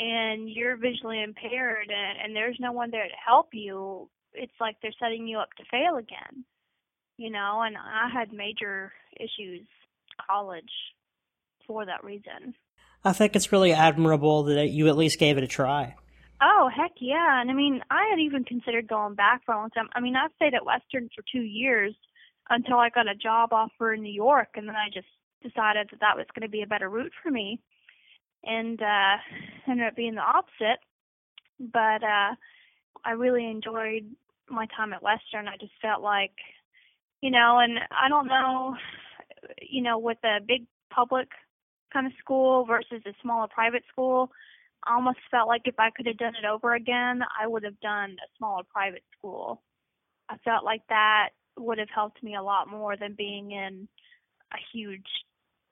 and 0.00 0.50
you're 0.50 0.76
visually 0.76 1.22
impaired 1.22 1.88
and, 1.88 2.18
and 2.20 2.34
there's 2.34 2.56
no 2.58 2.72
one 2.72 2.90
there 2.90 3.04
to 3.04 3.14
help 3.24 3.50
you, 3.52 4.10
it's 4.32 4.52
like 4.60 4.76
they're 4.82 4.90
setting 4.98 5.28
you 5.28 5.38
up 5.38 5.50
to 5.56 5.64
fail 5.70 5.96
again, 5.96 6.44
you 7.16 7.30
know. 7.30 7.62
And 7.64 7.76
I 7.76 8.08
had 8.12 8.32
major 8.32 8.92
issues 9.16 9.66
college 10.28 10.64
for 11.66 11.84
that 11.86 12.04
reason. 12.04 12.54
I 13.04 13.12
think 13.12 13.36
it's 13.36 13.52
really 13.52 13.72
admirable 13.72 14.44
that 14.44 14.70
you 14.70 14.88
at 14.88 14.96
least 14.96 15.18
gave 15.18 15.36
it 15.36 15.44
a 15.44 15.48
try. 15.48 15.94
Oh 16.42 16.68
heck 16.74 16.92
yeah! 17.00 17.40
And 17.40 17.50
I 17.50 17.54
mean, 17.54 17.80
I 17.90 18.06
had 18.10 18.18
even 18.18 18.44
considered 18.44 18.88
going 18.88 19.14
back 19.14 19.42
for 19.44 19.54
a 19.54 19.58
long 19.58 19.70
time. 19.70 19.88
I 19.94 20.00
mean, 20.00 20.16
I 20.16 20.26
stayed 20.36 20.54
at 20.54 20.64
Western 20.64 21.08
for 21.14 21.22
two 21.30 21.42
years 21.42 21.94
until 22.50 22.76
I 22.76 22.90
got 22.90 23.08
a 23.08 23.14
job 23.14 23.52
offer 23.52 23.94
in 23.94 24.02
New 24.02 24.12
York, 24.12 24.48
and 24.56 24.68
then 24.68 24.76
I 24.76 24.88
just 24.92 25.06
decided 25.42 25.88
that 25.90 26.00
that 26.00 26.16
was 26.16 26.26
going 26.34 26.46
to 26.46 26.50
be 26.50 26.62
a 26.62 26.66
better 26.66 26.88
route 26.88 27.12
for 27.22 27.30
me, 27.30 27.60
and 28.42 28.80
uh, 28.82 29.16
ended 29.68 29.86
up 29.86 29.96
being 29.96 30.16
the 30.16 30.22
opposite. 30.22 30.80
But 31.60 32.02
uh, 32.02 32.34
I 33.04 33.10
really 33.12 33.46
enjoyed 33.46 34.10
my 34.48 34.66
time 34.76 34.92
at 34.92 35.02
Western. 35.02 35.48
I 35.48 35.56
just 35.58 35.72
felt 35.80 36.02
like, 36.02 36.32
you 37.20 37.30
know, 37.30 37.58
and 37.58 37.78
I 37.90 38.08
don't 38.08 38.26
know, 38.26 38.76
you 39.62 39.82
know, 39.82 39.98
with 39.98 40.18
a 40.24 40.38
big 40.46 40.66
public 40.90 41.28
kind 41.92 42.06
of 42.06 42.12
school 42.18 42.64
versus 42.66 43.02
a 43.06 43.14
smaller 43.22 43.48
private 43.48 43.84
school. 43.90 44.30
I 44.86 44.94
almost 44.94 45.18
felt 45.30 45.48
like 45.48 45.62
if 45.64 45.76
I 45.78 45.90
could 45.90 46.06
have 46.06 46.18
done 46.18 46.34
it 46.34 46.44
over 46.44 46.74
again, 46.74 47.22
I 47.40 47.46
would 47.46 47.64
have 47.64 47.80
done 47.80 48.10
a 48.10 48.28
smaller 48.36 48.62
private 48.70 49.04
school. 49.16 49.62
I 50.28 50.36
felt 50.38 50.64
like 50.64 50.82
that 50.88 51.30
would 51.58 51.78
have 51.78 51.88
helped 51.94 52.22
me 52.22 52.34
a 52.34 52.42
lot 52.42 52.68
more 52.68 52.96
than 52.96 53.14
being 53.16 53.52
in 53.52 53.88
a 54.52 54.56
huge 54.72 55.06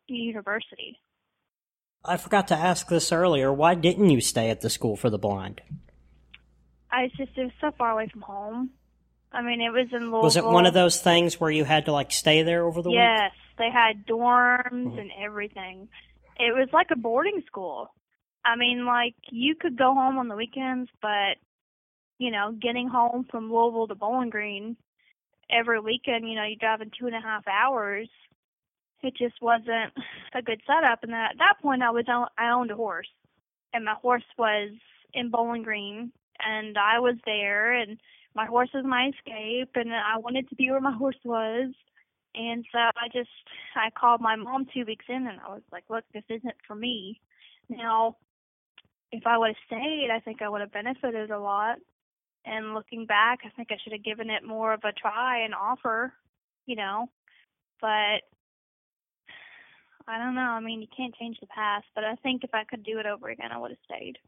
university. 0.08 0.98
I 2.04 2.16
forgot 2.16 2.48
to 2.48 2.56
ask 2.56 2.88
this 2.88 3.12
earlier. 3.12 3.52
Why 3.52 3.74
didn't 3.74 4.10
you 4.10 4.20
stay 4.20 4.50
at 4.50 4.60
the 4.60 4.70
school 4.70 4.96
for 4.96 5.10
the 5.10 5.18
blind? 5.18 5.60
I 6.90 7.08
just 7.16 7.36
it 7.36 7.44
was 7.44 7.52
so 7.60 7.70
far 7.78 7.90
away 7.92 8.08
from 8.12 8.22
home. 8.22 8.70
I 9.32 9.42
mean, 9.42 9.60
it 9.60 9.70
was 9.70 9.88
in 9.92 10.10
Louisville. 10.10 10.22
Was 10.22 10.36
it 10.36 10.44
one 10.44 10.66
of 10.66 10.74
those 10.74 11.00
things 11.00 11.40
where 11.40 11.50
you 11.50 11.64
had 11.64 11.86
to 11.86 11.92
like 11.92 12.12
stay 12.12 12.42
there 12.42 12.64
over 12.64 12.82
the 12.82 12.90
week? 12.90 12.98
Yes, 12.98 13.32
they 13.58 13.70
had 13.70 14.06
dorms 14.06 14.70
mm-hmm. 14.70 14.98
and 14.98 15.10
everything. 15.22 15.88
It 16.38 16.54
was 16.54 16.68
like 16.72 16.88
a 16.90 16.96
boarding 16.96 17.42
school. 17.46 17.88
I 18.44 18.56
mean, 18.56 18.84
like 18.84 19.14
you 19.30 19.54
could 19.54 19.78
go 19.78 19.94
home 19.94 20.18
on 20.18 20.28
the 20.28 20.36
weekends, 20.36 20.90
but 21.00 21.36
you 22.18 22.30
know, 22.30 22.52
getting 22.60 22.88
home 22.88 23.26
from 23.30 23.52
Louisville 23.52 23.88
to 23.88 23.94
Bowling 23.94 24.30
Green 24.30 24.76
every 25.50 25.80
weekend, 25.80 26.28
you 26.28 26.34
know, 26.34 26.44
you're 26.44 26.56
driving 26.58 26.90
two 26.98 27.06
and 27.06 27.16
a 27.16 27.20
half 27.20 27.46
hours. 27.46 28.08
It 29.02 29.14
just 29.16 29.40
wasn't 29.40 29.92
a 30.34 30.42
good 30.42 30.60
setup. 30.66 31.02
And 31.02 31.12
at 31.12 31.38
that 31.38 31.54
point, 31.60 31.82
I 31.82 31.90
was 31.90 32.04
I 32.08 32.50
owned 32.50 32.70
a 32.70 32.76
horse, 32.76 33.08
and 33.72 33.84
my 33.84 33.94
horse 33.94 34.24
was 34.38 34.70
in 35.14 35.30
Bowling 35.30 35.62
Green, 35.62 36.12
and 36.38 36.76
I 36.78 36.98
was 37.00 37.16
there, 37.24 37.72
and 37.72 37.98
my 38.34 38.46
horse 38.46 38.70
was 38.74 38.84
my 38.86 39.10
escape, 39.10 39.70
and 39.74 39.92
I 39.92 40.18
wanted 40.18 40.48
to 40.48 40.54
be 40.54 40.70
where 40.70 40.80
my 40.80 40.96
horse 40.96 41.20
was. 41.24 41.72
And 42.34 42.64
so 42.72 42.78
I 42.78 43.08
just 43.12 43.28
I 43.76 43.90
called 43.90 44.20
my 44.22 44.36
mom 44.36 44.66
two 44.72 44.84
weeks 44.86 45.04
in, 45.08 45.26
and 45.26 45.38
I 45.46 45.50
was 45.50 45.62
like, 45.70 45.84
"Look, 45.90 46.04
this 46.14 46.24
isn't 46.28 46.56
for 46.66 46.74
me." 46.74 47.20
Now, 47.68 48.16
if 49.10 49.26
I 49.26 49.36
would 49.36 49.48
have 49.48 49.56
stayed, 49.66 50.08
I 50.10 50.20
think 50.20 50.40
I 50.40 50.48
would 50.48 50.62
have 50.62 50.72
benefited 50.72 51.30
a 51.30 51.38
lot. 51.38 51.76
And 52.44 52.74
looking 52.74 53.06
back, 53.06 53.40
I 53.44 53.50
think 53.50 53.68
I 53.70 53.76
should 53.82 53.92
have 53.92 54.02
given 54.02 54.30
it 54.30 54.44
more 54.44 54.72
of 54.72 54.80
a 54.84 54.92
try 54.92 55.44
and 55.44 55.54
offer, 55.54 56.12
you 56.66 56.74
know. 56.76 57.08
But 57.80 58.22
I 60.08 60.18
don't 60.18 60.34
know. 60.34 60.40
I 60.40 60.60
mean, 60.60 60.80
you 60.80 60.88
can't 60.96 61.14
change 61.14 61.38
the 61.40 61.46
past, 61.46 61.86
but 61.94 62.04
I 62.04 62.16
think 62.16 62.42
if 62.44 62.54
I 62.54 62.64
could 62.64 62.82
do 62.82 62.98
it 62.98 63.06
over 63.06 63.28
again, 63.28 63.52
I 63.52 63.58
would 63.58 63.70
have 63.70 63.78
stayed. 63.84 64.18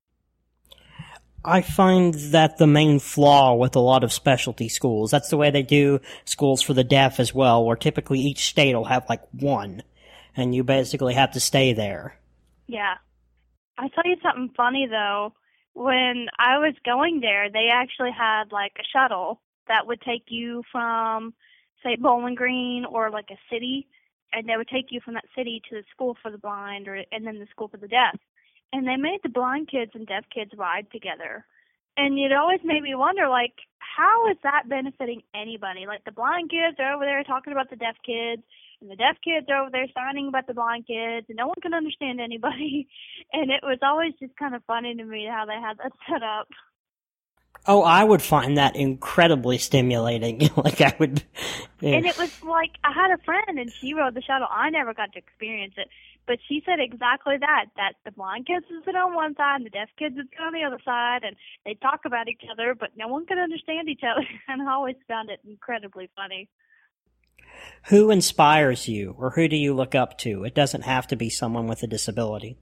I 1.44 1.60
find 1.60 2.14
that 2.14 2.56
the 2.56 2.66
main 2.66 2.98
flaw 2.98 3.54
with 3.54 3.76
a 3.76 3.80
lot 3.80 4.02
of 4.02 4.12
specialty 4.12 4.68
schools, 4.68 5.10
that's 5.10 5.28
the 5.28 5.36
way 5.36 5.50
they 5.50 5.62
do 5.62 6.00
schools 6.24 6.62
for 6.62 6.72
the 6.72 6.84
deaf 6.84 7.20
as 7.20 7.34
well, 7.34 7.64
where 7.64 7.76
typically 7.76 8.18
each 8.18 8.46
state 8.46 8.74
will 8.74 8.86
have 8.86 9.04
like 9.08 9.22
one, 9.32 9.82
and 10.34 10.54
you 10.54 10.64
basically 10.64 11.14
have 11.14 11.32
to 11.32 11.40
stay 11.40 11.74
there. 11.74 12.16
Yeah. 12.66 12.94
I 13.76 13.88
tell 13.88 14.04
you 14.06 14.16
something 14.22 14.54
funny 14.56 14.86
though. 14.88 15.34
When 15.74 16.28
I 16.38 16.58
was 16.58 16.74
going 16.84 17.20
there, 17.20 17.50
they 17.50 17.68
actually 17.72 18.12
had 18.16 18.52
like 18.52 18.72
a 18.78 18.84
shuttle 18.92 19.40
that 19.68 19.86
would 19.86 20.00
take 20.00 20.24
you 20.28 20.62
from, 20.70 21.34
say, 21.82 21.96
Bowling 21.96 22.36
Green 22.36 22.84
or 22.84 23.10
like 23.10 23.28
a 23.30 23.38
city, 23.52 23.86
and 24.32 24.48
they 24.48 24.56
would 24.56 24.68
take 24.68 24.86
you 24.90 25.00
from 25.04 25.14
that 25.14 25.24
city 25.36 25.60
to 25.68 25.76
the 25.76 25.84
school 25.92 26.16
for 26.22 26.30
the 26.30 26.38
blind 26.38 26.88
or 26.88 27.02
and 27.12 27.26
then 27.26 27.38
the 27.38 27.46
school 27.50 27.68
for 27.68 27.76
the 27.76 27.88
deaf 27.88 28.16
and 28.74 28.88
they 28.88 28.96
made 28.96 29.20
the 29.22 29.28
blind 29.28 29.70
kids 29.70 29.92
and 29.94 30.04
deaf 30.04 30.24
kids 30.34 30.50
ride 30.58 30.90
together. 30.90 31.46
And 31.96 32.18
it 32.18 32.32
always 32.32 32.58
made 32.64 32.82
me 32.82 32.96
wonder, 32.96 33.28
like, 33.28 33.54
how 33.78 34.28
is 34.28 34.36
that 34.42 34.68
benefiting 34.68 35.22
anybody? 35.32 35.86
Like, 35.86 36.04
the 36.04 36.10
blind 36.10 36.50
kids 36.50 36.76
are 36.80 36.94
over 36.94 37.04
there 37.04 37.22
talking 37.22 37.52
about 37.52 37.70
the 37.70 37.76
deaf 37.76 37.94
kids, 38.04 38.42
and 38.80 38.90
the 38.90 38.96
deaf 38.96 39.14
kids 39.22 39.46
are 39.48 39.62
over 39.62 39.70
there 39.70 39.86
signing 39.94 40.26
about 40.26 40.48
the 40.48 40.54
blind 40.54 40.88
kids, 40.88 41.26
and 41.28 41.36
no 41.36 41.46
one 41.46 41.62
can 41.62 41.72
understand 41.72 42.20
anybody. 42.20 42.88
And 43.32 43.50
it 43.50 43.62
was 43.62 43.78
always 43.82 44.12
just 44.20 44.36
kind 44.36 44.54
of 44.54 44.62
funny 44.64 44.94
to 44.94 45.04
me 45.04 45.26
how 45.28 45.44
they 45.46 45.54
had 45.54 45.78
that 45.78 45.92
set 46.10 46.22
up. 46.22 46.48
Oh, 47.66 47.82
I 47.82 48.04
would 48.04 48.22
find 48.22 48.58
that 48.58 48.76
incredibly 48.76 49.58
stimulating. 49.58 50.50
like 50.56 50.80
I 50.80 50.94
would. 50.98 51.22
Yeah. 51.80 51.96
And 51.96 52.06
it 52.06 52.18
was 52.18 52.42
like 52.42 52.72
I 52.84 52.92
had 52.92 53.10
a 53.10 53.22
friend 53.24 53.58
and 53.58 53.72
she 53.72 53.94
rode 53.94 54.14
the 54.14 54.22
shuttle. 54.22 54.48
I 54.50 54.70
never 54.70 54.92
got 54.94 55.12
to 55.12 55.18
experience 55.18 55.74
it, 55.76 55.88
but 56.26 56.38
she 56.48 56.62
said 56.64 56.80
exactly 56.80 57.36
that. 57.38 57.66
That 57.76 57.94
the 58.04 58.10
blind 58.10 58.46
kids 58.46 58.66
would 58.70 58.84
sit 58.84 58.96
on 58.96 59.14
one 59.14 59.34
side 59.36 59.56
and 59.56 59.66
the 59.66 59.70
deaf 59.70 59.88
kids 59.98 60.16
would 60.16 60.28
sit 60.30 60.40
on 60.40 60.52
the 60.52 60.64
other 60.64 60.80
side, 60.84 61.20
and 61.22 61.36
they 61.64 61.74
talk 61.74 62.00
about 62.04 62.28
each 62.28 62.42
other, 62.50 62.74
but 62.74 62.90
no 62.96 63.08
one 63.08 63.26
could 63.26 63.38
understand 63.38 63.88
each 63.88 64.02
other. 64.02 64.26
And 64.48 64.62
I 64.62 64.72
always 64.72 64.96
found 65.08 65.30
it 65.30 65.40
incredibly 65.46 66.10
funny. 66.16 66.48
Who 67.88 68.10
inspires 68.10 68.88
you, 68.88 69.14
or 69.18 69.30
who 69.30 69.48
do 69.48 69.56
you 69.56 69.74
look 69.74 69.94
up 69.94 70.18
to? 70.18 70.44
It 70.44 70.54
doesn't 70.54 70.82
have 70.82 71.06
to 71.08 71.16
be 71.16 71.30
someone 71.30 71.66
with 71.66 71.82
a 71.82 71.86
disability. 71.86 72.58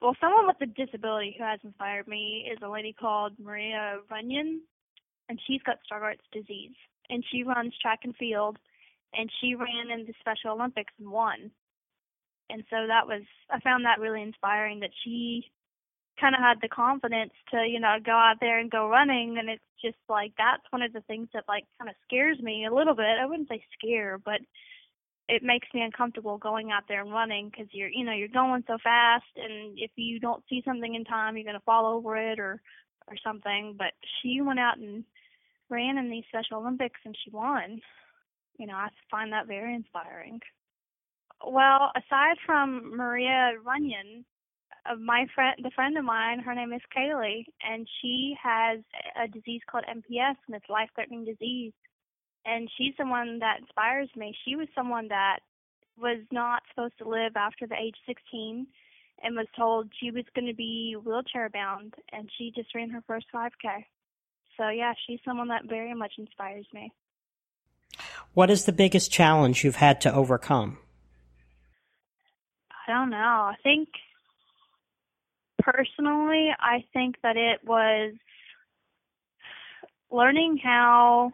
Well, 0.00 0.16
someone 0.20 0.46
with 0.46 0.56
a 0.62 0.66
disability 0.66 1.34
who 1.36 1.44
has 1.44 1.60
inspired 1.62 2.08
me 2.08 2.48
is 2.50 2.58
a 2.62 2.68
lady 2.68 2.94
called 2.98 3.32
Marla 3.38 3.98
Runyon, 4.10 4.62
and 5.28 5.40
she's 5.46 5.62
got 5.62 5.76
Stargardt's 5.90 6.26
disease, 6.32 6.74
and 7.10 7.24
she 7.30 7.42
runs 7.42 7.74
track 7.80 8.00
and 8.04 8.16
field, 8.16 8.58
and 9.14 9.30
she 9.40 9.54
ran 9.54 9.90
in 9.90 10.06
the 10.06 10.14
Special 10.20 10.52
Olympics 10.52 10.92
and 10.98 11.10
won. 11.10 11.50
And 12.52 12.64
so 12.70 12.86
that 12.86 13.06
was, 13.06 13.22
I 13.50 13.60
found 13.60 13.84
that 13.84 14.00
really 14.00 14.22
inspiring 14.22 14.80
that 14.80 14.90
she 15.04 15.50
kind 16.20 16.34
of 16.34 16.40
had 16.40 16.60
the 16.60 16.68
confidence 16.68 17.32
to, 17.50 17.64
you 17.66 17.80
know, 17.80 17.96
go 18.04 18.12
out 18.12 18.36
there 18.40 18.58
and 18.58 18.70
go 18.70 18.88
running. 18.88 19.36
And 19.38 19.48
it's 19.48 19.64
just 19.82 19.98
like, 20.08 20.32
that's 20.36 20.62
one 20.70 20.82
of 20.82 20.92
the 20.92 21.00
things 21.02 21.28
that 21.32 21.44
like 21.48 21.64
kind 21.78 21.88
of 21.88 21.96
scares 22.04 22.38
me 22.40 22.66
a 22.66 22.74
little 22.74 22.94
bit. 22.94 23.18
I 23.20 23.26
wouldn't 23.26 23.48
say 23.48 23.64
scare, 23.78 24.18
but 24.18 24.40
it 25.30 25.44
makes 25.44 25.68
me 25.72 25.82
uncomfortable 25.82 26.38
going 26.38 26.72
out 26.72 26.82
there 26.88 27.00
and 27.02 27.12
running 27.12 27.48
because 27.48 27.68
you're 27.70 27.88
you 27.88 28.04
know 28.04 28.12
you're 28.12 28.28
going 28.28 28.64
so 28.66 28.76
fast 28.82 29.30
and 29.36 29.78
if 29.78 29.92
you 29.94 30.18
don't 30.18 30.42
see 30.48 30.60
something 30.64 30.94
in 30.94 31.04
time 31.04 31.36
you're 31.36 31.44
going 31.44 31.58
to 31.58 31.64
fall 31.64 31.86
over 31.86 32.16
it 32.16 32.40
or 32.40 32.60
or 33.06 33.14
something 33.24 33.74
but 33.78 33.92
she 34.20 34.40
went 34.40 34.58
out 34.58 34.78
and 34.78 35.04
ran 35.68 35.98
in 35.98 36.10
these 36.10 36.24
special 36.28 36.58
olympics 36.58 37.00
and 37.04 37.16
she 37.22 37.30
won 37.30 37.80
you 38.58 38.66
know 38.66 38.74
i 38.74 38.88
find 39.08 39.32
that 39.32 39.46
very 39.46 39.74
inspiring 39.74 40.40
well 41.46 41.90
aside 41.96 42.36
from 42.44 42.92
marla 42.96 43.52
runyon 43.64 44.24
uh, 44.90 44.94
my 44.96 45.26
friend 45.34 45.56
the 45.62 45.70
friend 45.70 45.96
of 45.96 46.04
mine 46.04 46.40
her 46.40 46.54
name 46.54 46.72
is 46.72 46.80
kaylee 46.96 47.44
and 47.62 47.88
she 48.00 48.34
has 48.42 48.80
a 49.22 49.28
disease 49.28 49.60
called 49.70 49.84
mps 49.88 50.36
and 50.46 50.56
it's 50.56 50.68
life 50.68 50.88
threatening 50.94 51.24
disease 51.24 51.72
and 52.44 52.70
she's 52.76 52.94
someone 52.96 53.38
that 53.40 53.60
inspires 53.60 54.08
me. 54.16 54.34
She 54.44 54.56
was 54.56 54.68
someone 54.74 55.08
that 55.08 55.40
was 55.98 56.18
not 56.32 56.62
supposed 56.70 56.96
to 56.98 57.08
live 57.08 57.36
after 57.36 57.66
the 57.66 57.74
age 57.74 57.96
16 58.06 58.66
and 59.22 59.36
was 59.36 59.46
told 59.56 59.88
she 60.00 60.10
was 60.10 60.24
going 60.34 60.46
to 60.46 60.54
be 60.54 60.96
wheelchair 61.04 61.50
bound 61.50 61.94
and 62.12 62.30
she 62.38 62.52
just 62.54 62.74
ran 62.74 62.90
her 62.90 63.02
first 63.06 63.26
5k. 63.34 63.84
So 64.56 64.68
yeah, 64.68 64.94
she's 65.06 65.20
someone 65.24 65.48
that 65.48 65.68
very 65.68 65.94
much 65.94 66.12
inspires 66.18 66.66
me. 66.72 66.92
What 68.32 68.50
is 68.50 68.64
the 68.64 68.72
biggest 68.72 69.10
challenge 69.10 69.64
you've 69.64 69.76
had 69.76 70.00
to 70.02 70.14
overcome? 70.14 70.78
Don't 72.90 73.10
know. 73.10 73.16
I 73.16 73.54
think 73.62 73.88
personally, 75.62 76.48
I 76.58 76.84
think 76.92 77.14
that 77.22 77.36
it 77.36 77.60
was 77.64 78.14
learning 80.10 80.58
how 80.60 81.30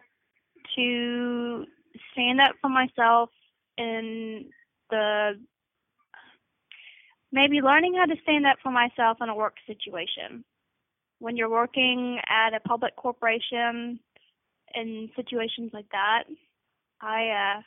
to 0.75 1.65
stand 2.11 2.41
up 2.41 2.51
for 2.61 2.69
myself 2.69 3.31
in 3.75 4.51
the 4.91 5.31
maybe 7.31 7.59
learning 7.61 7.95
how 7.97 8.05
to 8.05 8.21
stand 8.21 8.45
up 8.45 8.57
for 8.61 8.71
myself 8.71 9.17
in 9.19 9.29
a 9.29 9.35
work 9.35 9.55
situation. 9.65 10.45
When 11.17 11.37
you're 11.37 11.49
working 11.49 12.19
at 12.29 12.53
a 12.53 12.59
public 12.59 12.95
corporation 12.97 13.99
in 14.75 15.09
situations 15.15 15.71
like 15.73 15.89
that, 15.91 16.25
I 17.01 17.55
uh 17.57 17.61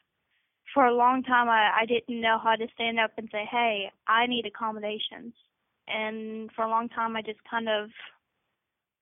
for 0.75 0.87
a 0.87 0.95
long 0.95 1.23
time 1.23 1.49
I, 1.49 1.83
I 1.83 1.87
didn't 1.87 2.21
know 2.21 2.39
how 2.43 2.57
to 2.57 2.67
stand 2.75 2.99
up 3.01 3.13
and 3.17 3.29
say, 3.33 3.45
Hey, 3.51 3.91
I 4.07 4.27
need 4.27 4.47
accommodations 4.47 5.35
and 5.89 6.51
for 6.55 6.65
a 6.65 6.71
long 6.71 6.89
time 6.89 7.17
I 7.17 7.23
just 7.23 7.41
kind 7.51 7.69
of 7.69 7.91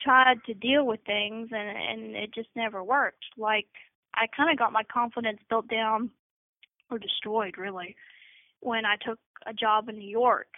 tried 0.01 0.39
to 0.47 0.55
deal 0.55 0.87
with 0.87 1.01
things 1.07 1.49
and 1.53 1.69
and 1.77 2.16
it 2.16 2.35
just 2.35 2.49
never 2.55 2.83
worked. 2.83 3.25
Like 3.37 3.69
I 4.14 4.27
kind 4.37 4.51
of 4.51 4.59
got 4.59 4.73
my 4.73 4.83
confidence 4.85 5.41
built 5.49 5.69
down 5.69 6.11
or 6.91 6.99
destroyed 6.99 7.59
really 7.59 7.97
when 8.61 8.85
I 8.85 8.97
took 9.05 9.19
a 9.47 9.53
job 9.53 9.89
in 9.89 9.99
New 9.99 10.09
York. 10.09 10.49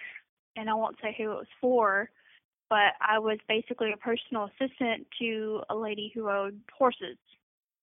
And 0.56 0.68
I 0.68 0.74
won't 0.74 0.96
say 1.00 1.14
who 1.16 1.32
it 1.32 1.34
was 1.34 1.46
for, 1.60 2.10
but 2.68 2.94
I 3.00 3.18
was 3.18 3.38
basically 3.48 3.92
a 3.92 3.96
personal 3.96 4.50
assistant 4.50 5.06
to 5.20 5.60
a 5.70 5.76
lady 5.76 6.10
who 6.14 6.28
owned 6.28 6.60
horses. 6.76 7.18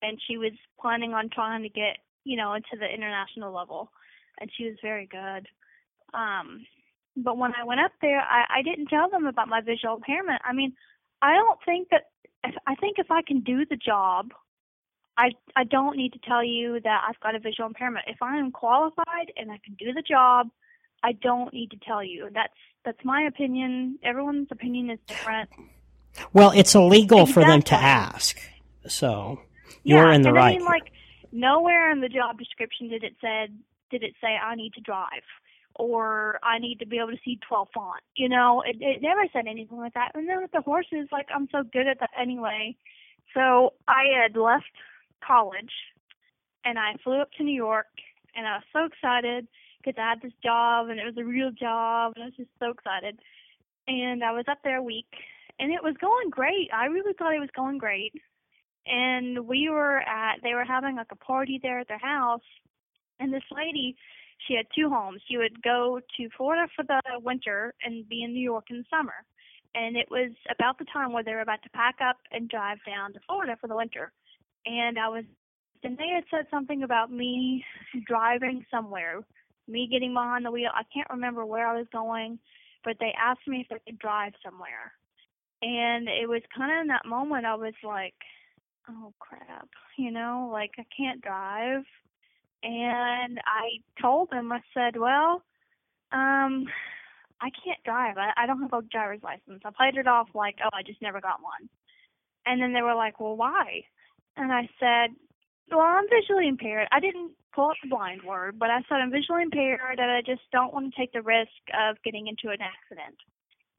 And 0.02 0.20
she 0.28 0.38
was 0.38 0.52
planning 0.80 1.14
on 1.14 1.30
trying 1.30 1.64
to 1.64 1.70
get, 1.70 1.98
you 2.28 2.38
know, 2.38 2.54
into 2.54 2.76
the 2.80 2.86
international 2.86 3.54
level. 3.54 3.92
And 4.40 4.52
she 4.56 4.66
was 4.66 4.76
very 4.82 5.08
good. 5.08 5.48
Um, 6.14 6.66
but 7.16 7.38
when 7.38 7.54
I 7.60 7.64
went 7.64 7.80
up 7.80 7.94
there, 8.02 8.20
I, 8.20 8.60
I 8.60 8.62
didn't 8.62 8.88
tell 8.88 9.10
them 9.10 9.26
about 9.26 9.48
my 9.48 9.62
visual 9.62 9.96
impairment. 9.96 10.42
I 10.46 10.54
mean, 10.54 10.74
I 11.22 11.34
don't 11.34 11.60
think 11.66 11.90
that, 11.90 12.04
I 12.68 12.76
think 12.76 12.98
if 13.00 13.10
I 13.10 13.22
can 13.24 13.42
do 13.42 13.66
the 13.66 13.76
job 13.76 14.32
I 15.18 15.32
I 15.56 15.64
don't 15.64 15.98
need 15.98 16.14
to 16.14 16.20
tell 16.20 16.44
you 16.44 16.80
that 16.84 17.04
I've 17.08 17.20
got 17.20 17.36
a 17.36 17.40
visual 17.40 17.68
impairment. 17.68 18.06
If 18.08 18.22
I 18.22 18.38
am 18.38 18.52
qualified 18.52 19.32
and 19.36 19.52
I 19.52 19.60
can 19.66 19.76
do 19.80 19.92
the 19.94 20.04
job, 20.04 20.50
I 21.04 21.14
don't 21.14 21.54
need 21.54 21.72
to 21.72 21.78
tell 21.78 22.04
you. 22.04 22.30
That's 22.34 22.54
that's 22.86 23.04
my 23.04 23.24
opinion. 23.24 23.98
Everyone's 24.04 24.48
opinion 24.52 24.92
is 24.92 25.00
different. 25.08 25.50
Well, 26.34 26.52
it's 26.52 26.76
illegal 26.76 27.22
exactly. 27.22 27.44
for 27.44 27.48
them 27.50 27.62
to 27.64 27.76
ask. 27.76 28.40
So 28.88 29.42
you're 29.84 30.08
yeah, 30.10 30.16
in 30.16 30.22
the 30.22 30.30
and 30.30 30.38
right. 30.38 30.56
I 30.56 30.58
mean, 30.58 30.66
like 30.66 30.92
nowhere 31.32 31.92
in 31.92 32.02
the 32.02 32.10
job 32.10 32.38
description 32.38 32.90
did 32.90 33.04
it 33.04 33.16
said 33.22 33.58
did 33.90 34.04
it 34.04 34.14
say 34.22 34.38
I 34.42 34.56
need 34.56 34.74
to 34.74 34.82
drive 34.82 35.24
or 35.78 36.40
I 36.44 36.60
need 36.60 36.80
to 36.80 36.88
be 36.88 36.98
able 36.98 37.12
to 37.12 37.18
see 37.24 37.40
12 37.48 37.68
font. 37.74 38.02
You 38.16 38.30
know, 38.30 38.64
it 38.66 38.78
it 38.80 39.02
never 39.02 39.26
said 39.32 39.46
anything 39.48 39.78
like 39.78 39.94
that. 39.94 40.12
And 40.16 40.28
then 40.28 40.42
with 40.42 40.52
the 40.52 40.62
horses, 40.62 41.08
like 41.12 41.28
I'm 41.34 41.48
so 41.52 41.64
good 41.64 41.88
at 41.88 42.00
that 42.00 42.10
anyway. 42.20 42.76
So 43.34 43.74
I 43.88 44.06
had 44.22 44.36
left 44.36 44.66
college, 45.26 45.72
and 46.66 46.80
I 46.80 46.96
flew 47.04 47.22
up 47.22 47.32
to 47.38 47.44
New 47.44 47.56
York, 47.56 47.88
and 48.36 48.48
I 48.48 48.58
was 48.58 48.64
so 48.74 48.86
excited 48.86 49.48
because 49.78 50.00
I 50.00 50.10
had 50.10 50.22
this 50.22 50.34
job 50.44 50.90
and 50.90 51.00
it 51.00 51.06
was 51.06 51.18
a 51.18 51.24
real 51.24 51.52
job, 51.52 52.14
and 52.16 52.24
I 52.24 52.28
was 52.28 52.36
just 52.38 52.50
so 52.60 52.72
excited. 52.72 53.20
And 53.88 54.24
I 54.24 54.32
was 54.32 54.46
up 54.50 54.60
there 54.64 54.78
a 54.78 54.84
week, 54.84 55.08
and 55.60 55.72
it 55.72 55.84
was 55.84 55.96
going 56.02 56.30
great. 56.30 56.70
I 56.74 56.88
really 56.88 57.14
thought 57.14 57.36
it 57.36 57.40
was 57.40 57.50
going 57.56 57.78
great. 57.78 58.14
And 58.88 59.48
we 59.48 59.70
were 59.70 60.00
at, 60.00 60.38
they 60.44 60.54
were 60.54 60.64
having 60.64 60.96
like 60.96 61.12
a 61.12 61.16
party 61.16 61.60
there 61.62 61.80
at 61.80 61.88
their 61.88 62.00
house, 62.00 62.42
and 63.20 63.34
this 63.34 63.44
lady, 63.52 63.96
she 64.48 64.54
had 64.54 64.68
two 64.76 64.90
homes. 64.90 65.22
She 65.28 65.38
would 65.38 65.62
go 65.64 66.00
to 66.18 66.30
Florida 66.38 66.68
for 66.76 66.84
the 66.84 67.02
winter 67.20 67.74
and 67.84 68.08
be 68.08 68.24
in 68.24 68.34
New 68.34 68.42
York 68.44 68.66
in 68.70 68.78
the 68.78 68.86
summer. 68.90 69.26
And 69.76 69.98
it 69.98 70.08
was 70.10 70.32
about 70.50 70.78
the 70.78 70.86
time 70.86 71.12
where 71.12 71.24
they 71.24 71.34
were 71.34 71.42
about 71.42 71.64
to 71.64 71.70
pack 71.70 71.96
up 72.02 72.18
and 72.32 72.50
drive 72.50 72.78
down 72.86 73.14
to 73.14 73.20
Florida 73.28 73.58
for 73.60 73.68
the 73.68 73.76
winter. 73.76 74.12
And 74.66 74.98
I 74.98 75.10
was, 75.10 75.24
and 75.84 75.98
they 75.98 76.10
had 76.14 76.24
said 76.32 76.48
something 76.50 76.84
about 76.84 77.12
me 77.12 77.66
driving 78.06 78.66
somewhere, 78.72 79.22
me 79.68 79.88
getting 79.92 80.14
behind 80.14 80.46
the 80.46 80.52
wheel. 80.52 80.70
I 80.74 80.84
can't 80.94 81.10
remember 81.10 81.46
where 81.46 81.68
I 81.68 81.78
was 81.78 81.88
going, 81.92 82.40
but 82.84 82.98
they 83.00 83.14
asked 83.20 83.48
me 83.48 83.66
if 83.68 83.76
I 83.76 83.80
could 83.86 84.00
drive 84.00 84.34
somewhere. 84.44 84.94
And 85.62 86.08
it 86.08 86.30
was 86.30 86.42
kind 86.56 86.72
of 86.72 86.82
in 86.82 86.88
that 86.88 87.06
moment 87.06 87.46
I 87.46 87.56
was 87.56 87.74
like, 87.84 88.14
oh 88.90 89.14
crap, 89.20 89.70
you 89.98 90.12
know, 90.12 90.50
like 90.52 90.72
I 90.78 90.86
can't 90.96 91.22
drive 91.22 91.84
and 92.64 93.40
I 93.46 94.02
told 94.02 94.30
them, 94.32 94.52
I 94.52 94.62
said, 94.74 94.98
well, 94.98 95.44
um, 96.12 96.66
I 97.40 97.50
can't 97.64 97.84
drive. 97.86 98.18
I, 98.18 98.32
I 98.36 98.46
don't 98.48 98.62
have 98.62 98.74
a 98.74 98.82
driver's 98.82 99.22
license. 99.24 99.62
I 99.64 99.70
played 99.76 99.98
it 99.98 100.08
off 100.08 100.30
like, 100.34 100.56
oh, 100.64 100.70
I 100.74 100.82
just 100.84 101.02
never 101.02 101.22
got 101.22 101.42
one. 101.42 101.70
And 102.46 102.62
then 102.62 102.74
they 102.74 102.82
were 102.82 102.96
like, 102.96 103.20
well, 103.20 103.36
why? 103.36 103.84
And 104.38 104.52
I 104.52 104.70
said, 104.80 105.16
well, 105.70 105.82
I'm 105.82 106.06
visually 106.10 106.48
impaired. 106.48 106.88
I 106.92 107.00
didn't 107.00 107.32
pull 107.54 107.70
up 107.70 107.78
the 107.84 107.90
blind 107.90 108.22
word, 108.24 108.58
but 108.58 108.70
I 108.70 108.80
said 108.88 108.96
I'm 108.96 109.12
visually 109.12 109.44
impaired 109.44 110.00
and 110.00 110.12
I 110.12 110.22
just 110.22 110.42
don't 110.52 110.74
want 110.74 110.94
to 110.94 111.00
take 111.00 111.12
the 111.12 111.22
risk 111.22 111.52
of 111.78 112.02
getting 112.04 112.28
into 112.28 112.50
an 112.50 112.62
accident. 112.62 113.18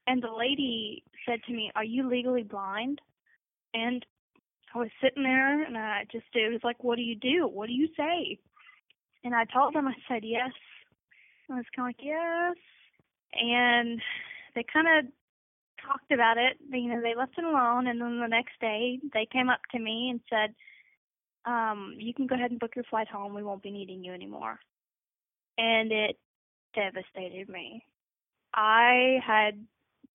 And 0.07 0.23
the 0.23 0.33
lady 0.33 1.03
said 1.27 1.41
to 1.47 1.53
me, 1.53 1.71
are 1.75 1.85
you 1.85 2.09
legally 2.09 2.43
blind? 2.43 3.01
And 3.75 4.05
I 4.75 4.79
was 4.79 4.91
sitting 5.03 5.23
there 5.23 5.65
and 5.65 5.77
I 5.77 6.05
just, 6.13 6.27
it 6.35 6.53
was 6.53 6.61
like, 6.63 6.83
what 6.85 6.97
do 6.97 7.03
you 7.03 7.17
do? 7.17 7.49
What 7.49 7.69
do 7.69 7.73
you 7.73 7.89
say? 7.97 8.39
And 9.25 9.35
I 9.35 9.45
told 9.45 9.75
them, 9.75 9.89
I 9.89 9.95
said, 10.09 10.23
yes. 10.25 10.51
I 11.51 11.55
was 11.55 11.65
kind 11.75 11.89
of 11.89 11.97
like, 11.97 12.05
yes. 12.05 12.57
And 13.33 14.01
they 14.55 14.65
kind 14.71 14.87
of 14.99 15.13
talked 15.87 16.13
about 16.13 16.37
it. 16.37 16.59
You 16.71 16.91
know, 16.91 17.01
they 17.01 17.15
left 17.15 17.39
it 17.39 17.45
alone. 17.45 17.87
And 17.87 18.01
then 18.01 18.21
the 18.21 18.29
next 18.29 18.61
day, 18.61 18.99
they 19.15 19.27
came 19.33 19.49
up 19.49 19.61
to 19.73 19.79
me 19.79 20.11
and 20.11 20.21
said, 20.29 20.55
um, 21.51 21.95
you 21.99 22.13
can 22.13 22.27
go 22.27 22.35
ahead 22.35 22.51
and 22.51 22.61
book 22.61 22.77
your 22.77 22.85
flight 22.85 23.09
home. 23.09 23.35
We 23.35 23.43
won't 23.43 23.63
be 23.63 23.71
needing 23.71 24.05
you 24.05 24.13
anymore. 24.13 24.59
And 25.57 25.91
it 25.91 26.19
devastated 26.75 27.49
me. 27.49 27.85
I 28.55 29.19
had 29.27 29.65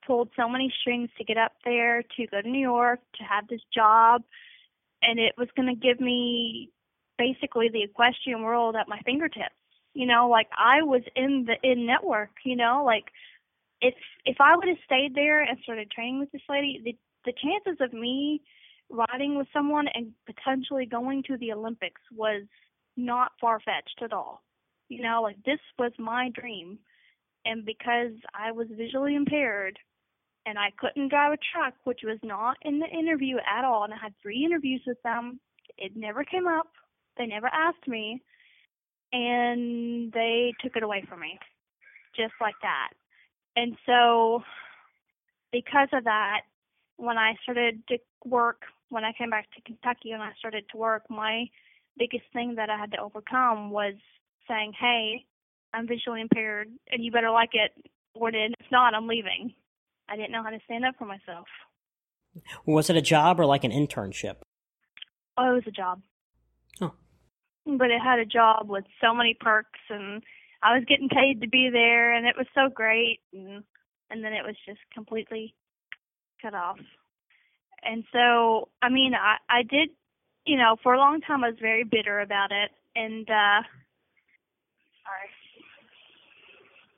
pulled 0.06 0.30
so 0.36 0.48
many 0.48 0.74
strings 0.82 1.10
to 1.18 1.24
get 1.24 1.38
up 1.38 1.54
there, 1.64 2.04
to 2.18 2.28
go 2.28 2.42
to 2.42 2.50
New 2.50 2.60
York, 2.60 3.00
to 3.18 3.24
have 3.24 3.48
this 3.48 3.62
job, 3.74 4.24
and 5.02 5.20
it 5.20 5.34
was 5.38 5.48
going 5.56 5.68
to 5.68 5.76
give 5.76 6.00
me 6.00 6.70
basically 7.18 7.70
the 7.70 7.84
equestrian 7.84 8.42
world 8.42 8.76
at 8.76 8.88
my 8.88 9.00
fingertips. 9.06 9.56
You 9.94 10.08
know, 10.08 10.28
like 10.30 10.48
I 10.58 10.82
was 10.82 11.02
in 11.16 11.46
the 11.46 11.56
in 11.70 11.86
network. 11.86 12.32
You 12.44 12.56
know, 12.56 12.84
like 12.86 13.06
if 13.82 13.94
if 14.26 14.38
I 14.40 14.56
would 14.56 14.68
have 14.68 14.78
stayed 14.86 15.14
there 15.14 15.42
and 15.42 15.58
started 15.64 15.92
training 15.92 16.20
with 16.20 16.32
this 16.32 16.42
lady, 16.50 16.82
the 16.84 16.96
the 17.26 17.34
chances 17.34 17.80
of 17.80 17.94
me 17.94 18.42
riding 18.90 19.38
with 19.38 19.48
someone 19.54 19.88
and 19.94 20.12
potentially 20.26 20.86
going 20.86 21.24
to 21.24 21.38
the 21.38 21.52
Olympics 21.52 22.02
was 22.16 22.44
not 22.98 23.32
far 23.40 23.60
fetched 23.60 24.02
at 24.02 24.14
all. 24.14 24.44
You 24.90 25.02
know, 25.04 25.22
like 25.22 25.38
this 25.46 25.60
was 25.80 25.92
my 25.98 26.30
dream. 26.34 26.80
And 27.46 27.66
because 27.66 28.14
I 28.34 28.52
was 28.52 28.68
visually 28.72 29.16
impaired 29.16 29.78
and 30.46 30.58
I 30.58 30.72
couldn't 30.78 31.10
drive 31.10 31.34
a 31.34 31.38
truck, 31.54 31.74
which 31.84 32.02
was 32.04 32.20
not 32.24 32.58
in 32.64 32.80
the 32.80 32.88
interview 32.88 33.38
at 33.38 33.66
all, 33.66 33.84
and 33.84 33.94
I 33.94 33.98
had 33.98 34.14
three 34.22 34.44
interviews 34.44 34.82
with 34.86 35.02
them, 35.04 35.40
it 35.78 35.96
never 35.96 36.24
came 36.24 36.48
up. 36.48 36.68
They 37.18 37.26
never 37.26 37.48
asked 37.48 37.88
me, 37.88 38.22
and 39.12 40.12
they 40.12 40.54
took 40.62 40.76
it 40.76 40.84
away 40.84 41.06
from 41.08 41.22
me, 41.22 41.38
just 42.16 42.34
like 42.42 42.56
that. 42.62 42.90
And 43.56 43.78
so, 43.86 44.44
because 45.52 45.90
of 45.94 46.04
that, 46.06 46.42
when 46.98 47.18
I 47.18 47.36
started 47.44 47.84
to 47.90 47.98
work, 48.26 48.64
when 48.90 49.04
I 49.04 49.14
came 49.14 49.30
back 49.30 49.48
to 49.56 49.62
Kentucky 49.62 50.12
and 50.12 50.22
I 50.22 50.32
started 50.40 50.66
to 50.72 50.78
work, 50.78 51.04
my 51.10 51.46
biggest 51.98 52.26
thing 52.34 52.56
that 52.56 52.70
I 52.70 52.78
had 52.78 52.92
to 52.92 53.02
overcome 53.02 53.70
was 53.70 53.94
saying, 54.48 54.74
"Hey, 54.74 55.26
I'm 55.74 55.88
visually 55.88 56.22
impaired, 56.22 56.72
and 56.92 57.04
you 57.04 57.12
better 57.12 57.32
like 57.32 57.54
it, 57.54 57.72
or 58.16 58.30
if 58.34 58.72
not, 58.72 58.96
I'm 58.96 59.08
leaving." 59.08 59.54
I 60.10 60.16
didn't 60.16 60.32
know 60.32 60.44
how 60.44 60.50
to 60.50 60.60
stand 60.66 60.86
up 60.86 60.96
for 60.98 61.06
myself. 61.06 61.48
Was 62.66 62.90
it 62.90 62.96
a 62.96 63.02
job 63.02 63.40
or 63.40 63.46
like 63.46 63.64
an 63.64 63.72
internship? 63.72 64.38
Oh, 65.38 65.52
it 65.52 65.56
was 65.56 65.68
a 65.68 65.72
job. 65.72 66.02
Oh 66.82 66.94
but 67.66 67.92
it 67.92 68.02
had 68.02 68.20
a 68.20 68.26
job 68.26 68.70
with 68.70 68.84
so 69.02 69.14
many 69.14 69.36
perks 69.40 69.80
and 69.90 70.24
I 70.62 70.76
was 70.76 70.86
getting 70.88 71.10
paid 71.10 71.42
to 71.42 71.48
be 71.48 71.70
there 71.72 72.14
and 72.14 72.28
it 72.28 72.36
was 72.38 72.48
so 72.54 72.70
great 72.74 73.20
and 73.34 73.64
and 74.10 74.24
then 74.24 74.34
it 74.34 74.46
was 74.46 74.56
just 74.66 74.80
completely 74.94 75.56
cut 76.42 76.54
off. 76.54 76.78
And 77.84 78.04
so 78.12 78.70
I 78.82 78.90
mean 78.90 79.14
I 79.16 79.38
I 79.50 79.64
did 79.64 79.90
you 80.46 80.58
know, 80.58 80.76
for 80.84 80.94
a 80.94 80.98
long 81.00 81.22
time 81.22 81.44
I 81.44 81.50
was 81.50 81.60
very 81.62 81.84
bitter 81.84 82.20
about 82.20 82.52
it 82.52 82.72
and 82.96 83.30
uh 83.30 83.62
sorry. 85.04 85.30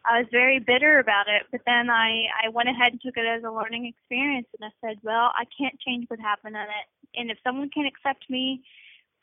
I 0.08 0.20
was 0.20 0.28
very 0.32 0.60
bitter 0.60 1.00
about 1.00 1.28
it, 1.28 1.44
but 1.52 1.62
then 1.66 1.90
I 1.90 2.26
I 2.44 2.50
went 2.50 2.70
ahead 2.70 2.92
and 2.92 3.02
took 3.02 3.18
it 3.18 3.26
as 3.26 3.44
a 3.44 3.52
learning 3.52 3.88
experience 3.88 4.48
and 4.60 4.70
I 4.70 4.88
said, 4.88 4.98
well, 5.04 5.32
I 5.36 5.46
can't 5.58 5.80
change 5.80 6.06
what 6.10 6.20
happened 6.20 6.56
in 6.56 6.62
it. 6.62 6.88
And 7.16 7.32
if 7.32 7.38
someone 7.44 7.70
can 7.70 7.86
accept 7.86 8.30
me 8.30 8.64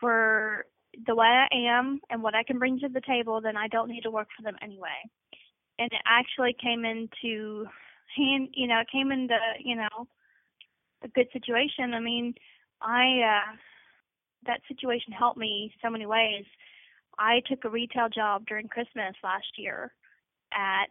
for 0.01 0.67
the 1.07 1.15
way 1.15 1.27
I 1.27 1.49
am 1.53 2.01
and 2.11 2.23
what 2.23 2.35
I 2.35 2.43
can 2.43 2.59
bring 2.59 2.81
to 2.81 2.89
the 2.89 3.01
table, 3.01 3.41
then 3.41 3.57
I 3.57 3.69
don't 3.69 3.89
need 3.89 4.03
to 4.03 4.11
work 4.11 4.29
for 4.37 4.43
them 4.43 4.57
anyway. 4.61 4.99
And 5.79 5.91
it 5.93 6.01
actually 6.07 6.57
came 6.61 6.85
into 6.85 7.67
hand, 8.17 8.49
you 8.55 8.67
know, 8.67 8.81
it 8.81 8.91
came 8.91 9.13
into, 9.13 9.37
you 9.61 9.77
know, 9.77 10.07
a 11.03 11.09
good 11.09 11.29
situation. 11.33 11.95
I 11.95 12.01
mean, 12.01 12.35
I, 12.81 13.21
uh, 13.23 13.57
that 14.47 14.61
situation 14.69 15.13
helped 15.13 15.39
me 15.39 15.73
so 15.83 15.89
many 15.89 16.07
ways. 16.07 16.45
I 17.19 17.41
took 17.49 17.65
a 17.65 17.71
retail 17.71 18.09
job 18.09 18.45
during 18.47 18.69
Christmas 18.69 19.15
last 19.23 19.47
year 19.57 19.93
at, 20.57 20.87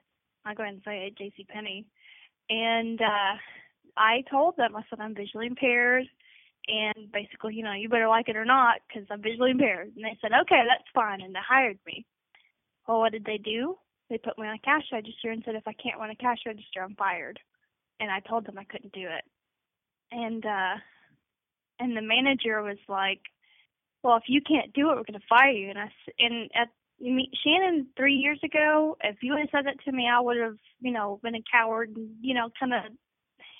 I'll 0.45 0.55
go 0.55 0.64
ahead 0.64 0.76
and 0.76 0.84
say 0.84 1.07
it, 1.07 1.18
J.C. 1.18 1.45
Penney, 1.49 1.86
and 2.49 2.99
uh, 3.01 3.36
I 3.97 4.24
told 4.30 4.57
them 4.57 4.76
I 4.76 4.84
said 4.89 4.99
I'm 4.99 5.16
visually 5.16 5.47
impaired 5.47 6.05
and 6.68 7.12
basically, 7.12 7.55
you 7.55 7.64
know, 7.64 7.74
you 7.74 7.89
better 7.89 8.07
like 8.07 8.30
it 8.30 8.36
or 8.36 8.45
not 8.45 8.82
because 8.88 9.07
I'm 9.09 9.22
visually 9.22 9.51
impaired. 9.51 9.91
And 9.95 10.05
they 10.05 10.18
said, 10.22 10.32
okay, 10.43 10.62
that's 10.68 10.88
fine, 10.93 11.22
and 11.22 11.34
they 11.34 11.39
hired 11.47 11.80
me. 11.86 12.05
Well, 12.88 12.99
what 12.99 13.14
did 13.14 13.26
they 13.26 13.38
do? 13.38 13.78
They 14.09 14.18
put 14.18 14.38
me 14.38 14.47
on 14.47 14.55
a 14.55 14.59
cash 14.59 14.84
register 14.91 15.32
and 15.32 15.41
said 15.45 15.55
if 15.55 15.68
I 15.68 15.74
can't 15.74 15.99
run 15.99 16.09
a 16.09 16.16
cash 16.16 16.39
register, 16.45 16.84
I'm 16.84 16.95
fired. 16.95 17.39
And 17.99 18.12
I 18.12 18.20
told 18.20 18.45
them 18.45 18.57
I 18.57 18.66
couldn't 18.66 18.93
do 18.93 19.07
it. 19.07 19.24
And 20.12 20.45
uh 20.45 20.76
and 21.80 21.95
the 21.95 22.01
manager 22.01 22.62
was 22.62 22.78
like, 22.89 23.22
"Well, 24.03 24.18
if 24.18 24.24
you 24.28 24.41
can't 24.41 24.74
do 24.74 24.89
it, 24.89 24.95
we're 24.95 25.03
going 25.03 25.20
to 25.20 25.28
fire 25.30 25.51
you." 25.51 25.70
And 25.70 25.80
I 25.80 25.91
and 26.20 26.51
at 26.53 26.68
you 27.02 27.14
meet 27.14 27.32
Shannon 27.43 27.88
three 27.97 28.14
years 28.14 28.39
ago. 28.43 28.95
If 29.04 29.18
you 29.22 29.36
had 29.36 29.49
said 29.52 29.66
that 29.66 29.84
to 29.86 29.91
me, 29.91 30.08
I 30.08 30.20
would 30.20 30.38
have, 30.38 30.58
you 30.80 30.91
know, 30.91 31.20
been 31.24 31.36
a 31.36 31.43
coward 31.52 31.89
and 31.95 32.10
you 32.22 32.34
know, 32.34 32.49
kind 32.60 32.74
of 32.74 32.84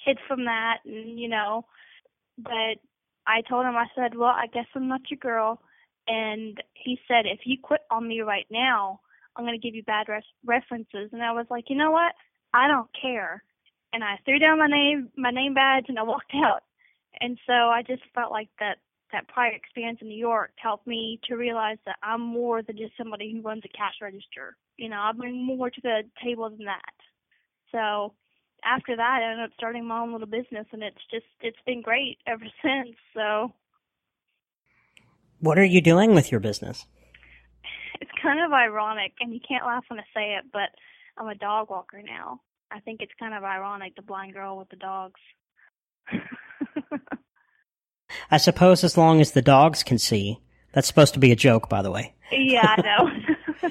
hid 0.06 0.18
from 0.28 0.46
that, 0.46 0.78
and 0.86 1.20
you 1.20 1.28
know. 1.28 1.66
But 2.38 2.78
I 3.28 3.42
told 3.48 3.66
him, 3.66 3.76
I 3.76 3.88
said, 3.96 4.16
well, 4.16 4.30
I 4.30 4.48
guess 4.54 4.66
I'm 4.76 4.88
not 4.88 5.10
your 5.10 5.20
girl. 5.20 5.62
And 6.08 6.62
he 6.74 7.00
said, 7.08 7.26
if 7.26 7.42
you 7.46 7.58
quit 7.62 7.82
on 7.92 8.08
me 8.08 8.22
right 8.22 8.48
now, 8.50 9.00
I'm 9.36 9.46
going 9.46 9.60
to 9.60 9.66
give 9.66 9.76
you 9.76 9.84
bad 9.84 10.10
res- 10.10 10.24
references. 10.46 11.10
And 11.14 11.22
I 11.22 11.32
was 11.32 11.46
like, 11.50 11.66
you 11.70 11.76
know 11.76 11.92
what? 11.92 12.14
I 12.54 12.68
don't 12.68 12.89
care. 13.00 13.44
And 13.94 14.04
I 14.04 14.18
threw 14.26 14.39
down 14.39 14.60
my 14.60 14.68
name, 14.68 15.10
my 15.16 15.32
name 15.32 15.54
badge, 15.54 15.86
and 15.88 16.00
I 16.00 16.04
walked 16.04 16.34
out. 16.36 16.64
And 17.20 17.38
so 17.46 17.54
I 17.54 17.84
just 17.86 18.04
felt 18.16 18.32
like 18.32 18.50
that 18.60 18.78
that 19.12 19.28
prior 19.28 19.51
experience 19.51 19.99
in 20.01 20.07
New 20.07 20.18
York 20.18 20.51
helped 20.55 20.88
me 20.88 21.20
to 21.28 21.36
realize 21.36 21.78
that 21.86 21.97
I'm 22.03 22.22
more 22.22 22.62
than 22.62 22.78
just 22.78 22.93
somebody 22.97 23.32
who 23.32 23.41
runs 23.41 23.64
a 23.66 23.78
cash 23.78 23.95
register. 24.01 24.55
You 24.78 24.89
know, 24.89 24.99
I 24.99 25.12
bring 25.12 25.43
more 25.43 25.70
to 25.70 25.82
the 25.82 26.03
table 26.24 26.49
than 26.49 26.66
that. 26.66 26.93
So 27.72 28.14
after 28.64 28.95
that, 28.95 29.20
I 29.22 29.32
ended 29.32 29.45
up 29.45 29.51
starting 29.55 29.86
my 29.86 29.99
own 29.99 30.12
little 30.12 30.28
business, 30.28 30.68
and 30.72 30.84
it's 30.84 31.01
just 31.09 31.26
it's 31.41 31.57
been 31.66 31.82
great 31.82 32.18
ever 32.28 32.45
since. 32.64 32.95
So, 33.14 33.53
what 35.39 35.57
are 35.57 35.66
you 35.66 35.82
doing 35.82 36.14
with 36.14 36.32
your 36.32 36.39
business? 36.39 36.86
It's 37.99 38.12
kind 38.22 38.39
of 38.39 38.51
ironic, 38.51 39.14
and 39.20 39.34
you 39.34 39.39
can't 39.47 39.66
laugh 39.66 39.84
when 39.88 39.99
I 39.99 40.03
say 40.14 40.36
it, 40.36 40.45
but 40.51 40.70
I'm 41.18 41.28
a 41.28 41.36
dog 41.36 41.70
walker 41.70 42.01
now. 42.03 42.41
I 42.72 42.80
think 42.80 43.01
it's 43.01 43.12
kind 43.20 43.34
of 43.34 43.43
ironic, 43.43 43.95
the 43.95 44.01
blind 44.01 44.34
girl 44.34 44.57
with 44.57 44.70
the 44.70 44.78
dogs. 44.78 45.20
I 48.32 48.38
suppose 48.38 48.84
as 48.86 48.97
long 48.97 49.19
as 49.19 49.32
the 49.32 49.41
dogs 49.41 49.84
can 49.84 49.97
see. 49.97 50.39
That's 50.71 50.88
supposed 50.88 51.13
to 51.15 51.19
be 51.19 51.34
a 51.34 51.36
joke, 51.36 51.67
by 51.67 51.82
the 51.82 51.91
way. 51.91 52.15
Yeah, 52.32 52.75
I 52.77 52.82
know. 52.82 53.11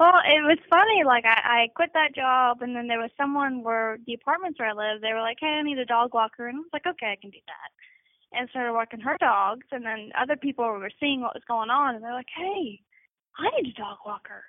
well, 0.00 0.18
it 0.26 0.42
was 0.42 0.58
funny. 0.68 1.04
Like 1.06 1.24
I, 1.24 1.62
I 1.62 1.68
quit 1.76 1.90
that 1.94 2.16
job, 2.16 2.62
and 2.62 2.74
then 2.74 2.88
there 2.88 2.98
was 2.98 3.10
someone 3.16 3.62
where 3.62 3.98
the 4.06 4.14
apartments 4.14 4.58
where 4.58 4.70
I 4.70 4.72
live. 4.72 5.00
They 5.00 5.12
were 5.12 5.20
like, 5.20 5.36
"Hey, 5.38 5.46
I 5.60 5.62
need 5.62 5.78
a 5.78 5.84
dog 5.84 6.14
walker," 6.14 6.48
and 6.48 6.56
I 6.56 6.58
was 6.58 6.70
like, 6.72 6.86
"Okay, 6.86 7.12
I 7.12 7.20
can 7.20 7.30
do 7.30 7.38
that." 7.46 8.36
And 8.36 8.50
started 8.50 8.72
walking 8.72 9.00
her 9.00 9.16
dogs, 9.20 9.66
and 9.70 9.84
then 9.86 10.10
other 10.20 10.34
people 10.34 10.64
were 10.66 10.90
seeing 10.98 11.20
what 11.20 11.34
was 11.34 11.44
going 11.46 11.70
on, 11.70 11.94
and 11.94 12.02
they're 12.02 12.12
like, 12.12 12.34
"Hey, 12.36 12.80
I 13.38 13.48
need 13.54 13.70
a 13.70 13.80
dog 13.80 13.98
walker." 14.04 14.42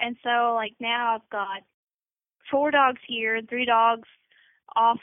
And 0.00 0.16
so, 0.24 0.54
like 0.54 0.72
now, 0.80 1.16
I've 1.16 1.30
got 1.30 1.60
four 2.50 2.70
dogs 2.70 3.00
here 3.06 3.40
three 3.46 3.66
dogs 3.66 4.08
off 4.74 5.00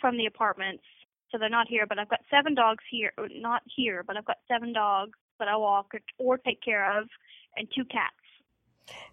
from 0.00 0.16
the 0.16 0.26
apartments 0.26 0.82
so 1.30 1.38
they're 1.38 1.48
not 1.48 1.68
here. 1.68 1.86
But 1.86 1.98
I've 1.98 2.08
got 2.08 2.20
seven 2.30 2.54
dogs 2.54 2.84
here, 2.90 3.12
uh, 3.18 3.28
not 3.34 3.62
here, 3.76 4.02
but 4.06 4.16
I've 4.16 4.24
got 4.24 4.38
seven 4.48 4.72
dogs 4.72 5.12
that 5.38 5.48
I 5.48 5.56
walk 5.56 5.92
or 6.18 6.38
take 6.38 6.62
care 6.62 6.98
of, 6.98 7.08
and 7.56 7.68
two 7.74 7.84
cats. 7.84 8.14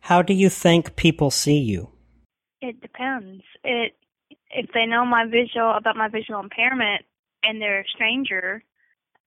How 0.01 0.21
do 0.21 0.33
you 0.33 0.49
think 0.49 0.95
people 0.95 1.31
see 1.31 1.59
you? 1.59 1.89
It 2.61 2.81
depends. 2.81 3.43
It 3.63 3.93
if 4.49 4.69
they 4.73 4.85
know 4.85 5.05
my 5.05 5.25
visual 5.25 5.71
about 5.75 5.97
my 5.97 6.07
visual 6.07 6.39
impairment 6.39 7.03
and 7.43 7.61
they're 7.61 7.81
a 7.81 7.87
stranger, 7.93 8.63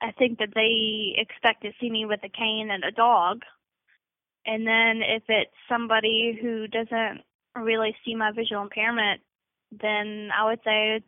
I 0.00 0.12
think 0.12 0.38
that 0.38 0.54
they 0.54 1.14
expect 1.16 1.62
to 1.62 1.72
see 1.80 1.90
me 1.90 2.06
with 2.06 2.20
a 2.24 2.28
cane 2.28 2.70
and 2.70 2.84
a 2.84 2.90
dog. 2.90 3.42
And 4.46 4.66
then 4.66 5.02
if 5.02 5.24
it's 5.28 5.52
somebody 5.68 6.38
who 6.40 6.66
doesn't 6.66 7.22
really 7.54 7.94
see 8.04 8.14
my 8.14 8.32
visual 8.32 8.62
impairment, 8.62 9.20
then 9.70 10.30
I 10.36 10.46
would 10.46 10.60
say 10.64 11.02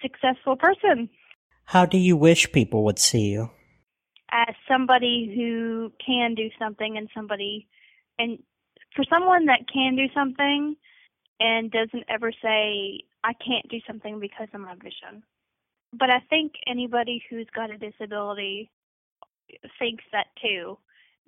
successful 0.00 0.56
person. 0.56 1.08
How 1.64 1.86
do 1.86 1.98
you 1.98 2.16
wish 2.16 2.52
people 2.52 2.84
would 2.84 2.98
see 2.98 3.30
you? 3.32 3.50
As 4.30 4.54
somebody 4.68 5.32
who 5.34 5.92
can 6.04 6.34
do 6.34 6.50
something 6.58 6.96
and 6.96 7.08
somebody, 7.14 7.68
and 8.18 8.38
for 8.94 9.04
someone 9.08 9.46
that 9.46 9.68
can 9.72 9.96
do 9.96 10.06
something 10.14 10.76
and 11.40 11.70
doesn't 11.70 12.04
ever 12.08 12.32
say, 12.42 13.00
I 13.22 13.32
can't 13.34 13.68
do 13.68 13.78
something 13.86 14.20
because 14.20 14.48
of 14.52 14.60
my 14.60 14.74
vision. 14.74 15.22
But 15.92 16.10
I 16.10 16.20
think 16.28 16.52
anybody 16.66 17.22
who's 17.28 17.46
got 17.54 17.70
a 17.70 17.78
disability 17.78 18.70
thinks 19.78 20.04
that 20.12 20.26
too, 20.42 20.78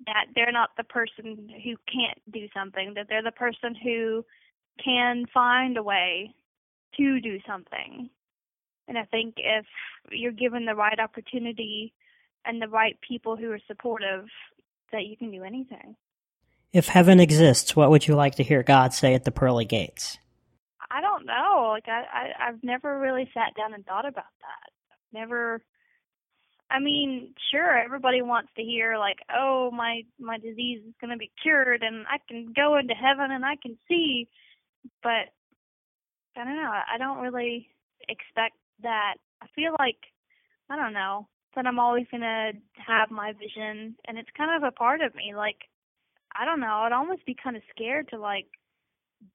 that 0.05 0.25
they're 0.35 0.51
not 0.51 0.71
the 0.77 0.83
person 0.83 1.49
who 1.63 1.75
can't 1.91 2.19
do 2.31 2.47
something, 2.53 2.93
that 2.95 3.07
they're 3.09 3.23
the 3.23 3.31
person 3.31 3.75
who 3.75 4.25
can 4.83 5.25
find 5.33 5.77
a 5.77 5.83
way 5.83 6.33
to 6.97 7.19
do 7.19 7.39
something. 7.47 8.09
And 8.87 8.97
I 8.97 9.03
think 9.03 9.35
if 9.37 9.65
you're 10.11 10.31
given 10.31 10.65
the 10.65 10.75
right 10.75 10.99
opportunity 10.99 11.93
and 12.45 12.61
the 12.61 12.67
right 12.67 12.97
people 13.07 13.35
who 13.35 13.51
are 13.51 13.59
supportive, 13.67 14.25
that 14.91 15.05
you 15.05 15.17
can 15.17 15.31
do 15.31 15.43
anything. 15.43 15.95
If 16.71 16.87
heaven 16.87 17.19
exists, 17.19 17.75
what 17.75 17.89
would 17.89 18.07
you 18.07 18.15
like 18.15 18.35
to 18.35 18.43
hear 18.43 18.63
God 18.63 18.93
say 18.93 19.13
at 19.13 19.23
the 19.23 19.31
pearly 19.31 19.65
gates? 19.65 20.17
I 20.89 21.01
don't 21.01 21.25
know. 21.25 21.69
Like 21.71 21.87
I, 21.87 22.03
I 22.11 22.47
I've 22.47 22.63
never 22.63 22.99
really 22.99 23.29
sat 23.33 23.55
down 23.57 23.73
and 23.73 23.85
thought 23.85 24.05
about 24.05 24.25
that. 24.41 24.71
Never 25.11 25.61
I 26.69 26.79
mean, 26.79 27.33
sure, 27.51 27.77
everybody 27.77 28.21
wants 28.21 28.49
to 28.57 28.63
hear 28.63 28.97
like, 28.97 29.19
"Oh, 29.33 29.71
my 29.71 30.03
my 30.19 30.37
disease 30.37 30.81
is 30.85 30.93
going 30.99 31.11
to 31.11 31.17
be 31.17 31.31
cured 31.41 31.81
and 31.81 32.05
I 32.07 32.17
can 32.27 32.53
go 32.53 32.77
into 32.77 32.93
heaven 32.93 33.31
and 33.31 33.45
I 33.45 33.55
can 33.61 33.77
see." 33.87 34.27
But 35.01 35.31
I 36.35 36.43
don't 36.43 36.57
know. 36.57 36.71
I 36.71 36.97
don't 36.97 37.19
really 37.19 37.69
expect 38.09 38.55
that 38.81 39.15
I 39.41 39.47
feel 39.55 39.75
like 39.79 39.97
I 40.69 40.75
don't 40.75 40.93
know 40.93 41.27
that 41.55 41.65
I'm 41.65 41.79
always 41.79 42.05
gonna 42.11 42.51
have 42.75 43.09
my 43.09 43.33
vision, 43.33 43.95
and 44.07 44.17
it's 44.17 44.29
kind 44.37 44.55
of 44.55 44.67
a 44.67 44.71
part 44.71 45.01
of 45.01 45.15
me. 45.15 45.33
Like 45.35 45.57
I 46.35 46.45
don't 46.45 46.59
know, 46.59 46.83
I'd 46.85 46.91
almost 46.91 47.25
be 47.25 47.35
kind 47.41 47.55
of 47.55 47.63
scared 47.73 48.09
to 48.09 48.19
like 48.19 48.47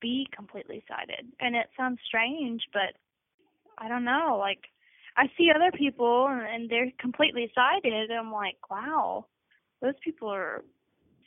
be 0.01 0.29
completely 0.35 0.85
sighted, 0.89 1.27
and 1.41 1.57
it 1.57 1.67
sounds 1.77 1.99
strange, 2.07 2.63
but 2.73 2.95
I 3.79 3.89
don't 3.89 4.05
know. 4.05 4.37
Like 4.39 4.61
I 5.17 5.27
see 5.37 5.51
other 5.55 5.73
people 5.77 6.29
and 6.29 6.71
they're 6.71 6.93
completely 6.99 7.51
sighted, 7.55 8.11
and 8.11 8.19
I'm 8.19 8.33
like, 8.33 8.59
wow, 8.71 9.27
those 9.81 9.95
people 10.05 10.29
are 10.29 10.65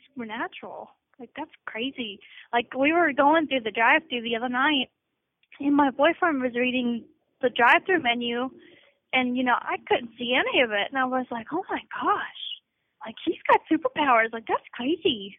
supernatural. 0.08 0.90
Like 1.20 1.30
that's 1.36 1.50
crazy. 1.66 2.20
Like 2.52 2.72
we 2.74 2.92
were 2.92 3.12
going 3.12 3.46
through 3.46 3.60
the 3.60 3.70
drive-through 3.70 4.22
the 4.22 4.36
other 4.36 4.48
night, 4.48 4.88
and 5.60 5.74
my 5.76 5.90
boyfriend 5.90 6.42
was 6.42 6.54
reading 6.54 7.04
the 7.42 7.50
drive-through 7.50 8.02
menu, 8.02 8.50
and 9.12 9.36
you 9.36 9.44
know 9.44 9.56
I 9.58 9.76
couldn't 9.86 10.10
see 10.18 10.34
any 10.34 10.62
of 10.62 10.70
it, 10.70 10.88
and 10.90 10.98
I 10.98 11.04
was 11.04 11.26
like, 11.30 11.46
oh 11.52 11.62
my 11.70 11.80
gosh, 12.00 12.42
like 13.04 13.14
he's 13.24 13.36
got 13.48 13.60
superpowers, 13.70 14.32
like 14.32 14.46
that's 14.46 14.62
crazy. 14.72 15.38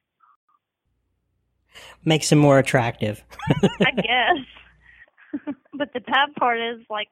Makes 2.03 2.31
him 2.31 2.39
more 2.39 2.59
attractive. 2.59 3.23
I 3.81 3.91
guess. 3.91 5.53
but 5.73 5.93
the 5.93 5.99
bad 5.99 6.33
part 6.39 6.59
is 6.59 6.79
like 6.89 7.09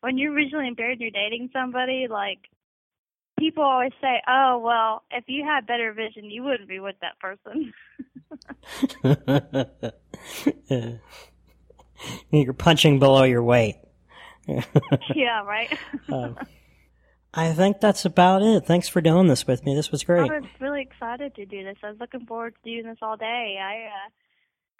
when 0.00 0.18
you're 0.18 0.34
visually 0.34 0.66
impaired 0.66 0.92
and 0.92 1.00
you're 1.00 1.10
dating 1.10 1.50
somebody, 1.52 2.06
like 2.08 2.38
people 3.38 3.62
always 3.62 3.92
say, 4.00 4.20
"Oh, 4.26 4.60
well, 4.64 5.04
if 5.10 5.24
you 5.28 5.44
had 5.44 5.66
better 5.66 5.92
vision, 5.92 6.30
you 6.30 6.42
wouldn't 6.42 6.68
be 6.68 6.80
with 6.80 6.96
that 7.00 7.18
person." 7.20 7.72
You're 12.30 12.52
punching 12.52 13.00
below 13.00 13.24
your 13.24 13.42
weight. 13.42 13.76
Yeah, 15.14 15.44
right. 15.44 15.78
um, 16.12 16.36
I 17.34 17.52
think 17.52 17.80
that's 17.80 18.04
about 18.04 18.42
it. 18.42 18.64
Thanks 18.64 18.88
for 18.88 19.00
doing 19.00 19.28
this 19.28 19.46
with 19.46 19.64
me. 19.64 19.74
This 19.74 19.90
was 19.90 20.04
great. 20.04 20.30
I 20.30 20.40
was 20.40 20.48
really 20.60 20.82
excited 20.82 21.34
to 21.36 21.44
do 21.46 21.62
this. 21.62 21.76
I 21.82 21.90
was 21.90 22.00
looking 22.00 22.26
forward 22.26 22.54
to 22.54 22.70
doing 22.70 22.86
this 22.86 22.98
all 23.02 23.16
day. 23.16 23.58
I 23.60 23.86
uh, 23.86 24.08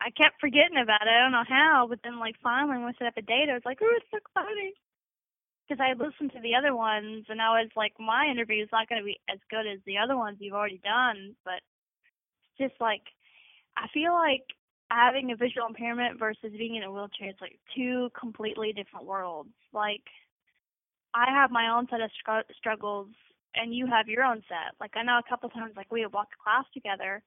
I 0.01 0.11
kept 0.11 0.41
forgetting 0.41 0.79
about 0.81 1.03
it. 1.03 1.11
I 1.11 1.23
don't 1.23 1.33
know 1.33 1.49
how, 1.49 1.87
but 1.89 2.01
then 2.03 2.19
like 2.19 2.37
finally 2.43 2.79
when 2.79 2.87
we 2.87 2.93
set 2.99 3.09
up 3.09 3.17
a 3.17 3.23
date, 3.23 3.49
I 3.51 3.55
was 3.55 3.67
like, 3.67 3.79
"Oh, 3.83 3.95
it's 3.97 4.07
so 4.11 4.19
exciting!" 4.19 4.73
Because 5.69 5.85
I 5.85 5.93
listened 5.93 6.33
to 6.33 6.41
the 6.41 6.55
other 6.55 6.75
ones, 6.75 7.27
and 7.29 7.43
I 7.43 7.61
was 7.61 7.69
like, 7.77 7.93
"My 8.01 8.27
interview 8.31 8.63
is 8.63 8.73
not 8.73 8.89
going 8.89 9.03
to 9.03 9.05
be 9.05 9.21
as 9.29 9.39
good 9.51 9.67
as 9.67 9.81
the 9.85 9.99
other 9.99 10.17
ones 10.17 10.39
you've 10.41 10.57
already 10.57 10.81
done." 10.83 11.37
But 11.45 11.61
it's 12.59 12.71
just 12.71 12.81
like 12.81 13.05
I 13.77 13.89
feel 13.93 14.13
like 14.13 14.49
having 14.91 15.31
a 15.31 15.37
visual 15.37 15.67
impairment 15.67 16.19
versus 16.19 16.53
being 16.57 16.77
in 16.77 16.83
a 16.83 16.93
wheelchair 16.93 17.31
is 17.31 17.41
like 17.41 17.59
two 17.75 18.09
completely 18.19 18.73
different 18.73 19.07
worlds. 19.07 19.51
Like 19.73 20.03
I 21.15 21.27
have 21.31 21.51
my 21.51 21.71
own 21.71 21.87
set 21.91 22.01
of 22.01 22.11
str- 22.19 22.53
struggles 22.57 23.09
and 23.55 23.75
you 23.75 23.87
have 23.87 24.09
your 24.09 24.25
own 24.25 24.43
set. 24.49 24.75
Like 24.81 24.93
I 24.97 25.03
know 25.03 25.19
a 25.19 25.29
couple 25.29 25.49
times 25.51 25.75
like 25.77 25.93
we 25.93 26.03
had 26.03 26.13
walked 26.13 26.39
class 26.43 26.65
together 26.73 27.23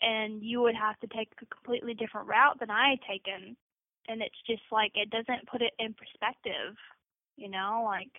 and 0.00 0.42
you 0.42 0.60
would 0.62 0.74
have 0.74 0.98
to 1.00 1.06
take 1.16 1.28
a 1.40 1.46
completely 1.46 1.94
different 1.94 2.28
route 2.28 2.58
than 2.58 2.70
I 2.70 2.90
had 2.90 3.00
taken 3.08 3.56
and 4.08 4.20
it's 4.20 4.40
just 4.46 4.62
like 4.70 4.92
it 4.94 5.10
doesn't 5.10 5.48
put 5.48 5.62
it 5.62 5.72
in 5.78 5.94
perspective, 5.94 6.76
you 7.36 7.48
know, 7.48 7.82
like 7.84 8.12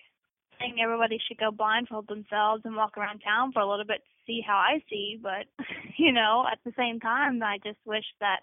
saying 0.60 0.78
everybody 0.82 1.20
should 1.28 1.38
go 1.38 1.52
blindfold 1.52 2.08
themselves 2.08 2.64
and 2.66 2.76
walk 2.76 2.98
around 2.98 3.20
town 3.20 3.52
for 3.52 3.60
a 3.60 3.70
little 3.70 3.86
bit 3.86 3.98
to 3.98 4.24
see 4.26 4.42
how 4.46 4.56
I 4.56 4.82
see, 4.90 5.20
but 5.22 5.46
you 5.98 6.12
know, 6.12 6.46
at 6.50 6.60
the 6.64 6.74
same 6.78 7.00
time 7.00 7.44
I 7.44 7.58
just 7.64 7.80
wish 7.86 8.06
that 8.22 8.40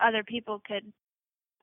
other 0.00 0.22
people 0.24 0.60
could 0.66 0.92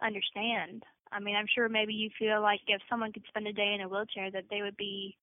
understand. 0.01 0.83
I 1.11 1.19
mean, 1.19 1.35
I'm 1.35 1.45
sure 1.53 1.69
maybe 1.69 1.93
you 1.93 2.09
feel 2.17 2.41
like 2.41 2.61
if 2.67 2.81
someone 2.89 3.13
could 3.13 3.23
spend 3.27 3.47
a 3.47 3.53
day 3.53 3.73
in 3.73 3.81
a 3.81 3.87
wheelchair 3.87 4.31
that 4.31 4.45
they 4.49 4.61
would 4.61 4.77
be, 4.77 5.17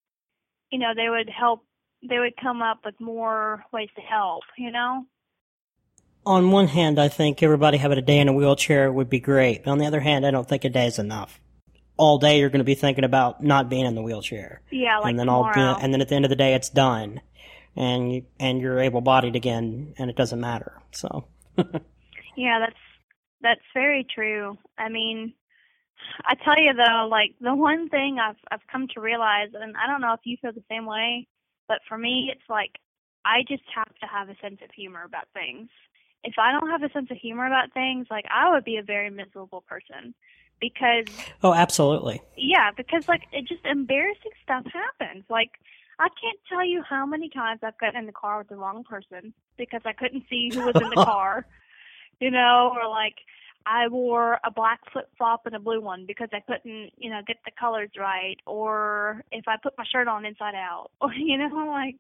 you 0.71 0.79
know, 0.79 0.93
they 0.95 1.09
would 1.09 1.29
help, 1.29 1.65
they 2.09 2.19
would 2.19 2.37
come 2.41 2.63
up 2.63 2.81
with 2.85 2.95
more 3.01 3.65
ways 3.73 3.91
to 3.97 4.01
help, 4.01 4.43
you 4.57 4.71
know? 4.71 5.05
On 6.25 6.51
one 6.51 6.69
hand, 6.69 7.01
I 7.01 7.09
think 7.09 7.43
everybody 7.43 7.79
having 7.79 7.99
a 7.99 8.03
day 8.03 8.21
in 8.21 8.29
a 8.29 8.33
wheelchair 8.33 8.93
would 8.93 9.11
be 9.11 9.21
great. 9.21 9.65
But 9.65 9.73
on 9.73 9.79
the 9.79 9.87
other 9.87 10.01
hand, 10.01 10.25
I 10.25 10.31
don't 10.31 10.49
think 10.49 10.65
a 10.65 10.71
day 10.71 10.87
is 10.87 10.99
enough. 10.99 11.41
All 11.97 12.19
day 12.19 12.39
you're 12.39 12.49
going 12.49 12.61
to 12.61 12.65
be 12.65 12.75
thinking 12.75 13.05
about 13.05 13.43
not 13.43 13.69
being 13.69 13.85
in 13.85 13.95
the 13.95 14.03
wheelchair. 14.03 14.63
Yeah, 14.71 14.99
like 14.99 15.11
and 15.11 15.19
then 15.19 15.27
tomorrow. 15.27 15.61
all, 15.61 15.79
and 15.81 15.93
then 15.93 16.01
at 16.01 16.09
the 16.09 16.15
end 16.15 16.25
of 16.25 16.31
the 16.31 16.37
day, 16.37 16.55
it's 16.55 16.71
done, 16.71 17.21
and 17.77 18.15
you, 18.15 18.25
and 18.41 18.61
you're 18.61 18.81
able-bodied 18.81 19.37
again, 19.37 19.95
and 19.99 20.09
it 20.09 20.17
doesn't 20.17 20.41
matter. 20.41 20.81
So. 20.93 21.27
yeah, 22.37 22.61
that's 22.61 22.77
that's 23.43 23.61
very 23.75 24.07
true. 24.15 24.57
I 24.79 24.89
mean, 24.89 25.35
I 26.25 26.35
tell 26.35 26.59
you 26.59 26.73
though, 26.75 27.09
like 27.11 27.35
the 27.41 27.55
one 27.55 27.89
thing 27.89 28.19
I've 28.19 28.37
I've 28.51 28.67
come 28.71 28.87
to 28.95 29.01
realize, 29.01 29.49
and 29.55 29.75
I 29.77 29.87
don't 29.87 30.01
know 30.01 30.15
if 30.15 30.21
you 30.25 30.37
feel 30.41 30.53
the 30.53 30.65
same 30.71 30.87
way, 30.87 31.27
but 31.69 31.79
for 31.89 31.99
me, 31.99 32.31
it's 32.33 32.49
like 32.49 32.79
I 33.25 33.45
just 33.49 33.65
have 33.75 33.95
to 34.01 34.07
have 34.07 34.29
a 34.29 34.37
sense 34.41 34.61
of 34.63 34.71
humor 34.75 35.05
about 35.05 35.29
things. 35.35 35.69
If 36.25 36.35
I 36.39 36.53
don't 36.53 36.71
have 36.71 36.83
a 36.83 36.93
sense 36.93 37.11
of 37.11 37.17
humor 37.17 37.47
about 37.47 37.73
things, 37.73 38.07
like 38.11 38.25
I 38.31 38.51
would 38.51 38.65
be 38.65 38.77
a 38.77 38.83
very 38.83 39.11
miserable 39.11 39.63
person 39.63 40.15
because 40.61 41.07
oh, 41.43 41.55
absolutely, 41.55 42.23
yeah, 42.37 42.71
because 42.77 43.09
like 43.09 43.23
it 43.33 43.47
just 43.47 43.65
embarrassing 43.65 44.33
stuff 44.43 44.65
happens. 44.73 45.25
Like 45.29 45.51
I 45.99 46.09
can't 46.21 46.39
tell 46.49 46.65
you 46.65 46.83
how 46.83 47.07
many 47.07 47.29
times 47.29 47.61
I've 47.63 47.79
gotten 47.79 48.01
in 48.01 48.07
the 48.07 48.13
car 48.13 48.39
with 48.39 48.49
the 48.49 48.57
wrong 48.57 48.85
person 48.85 49.35
because 49.57 49.83
I 49.85 49.93
couldn't 49.93 50.25
see 50.29 50.51
who 50.53 50.65
was 50.65 50.75
in 50.81 50.91
the 50.91 50.97
car, 51.05 51.47
you 52.23 52.31
know, 52.31 52.73
or 52.81 52.89
like 52.89 53.17
I 53.67 53.89
wore 53.89 54.39
a 54.45 54.51
black 54.51 54.81
flip 54.93 55.11
flop 55.19 55.45
and 55.45 55.57
a 55.57 55.59
blue 55.59 55.81
one 55.81 56.05
because 56.07 56.29
I 56.33 56.41
couldn't, 56.41 56.93
you 56.97 57.11
know, 57.11 57.21
get 57.27 57.39
the 57.45 57.51
colors 57.59 57.91
right, 57.99 58.37
or 58.47 59.25
if 59.33 59.49
I 59.49 59.57
put 59.61 59.75
my 59.77 59.85
shirt 59.93 60.07
on 60.07 60.25
inside 60.25 60.55
out, 60.55 60.91
or 61.01 61.13
you 61.13 61.37
know, 61.37 61.67
like 61.67 61.99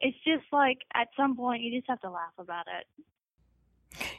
it's 0.00 0.16
just 0.24 0.50
like 0.52 0.78
at 0.94 1.08
some 1.16 1.36
point 1.36 1.62
you 1.62 1.78
just 1.78 1.88
have 1.90 2.00
to 2.00 2.10
laugh 2.10 2.32
about 2.38 2.64
it. 2.66 3.04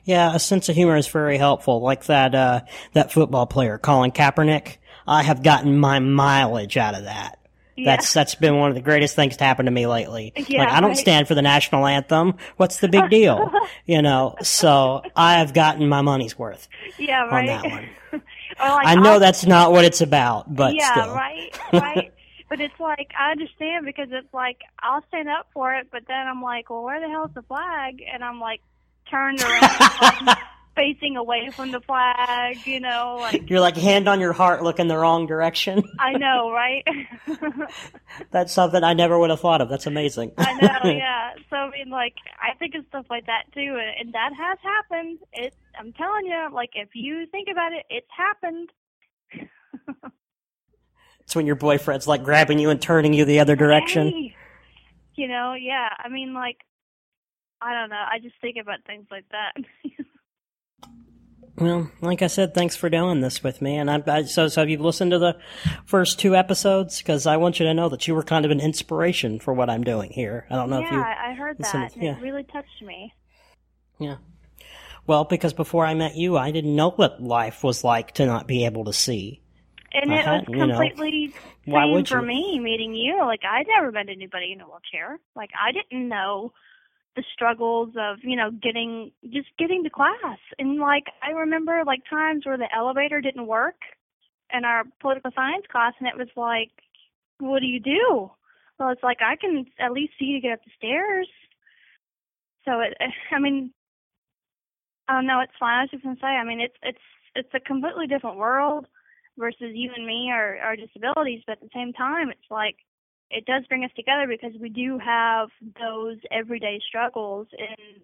Yeah, 0.04 0.36
a 0.36 0.40
sense 0.40 0.70
of 0.70 0.76
humor 0.76 0.98
is 0.98 1.08
very 1.08 1.40
helpful. 1.40 1.82
Like 1.82 2.06
that 2.06 2.36
uh, 2.36 2.62
that 2.94 3.12
football 3.12 3.48
player, 3.48 3.80
Colin 3.80 4.12
Kaepernick. 4.12 4.78
I 5.08 5.24
have 5.24 5.44
gotten 5.44 5.80
my 5.80 6.00
mileage 6.00 6.78
out 6.78 6.96
of 6.96 7.06
that. 7.06 7.40
Yeah. 7.76 7.96
That's 7.96 8.14
that's 8.14 8.36
been 8.36 8.58
one 8.58 8.70
of 8.70 8.76
the 8.76 8.82
greatest 8.82 9.16
things 9.16 9.38
to 9.38 9.44
happen 9.44 9.66
to 9.66 9.72
me 9.72 9.88
lately. 9.88 10.32
Yeah, 10.48 10.60
like 10.66 10.70
I 10.74 10.80
don't 10.80 10.90
right. 10.92 10.98
stand 10.98 11.28
for 11.28 11.36
the 11.36 11.42
national 11.42 11.86
anthem. 11.88 12.36
What's 12.58 12.78
the 12.78 12.88
big 12.88 13.10
deal? 13.10 13.50
you 13.86 14.02
know. 14.02 14.36
So 14.44 15.02
I 15.16 15.40
have 15.40 15.54
gotten 15.54 15.90
my 15.90 16.02
money's 16.02 16.38
worth 16.38 16.68
Yeah, 17.00 17.24
on 17.24 17.30
right. 17.32 17.48
that 17.48 17.64
one. 17.64 17.90
like 18.60 18.88
I 18.88 18.96
know 18.96 19.14
I'll- 19.14 19.20
that's 19.20 19.46
not 19.46 19.72
what 19.72 19.86
it's 19.86 20.02
about, 20.02 20.54
but 20.56 20.76
yeah, 20.76 20.92
still. 20.92 21.16
right, 21.16 21.60
right. 21.74 22.14
but 22.50 22.62
it's 22.62 22.80
like 22.80 23.12
I 23.20 23.32
understand 23.32 23.86
because 23.86 24.10
it's 24.12 24.32
like 24.34 24.62
I'll 24.80 25.04
stand 25.08 25.30
up 25.30 25.48
for 25.54 25.74
it, 25.74 25.88
but 25.92 26.04
then 26.08 26.28
I'm 26.28 26.42
like, 26.44 26.70
well, 26.70 26.84
where 26.84 27.00
the 27.02 27.10
hell's 27.10 27.32
the 27.34 27.42
flag? 27.42 28.04
And 28.14 28.24
I'm 28.24 28.40
like 28.40 28.62
turned 29.10 29.42
around, 29.42 30.38
facing 30.76 31.18
away 31.18 31.50
from 31.52 31.72
the 31.72 31.82
flag. 31.82 32.66
You 32.66 32.80
know, 32.80 33.18
like 33.20 33.50
You're 33.50 33.60
like 33.60 33.78
hand 33.78 34.08
on 34.08 34.20
your 34.20 34.34
heart, 34.34 34.64
looking 34.64 34.88
the 34.88 34.98
wrong 34.98 35.28
direction. 35.28 35.84
I 36.00 36.14
know, 36.14 36.52
right? 36.52 36.84
That's 38.32 38.54
something 38.54 38.84
I 38.84 38.94
never 38.94 39.18
would 39.18 39.30
have 39.30 39.40
thought 39.40 39.62
of. 39.62 39.70
That's 39.70 39.86
amazing. 39.86 40.32
I 40.38 40.54
know, 40.54 40.80
yeah. 40.92 41.32
So 41.50 41.56
I 41.56 41.70
mean, 41.72 41.90
like, 41.90 42.16
I 42.42 42.56
think 42.58 42.76
of 42.76 42.86
stuff 42.90 43.06
like 43.10 43.26
that 43.28 43.44
too, 43.54 43.80
and, 44.00 44.14
that 44.14 44.32
has 44.38 44.58
happened. 44.62 45.20
It, 45.32 45.56
I'm 45.80 45.92
telling 45.94 46.26
you, 46.26 46.50
like, 46.54 46.72
if 46.76 46.90
you 46.94 47.26
think 47.32 47.48
about 47.52 47.74
it, 47.74 47.86
it's 47.90 48.08
happened. 48.16 48.70
It's 51.22 51.36
when 51.36 51.48
your 51.48 51.56
boyfriend's 51.56 52.06
like 52.06 52.24
grabbing 52.24 52.60
you 52.60 52.70
and 52.70 52.82
turning 52.82 53.14
you 53.14 53.26
the 53.26 53.40
other 53.40 53.56
direction. 53.56 54.10
Hey. 54.10 54.36
You 55.16 55.28
know, 55.28 55.54
yeah. 55.54 55.90
I 55.98 56.10
mean, 56.10 56.34
like, 56.34 56.58
I 57.62 57.74
don't 57.74 57.90
know. 57.90 57.96
I 57.96 58.20
just 58.20 58.36
think 58.42 58.58
about 58.62 58.84
things 58.86 59.08
like 59.10 59.26
that. 59.32 59.54
Well, 61.56 61.92
like 62.02 62.24
I 62.24 62.28
said, 62.28 62.56
thanks 62.56 62.76
for 62.76 62.90
doing 62.90 63.22
this 63.22 63.44
with 63.44 63.62
me. 63.62 63.78
And 63.78 63.90
I, 63.90 64.02
I 64.08 64.24
so 64.24 64.48
so 64.48 64.62
have 64.62 64.70
you 64.70 64.80
listened 64.80 65.12
to 65.12 65.20
the 65.20 65.38
first 65.86 66.20
two 66.20 66.36
episodes? 66.36 66.98
Because 66.98 67.28
I 67.28 67.38
want 67.38 67.60
you 67.60 67.66
to 67.68 67.74
know 67.74 67.90
that 67.90 68.08
you 68.08 68.16
were 68.16 68.24
kind 68.24 68.44
of 68.44 68.52
an 68.52 68.60
inspiration 68.60 69.40
for 69.40 69.54
what 69.54 69.70
I'm 69.70 69.84
doing 69.84 70.12
here. 70.12 70.48
I 70.50 70.56
don't 70.56 70.70
know 70.70 70.80
yeah, 70.80 70.86
if 70.86 70.92
you. 70.92 71.00
I 71.00 71.30
I 71.30 71.34
heard 71.36 71.58
that, 71.60 71.94
and 71.94 72.04
yeah. 72.04 72.18
it 72.18 72.22
really 72.22 72.44
touched 72.44 72.82
me. 72.82 73.14
Yeah. 74.00 74.18
Well, 75.06 75.26
because 75.26 75.54
before 75.54 75.86
I 75.86 75.94
met 75.94 76.16
you, 76.16 76.38
I 76.38 76.52
didn't 76.52 76.76
know 76.76 76.92
what 76.92 77.22
life 77.22 77.64
was 77.64 77.84
like 77.84 78.14
to 78.14 78.26
not 78.26 78.48
be 78.48 78.66
able 78.66 78.86
to 78.86 78.94
see. 78.94 79.42
And 79.92 80.12
I 80.12 80.16
it 80.16 80.18
was 80.18 80.26
hadn't, 80.26 80.50
you 80.50 80.66
know. 80.66 80.80
completely 80.80 81.34
Why 81.66 81.84
same 81.84 81.92
would 81.92 82.08
for 82.08 82.22
you? 82.22 82.26
me 82.26 82.60
meeting 82.60 82.96
you. 82.96 83.20
Like 83.20 83.42
I'd 83.48 83.68
never 83.68 83.92
met 83.92 84.10
anybody 84.10 84.54
in 84.54 84.62
a 84.62 84.66
wheelchair. 84.66 85.20
Like 85.36 85.52
I 85.60 85.72
didn't 85.72 86.08
know 86.08 86.54
the 87.16 87.24
struggles 87.34 87.90
of, 88.00 88.18
you 88.24 88.36
know, 88.36 88.52
getting 88.52 89.12
just 89.32 89.50
getting 89.58 89.84
to 89.84 89.90
class. 89.90 90.40
And 90.58 90.80
like 90.80 91.06
I 91.22 91.32
remember 91.32 91.84
like 91.86 92.02
times 92.10 92.46
where 92.46 92.58
the 92.58 92.74
elevator 92.76 93.22
didn't 93.22 93.48
work 93.48 93.76
in 94.52 94.66
our 94.66 94.84
political 95.00 95.32
science 95.36 95.66
class 95.72 95.94
and 96.00 96.08
it 96.08 96.18
was 96.18 96.30
like, 96.36 96.72
What 97.40 97.60
do 97.60 97.68
you 97.68 97.80
do? 97.80 98.32
Well 98.80 98.90
it's 98.90 99.04
like 99.04 99.20
I 99.22 99.36
can 99.36 99.66
at 99.80 99.92
least 99.92 100.14
see 100.18 100.26
you 100.26 100.42
get 100.42 100.54
up 100.54 100.64
the 100.64 100.72
stairs. 100.78 101.28
So 102.66 102.80
it 102.80 102.98
I 103.32 103.40
mean 103.40 103.72
I 105.08 105.16
don't 105.16 105.28
know, 105.28 105.42
it's 105.42 105.52
fine. 105.60 105.80
I 105.80 105.82
was 105.84 105.92
just 105.92 106.04
gonna 106.04 106.16
say, 106.20 106.28
I 106.28 106.44
mean 106.44 106.62
it's 106.62 106.78
it's 106.82 106.98
it's 107.36 107.54
a 107.54 107.60
completely 107.60 108.08
different 108.08 108.38
world 108.38 108.88
versus 109.38 109.72
you 109.74 109.92
and 109.96 110.06
me 110.06 110.30
or 110.32 110.58
our 110.64 110.76
disabilities, 110.76 111.42
but 111.46 111.54
at 111.54 111.62
the 111.62 111.70
same 111.74 111.94
time, 111.94 112.30
it's 112.30 112.52
like 112.52 112.78
it 113.34 113.46
does 113.46 113.66
bring 113.68 113.84
us 113.84 113.92
together 113.96 114.28
because 114.28 114.52
we 114.60 114.70
do 114.70 115.00
have 115.00 115.50
those 115.80 116.18
everyday 116.32 116.80
struggles 116.88 117.48
and 117.58 118.02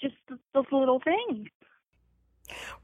just 0.00 0.14
th- 0.28 0.40
those 0.54 0.64
little 0.72 1.00
things. 1.00 1.48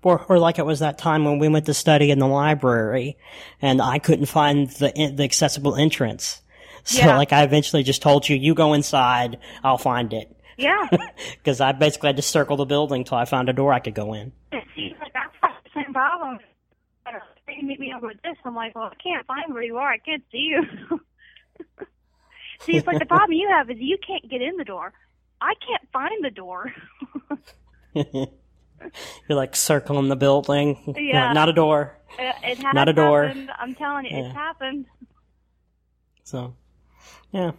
Or, 0.03 0.25
or 0.29 0.39
like 0.39 0.59
it 0.59 0.65
was 0.67 0.79
that 0.79 0.99
time 0.99 1.25
when 1.25 1.39
we 1.39 1.49
went 1.49 1.67
to 1.67 1.75
study 1.75 2.11
in 2.11 2.21
the 2.21 2.29
library, 2.29 3.19
and 3.61 3.83
I 3.83 3.99
couldn't 3.99 4.27
find 4.27 4.69
the 4.71 5.13
the 5.15 5.25
accessible 5.25 5.75
entrance. 5.77 6.43
So, 6.85 7.01
Yeah. 7.01 7.17
like, 7.19 7.33
I 7.35 7.43
eventually 7.43 7.83
just 7.83 8.01
told 8.01 8.27
you, 8.29 8.37
you 8.37 8.55
go 8.55 8.73
inside, 8.73 9.39
I'll 9.63 9.77
find 9.77 10.13
it. 10.15 10.35
Yeah, 10.57 10.87
Because 11.35 11.61
I 11.61 11.73
basically 11.73 12.07
had 12.11 12.17
to 12.17 12.23
circle 12.23 12.57
the 12.57 12.65
building 12.65 13.05
till 13.05 13.19
I 13.19 13.27
found 13.27 13.51
a 13.51 13.53
door 13.53 13.75
I 13.75 13.81
could 13.81 13.95
go 13.95 14.15
in. 14.15 14.33
it 14.53 14.65
seems 14.75 14.95
like 15.01 15.13
have 15.43 15.53
the 15.65 15.71
same 15.75 15.93
problem. 15.93 16.39
They 17.47 17.61
meet 17.63 17.81
me 17.81 17.93
over 17.95 18.07
with 18.07 18.23
this. 18.23 18.37
I'm 18.45 18.55
like, 18.55 18.75
well, 18.75 18.85
I 18.91 18.95
can't 19.03 19.27
find 19.27 19.53
where 19.53 19.63
you 19.63 19.77
are. 19.77 19.91
I 19.91 19.99
can't 19.99 20.23
see 20.33 20.39
you. 20.55 20.63
see, 22.61 22.77
it's 22.77 22.87
like 22.87 22.99
the 22.99 23.07
problem 23.15 23.33
you 23.33 23.49
have 23.49 23.71
is 23.71 23.77
you 23.79 23.99
can't 24.07 24.29
get 24.31 24.43
in 24.43 24.57
the 24.57 24.65
door. 24.65 24.93
I 25.41 25.55
can't 25.67 25.89
find 25.93 26.25
the 26.25 26.31
door. 26.31 26.73
You're 27.95 29.37
like 29.37 29.57
circling 29.57 30.09
the 30.09 30.17
building. 30.17 30.95
Yeah. 30.97 31.33
not 31.33 31.49
a 31.49 31.53
door. 31.53 31.97
It, 32.19 32.35
it 32.43 32.59
has 32.59 32.75
Not 32.75 32.89
a 32.89 32.93
door. 32.93 33.27
happened. 33.27 33.51
I'm 33.59 33.75
telling 33.75 34.07
you, 34.07 34.17
Yeah. 34.17 34.25
it's 34.27 34.35
happened. 34.35 34.87
So, 36.25 36.55
yeah. 37.33 37.53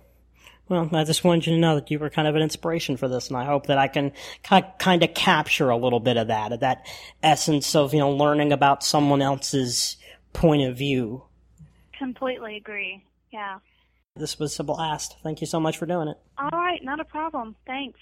Well, 0.68 0.90
I 0.94 1.04
just 1.04 1.24
wanted 1.24 1.48
you 1.48 1.54
to 1.56 1.60
know 1.60 1.76
that 1.76 1.90
you 1.90 1.98
were 2.00 2.10
kind 2.12 2.28
of 2.28 2.36
an 2.36 2.42
inspiration 2.44 2.96
for 2.96 3.08
this, 3.08 3.28
and 3.30 3.38
I 3.38 3.44
hope 3.46 3.66
that 3.68 3.78
I 3.80 3.88
can 3.88 4.12
kind 4.44 5.04
of 5.04 5.14
capture 5.16 5.70
a 5.72 5.78
little 5.78 6.00
bit 6.00 6.16
of 6.18 6.28
that, 6.28 6.52
of 6.52 6.60
that 6.60 6.86
essence 7.24 7.76
of, 7.76 7.92
you 7.94 8.00
know, 8.00 8.12
learning 8.12 8.52
about 8.54 8.84
someone 8.84 9.22
else's 9.22 9.98
point 10.34 10.62
of 10.62 10.78
view. 10.78 11.24
Completely 11.98 12.56
agree. 12.58 13.04
Yeah. 13.32 13.58
This 14.20 14.38
was 14.38 14.60
a 14.60 14.64
blast. 14.64 15.18
Thank 15.24 15.42
you 15.42 15.48
so 15.48 15.60
much 15.60 15.78
for 15.78 15.86
doing 15.86 16.10
it. 16.10 16.18
All 16.38 16.50
right, 16.52 16.84
not 16.84 17.00
a 17.00 17.06
problem. 17.06 17.56
Thanks. 17.66 18.00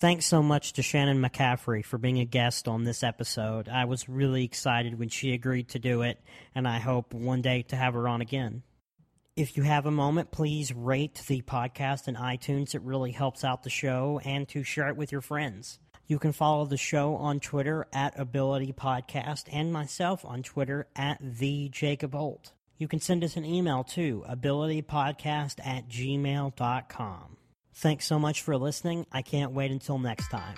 Thanks 0.00 0.26
so 0.26 0.42
much 0.42 0.72
to 0.72 0.82
Shannon 0.82 1.22
McCaffrey 1.22 1.84
for 1.84 1.96
being 1.96 2.18
a 2.18 2.24
guest 2.24 2.66
on 2.66 2.82
this 2.82 3.04
episode. 3.04 3.68
I 3.68 3.84
was 3.84 4.08
really 4.08 4.44
excited 4.44 4.98
when 4.98 5.10
she 5.10 5.32
agreed 5.32 5.68
to 5.68 5.78
do 5.78 6.02
it, 6.02 6.18
and 6.56 6.66
I 6.66 6.80
hope 6.80 7.14
one 7.14 7.40
day 7.40 7.62
to 7.68 7.76
have 7.76 7.94
her 7.94 8.08
on 8.08 8.20
again. 8.20 8.64
If 9.36 9.56
you 9.56 9.62
have 9.62 9.86
a 9.86 9.92
moment, 9.92 10.32
please 10.32 10.74
rate 10.74 11.22
the 11.28 11.40
podcast 11.42 12.08
in 12.08 12.16
iTunes. 12.16 12.74
It 12.74 12.82
really 12.82 13.12
helps 13.12 13.44
out 13.44 13.62
the 13.62 13.70
show 13.70 14.20
and 14.24 14.48
to 14.48 14.64
share 14.64 14.88
it 14.88 14.96
with 14.96 15.12
your 15.12 15.20
friends. 15.20 15.78
You 16.08 16.18
can 16.18 16.32
follow 16.32 16.66
the 16.66 16.76
show 16.76 17.14
on 17.14 17.38
Twitter 17.38 17.86
at 17.92 18.18
Ability 18.18 18.72
Podcast 18.72 19.44
and 19.52 19.72
myself 19.72 20.24
on 20.24 20.42
Twitter 20.42 20.88
at 20.96 21.18
the 21.20 21.68
Jacob 21.68 22.12
Holt. 22.12 22.52
You 22.82 22.88
can 22.88 22.98
send 22.98 23.22
us 23.22 23.36
an 23.36 23.44
email 23.44 23.84
to 23.90 24.24
abilitypodcast 24.28 25.64
at 25.64 25.88
gmail.com. 25.88 27.36
Thanks 27.74 28.06
so 28.06 28.18
much 28.18 28.42
for 28.42 28.56
listening. 28.56 29.06
I 29.12 29.22
can't 29.22 29.52
wait 29.52 29.70
until 29.70 30.00
next 30.00 30.28
time. 30.30 30.56